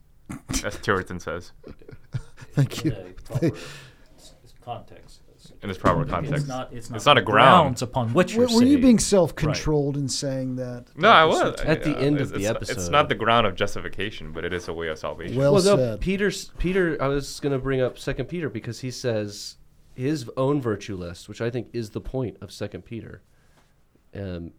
as 0.63 0.77
Puritan 0.77 1.19
says 1.19 1.51
Thank 2.53 2.85
you. 2.85 2.91
in 2.91 2.97
a 3.07 3.09
proper 3.23 3.47
s- 3.47 4.35
s- 4.43 4.53
context? 4.61 5.21
In 5.61 5.69
its 5.69 5.77
proper 5.79 6.01
It's 6.03 6.11
context. 6.11 6.47
not. 6.47 6.71
It's 6.73 6.89
not. 6.89 6.95
It's 6.97 7.05
not 7.05 7.17
a 7.17 7.21
ground. 7.21 7.63
grounds 7.65 7.81
upon 7.81 8.13
which 8.13 8.35
Were, 8.35 8.45
you're 8.47 8.55
were 8.57 8.63
you 8.63 8.73
saved. 8.73 8.81
being 8.81 8.99
self-controlled 8.99 9.97
in 9.97 10.07
saying 10.09 10.55
that? 10.57 10.87
No, 10.95 11.09
I 11.09 11.25
was 11.25 11.39
Sutton? 11.39 11.67
At 11.67 11.83
the 11.83 11.97
end 11.97 12.19
of 12.19 12.33
it's- 12.33 12.43
the 12.43 12.49
it's- 12.55 12.69
It's 12.69 12.89
not 12.89 13.09
the 13.09 13.15
ground 13.15 13.47
of 13.47 13.55
justification, 13.55 14.31
but 14.31 14.43
it 14.45 14.53
is 14.53 14.67
a 14.67 14.73
way 14.73 14.87
of 14.87 14.97
salvation. 14.97 15.35
Well 15.37 15.53
well, 15.53 15.63
no, 15.63 15.75
said. 15.77 16.01
Peter's 16.01 16.45
Peter. 16.57 16.97
I 17.01 17.07
was 17.07 17.39
going 17.39 17.53
to 17.53 17.59
bring 17.59 17.81
up 17.81 17.97
Second 17.99 18.25
Peter 18.27 18.49
because 18.49 18.79
he 18.81 18.91
says 18.91 19.57
his 19.95 20.29
own 20.37 20.61
virtue 20.61 20.95
list, 20.95 21.27
which 21.29 21.41
I 21.41 21.49
think 21.49 21.69
is 21.73 21.89
the 21.91 22.01
point 22.01 22.37
of 22.41 22.51
Second 22.51 22.83
Peter. 22.85 23.21
Um, 24.15 24.51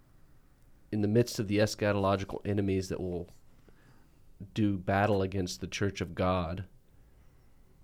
in 0.91 1.01
the 1.03 1.09
midst 1.09 1.39
of 1.39 1.49
the 1.49 1.59
eschatological 1.59 2.41
enemies 2.47 2.89
that 2.89 3.01
will 3.01 3.29
do 4.55 4.79
battle 4.79 5.21
against 5.23 5.61
the 5.61 5.67
Church 5.67 6.01
of 6.01 6.15
God, 6.15 6.65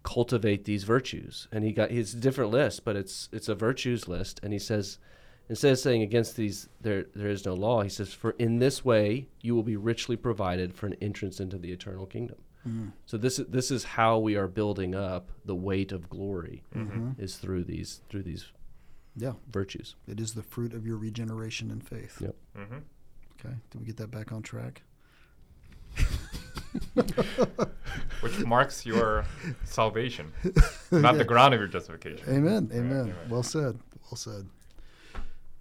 cultivate 0.04 0.64
these 0.64 0.84
virtues. 0.84 1.48
And 1.50 1.64
he 1.64 1.72
got 1.72 1.90
his 1.90 2.12
different 2.14 2.52
list, 2.52 2.84
but 2.84 2.94
it's 2.94 3.28
it's 3.32 3.48
a 3.48 3.54
virtues 3.56 4.06
list. 4.06 4.38
And 4.44 4.52
he 4.52 4.58
says, 4.60 4.98
instead 5.48 5.72
of 5.72 5.78
saying 5.80 6.02
against 6.02 6.36
these 6.36 6.68
there 6.80 7.06
there 7.16 7.28
is 7.30 7.44
no 7.44 7.54
law, 7.54 7.82
he 7.82 7.88
says, 7.88 8.12
for 8.14 8.30
in 8.38 8.58
this 8.60 8.84
way 8.84 9.26
you 9.40 9.54
will 9.56 9.62
be 9.64 9.76
richly 9.76 10.16
provided 10.16 10.74
for 10.74 10.86
an 10.86 10.94
entrance 11.00 11.40
into 11.40 11.58
the 11.58 11.72
eternal 11.72 12.06
kingdom. 12.06 12.36
So 13.04 13.18
this 13.18 13.38
is 13.38 13.46
this 13.48 13.70
is 13.70 13.84
how 13.84 14.18
we 14.18 14.36
are 14.36 14.48
building 14.48 14.94
up 14.94 15.30
the 15.44 15.54
weight 15.54 15.92
of 15.92 16.08
glory 16.08 16.62
is 17.18 17.36
through 17.36 17.64
these 17.64 18.00
through 18.08 18.22
these 18.22 18.46
Yeah, 19.16 19.34
virtues. 19.50 19.96
it 20.08 20.18
is 20.18 20.32
the 20.32 20.42
fruit 20.42 20.72
of 20.72 20.86
your 20.86 20.96
regeneration 20.96 21.70
and 21.70 21.86
faith. 21.86 22.22
Yep. 22.22 22.34
hmm 22.56 22.78
Okay, 23.38 23.54
did 23.70 23.80
we 23.80 23.86
get 23.86 23.98
that 23.98 24.10
back 24.10 24.32
on 24.32 24.40
track? 24.42 24.80
Which 28.20 28.38
marks 28.44 28.86
your 28.86 29.24
salvation, 29.64 30.32
not 30.90 31.18
the 31.18 31.24
ground 31.24 31.54
of 31.54 31.60
your 31.60 31.68
justification. 31.68 32.28
Amen. 32.28 32.68
Right, 32.68 32.78
Amen. 32.78 33.06
right. 33.08 33.28
Well 33.28 33.42
said. 33.42 33.78
Well 34.10 34.16
said. 34.16 34.46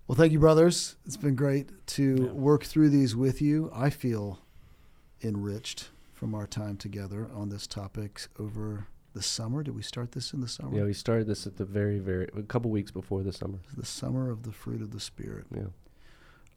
Well, 0.08 0.16
thank 0.16 0.32
you, 0.34 0.40
brothers. 0.40 0.96
It's 1.06 1.18
been 1.18 1.36
great 1.36 1.88
to 1.88 2.28
work 2.34 2.64
through 2.64 2.90
these 2.90 3.16
with 3.16 3.42
you. 3.42 3.72
I 3.74 3.90
feel 3.90 4.40
enriched 5.24 5.90
from 6.14 6.36
our 6.36 6.46
time 6.48 6.78
together 6.78 7.30
on 7.34 7.50
this 7.50 7.68
topic 7.68 8.22
over 8.40 8.88
the 9.14 9.22
summer. 9.22 9.64
Did 9.64 9.76
we 9.76 9.82
start 9.82 10.12
this 10.12 10.34
in 10.34 10.42
the 10.42 10.48
summer? 10.48 10.78
Yeah, 10.78 10.84
we 10.84 10.94
started 10.94 11.28
this 11.28 11.48
at 11.48 11.58
the 11.58 11.66
very 11.66 12.00
very 12.00 12.28
a 12.36 12.44
couple 12.44 12.70
weeks 12.72 12.92
before 12.92 13.24
the 13.24 13.34
summer. 13.34 13.60
The 13.78 13.86
summer 13.86 14.30
of 14.30 14.44
the 14.44 14.52
fruit 14.52 14.82
of 14.82 14.92
the 14.92 15.00
Spirit. 15.00 15.46
Yeah. 15.56 15.68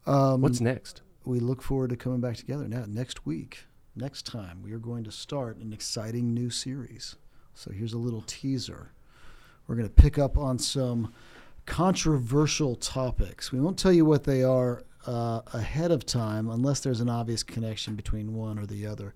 Um, 0.05 0.41
What's 0.41 0.61
next? 0.61 1.01
we 1.25 1.39
look 1.39 1.61
forward 1.61 1.89
to 1.89 1.97
coming 1.97 2.21
back 2.21 2.37
together 2.37 2.67
now 2.67 2.85
next 2.87 3.25
week 3.25 3.65
next 3.97 4.25
time 4.25 4.61
we 4.63 4.71
are 4.71 4.79
going 4.79 5.03
to 5.03 5.11
start 5.11 5.57
an 5.57 5.73
exciting 5.73 6.33
new 6.33 6.49
series. 6.49 7.15
So 7.53 7.71
here's 7.71 7.93
a 7.93 7.97
little 7.97 8.23
teaser. 8.27 8.91
We're 9.67 9.75
going 9.75 9.87
to 9.87 9.93
pick 9.93 10.17
up 10.19 10.37
on 10.37 10.59
some 10.59 11.13
controversial 11.65 12.75
topics. 12.75 13.51
We 13.51 13.59
won't 13.59 13.77
tell 13.77 13.91
you 13.91 14.05
what 14.05 14.23
they 14.23 14.43
are 14.43 14.83
uh, 15.05 15.41
ahead 15.53 15.91
of 15.91 16.05
time 16.05 16.49
unless 16.49 16.81
there's 16.81 17.01
an 17.01 17.09
obvious 17.09 17.43
connection 17.43 17.95
between 17.95 18.35
one 18.35 18.59
or 18.59 18.65
the 18.65 18.85
other. 18.85 19.13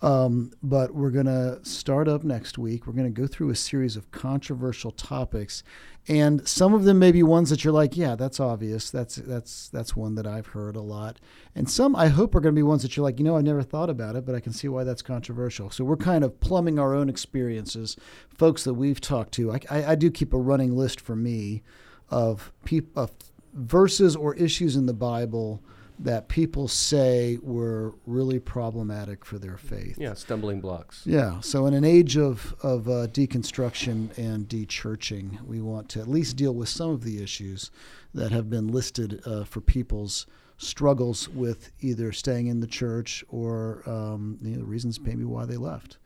Um, 0.00 0.52
but 0.62 0.94
we're 0.94 1.10
going 1.10 1.26
to 1.26 1.58
start 1.64 2.06
up 2.06 2.22
next 2.22 2.56
week. 2.56 2.86
We're 2.86 2.92
going 2.92 3.12
to 3.12 3.20
go 3.20 3.26
through 3.26 3.50
a 3.50 3.56
series 3.56 3.96
of 3.96 4.12
controversial 4.12 4.92
topics, 4.92 5.64
and 6.06 6.46
some 6.46 6.72
of 6.72 6.84
them 6.84 7.00
may 7.00 7.10
be 7.10 7.24
ones 7.24 7.50
that 7.50 7.64
you're 7.64 7.72
like, 7.72 7.96
yeah, 7.96 8.14
that's 8.14 8.38
obvious. 8.38 8.90
That's 8.90 9.16
that's 9.16 9.68
that's 9.70 9.96
one 9.96 10.14
that 10.14 10.26
I've 10.26 10.46
heard 10.48 10.76
a 10.76 10.80
lot. 10.80 11.18
And 11.54 11.68
some 11.68 11.96
I 11.96 12.08
hope 12.08 12.36
are 12.36 12.40
going 12.40 12.54
to 12.54 12.58
be 12.58 12.62
ones 12.62 12.82
that 12.82 12.96
you're 12.96 13.02
like, 13.02 13.18
you 13.18 13.24
know, 13.24 13.36
I 13.36 13.40
never 13.40 13.62
thought 13.62 13.90
about 13.90 14.14
it, 14.14 14.24
but 14.24 14.36
I 14.36 14.40
can 14.40 14.52
see 14.52 14.68
why 14.68 14.84
that's 14.84 15.02
controversial. 15.02 15.68
So 15.70 15.82
we're 15.82 15.96
kind 15.96 16.22
of 16.22 16.38
plumbing 16.38 16.78
our 16.78 16.94
own 16.94 17.08
experiences, 17.08 17.96
folks 18.28 18.62
that 18.64 18.74
we've 18.74 19.00
talked 19.00 19.32
to. 19.34 19.52
I, 19.52 19.60
I, 19.68 19.84
I 19.86 19.94
do 19.96 20.12
keep 20.12 20.32
a 20.32 20.38
running 20.38 20.76
list 20.76 21.00
for 21.00 21.16
me 21.16 21.62
of 22.08 22.52
people 22.64 23.02
of 23.02 23.10
verses 23.52 24.14
or 24.14 24.34
issues 24.36 24.76
in 24.76 24.86
the 24.86 24.94
Bible 24.94 25.60
that 26.00 26.28
people 26.28 26.68
say 26.68 27.38
were 27.42 27.94
really 28.06 28.38
problematic 28.38 29.24
for 29.24 29.38
their 29.38 29.56
faith. 29.56 29.96
Yeah, 29.98 30.14
stumbling 30.14 30.60
blocks. 30.60 31.02
Yeah. 31.04 31.40
So 31.40 31.66
in 31.66 31.74
an 31.74 31.84
age 31.84 32.16
of 32.16 32.54
of 32.62 32.88
uh, 32.88 33.08
deconstruction 33.08 34.16
and 34.16 34.48
dechurching, 34.48 35.42
we 35.42 35.60
want 35.60 35.88
to 35.90 36.00
at 36.00 36.08
least 36.08 36.36
deal 36.36 36.54
with 36.54 36.68
some 36.68 36.90
of 36.90 37.02
the 37.02 37.22
issues 37.22 37.70
that 38.14 38.32
have 38.32 38.48
been 38.48 38.68
listed 38.68 39.20
uh, 39.26 39.44
for 39.44 39.60
people's 39.60 40.26
struggles 40.56 41.28
with 41.28 41.70
either 41.80 42.12
staying 42.12 42.48
in 42.48 42.60
the 42.60 42.66
church 42.66 43.24
or 43.28 43.82
um, 43.86 44.38
you 44.42 44.56
know, 44.56 44.64
reasons 44.64 45.00
maybe 45.00 45.24
why 45.24 45.44
they 45.44 45.56
left. 45.56 45.98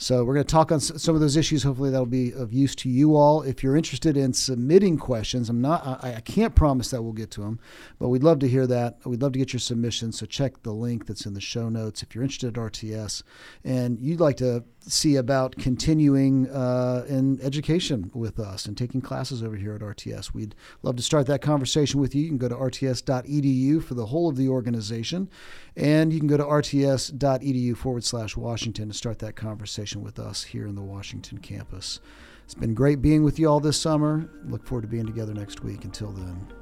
So 0.00 0.24
we're 0.24 0.32
going 0.32 0.46
to 0.46 0.50
talk 0.50 0.72
on 0.72 0.80
some 0.80 1.14
of 1.14 1.20
those 1.20 1.36
issues. 1.36 1.62
Hopefully 1.62 1.90
that'll 1.90 2.06
be 2.06 2.32
of 2.32 2.54
use 2.54 2.74
to 2.76 2.88
you 2.88 3.16
all. 3.16 3.42
If 3.42 3.62
you're 3.62 3.76
interested 3.76 4.16
in 4.16 4.32
submitting 4.32 4.96
questions, 4.96 5.50
I'm 5.50 5.60
not. 5.60 5.86
I, 6.02 6.14
I, 6.14 6.20
can't 6.22 6.54
promise 6.54 6.90
that 6.90 7.02
we'll 7.02 7.12
get 7.12 7.30
to 7.32 7.42
them, 7.42 7.60
but 7.98 8.08
we'd 8.08 8.22
love 8.22 8.38
to 8.38 8.48
hear 8.48 8.66
that. 8.66 8.96
We'd 9.04 9.20
love 9.20 9.32
to 9.32 9.38
get 9.38 9.52
your 9.52 9.60
submissions. 9.60 10.18
So 10.18 10.24
check 10.24 10.62
the 10.62 10.72
link 10.72 11.04
that's 11.04 11.26
in 11.26 11.34
the 11.34 11.40
show 11.42 11.68
notes 11.68 12.02
if 12.02 12.14
you're 12.14 12.24
interested 12.24 12.56
at 12.56 12.62
RTS 12.72 13.22
and 13.62 14.00
you'd 14.00 14.20
like 14.20 14.38
to 14.38 14.64
see 14.86 15.16
about 15.16 15.56
continuing 15.56 16.48
uh, 16.50 17.04
in 17.08 17.40
education 17.40 18.10
with 18.14 18.38
us 18.38 18.66
and 18.66 18.76
taking 18.76 19.00
classes 19.00 19.42
over 19.42 19.56
here 19.56 19.74
at 19.74 19.80
RTS. 19.80 20.32
We'd 20.32 20.54
love 20.82 20.96
to 20.96 21.02
start 21.02 21.26
that 21.26 21.42
conversation 21.42 22.00
with 22.00 22.14
you. 22.14 22.22
You 22.22 22.28
can 22.28 22.38
go 22.38 22.48
to 22.48 22.54
rts.edu 22.54 23.82
for 23.82 23.94
the 23.94 24.06
whole 24.06 24.28
of 24.28 24.36
the 24.36 24.48
organization, 24.48 25.28
and 25.76 26.12
you 26.12 26.18
can 26.18 26.28
go 26.28 26.36
to 26.36 26.44
rts.edu 26.44 27.76
forward 27.76 28.04
slash 28.04 28.36
Washington 28.36 28.88
to 28.88 28.94
start 28.94 29.18
that 29.20 29.36
conversation 29.36 30.02
with 30.02 30.18
us 30.18 30.44
here 30.44 30.66
in 30.66 30.74
the 30.74 30.82
Washington 30.82 31.38
campus. 31.38 32.00
It's 32.44 32.54
been 32.54 32.74
great 32.74 33.00
being 33.00 33.22
with 33.22 33.38
you 33.38 33.48
all 33.48 33.60
this 33.60 33.80
summer. 33.80 34.28
Look 34.46 34.66
forward 34.66 34.82
to 34.82 34.88
being 34.88 35.06
together 35.06 35.34
next 35.34 35.62
week. 35.62 35.84
Until 35.84 36.10
then, 36.10 36.52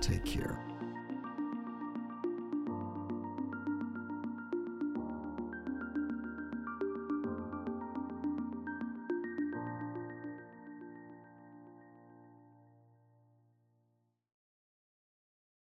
take 0.00 0.24
care. 0.24 0.67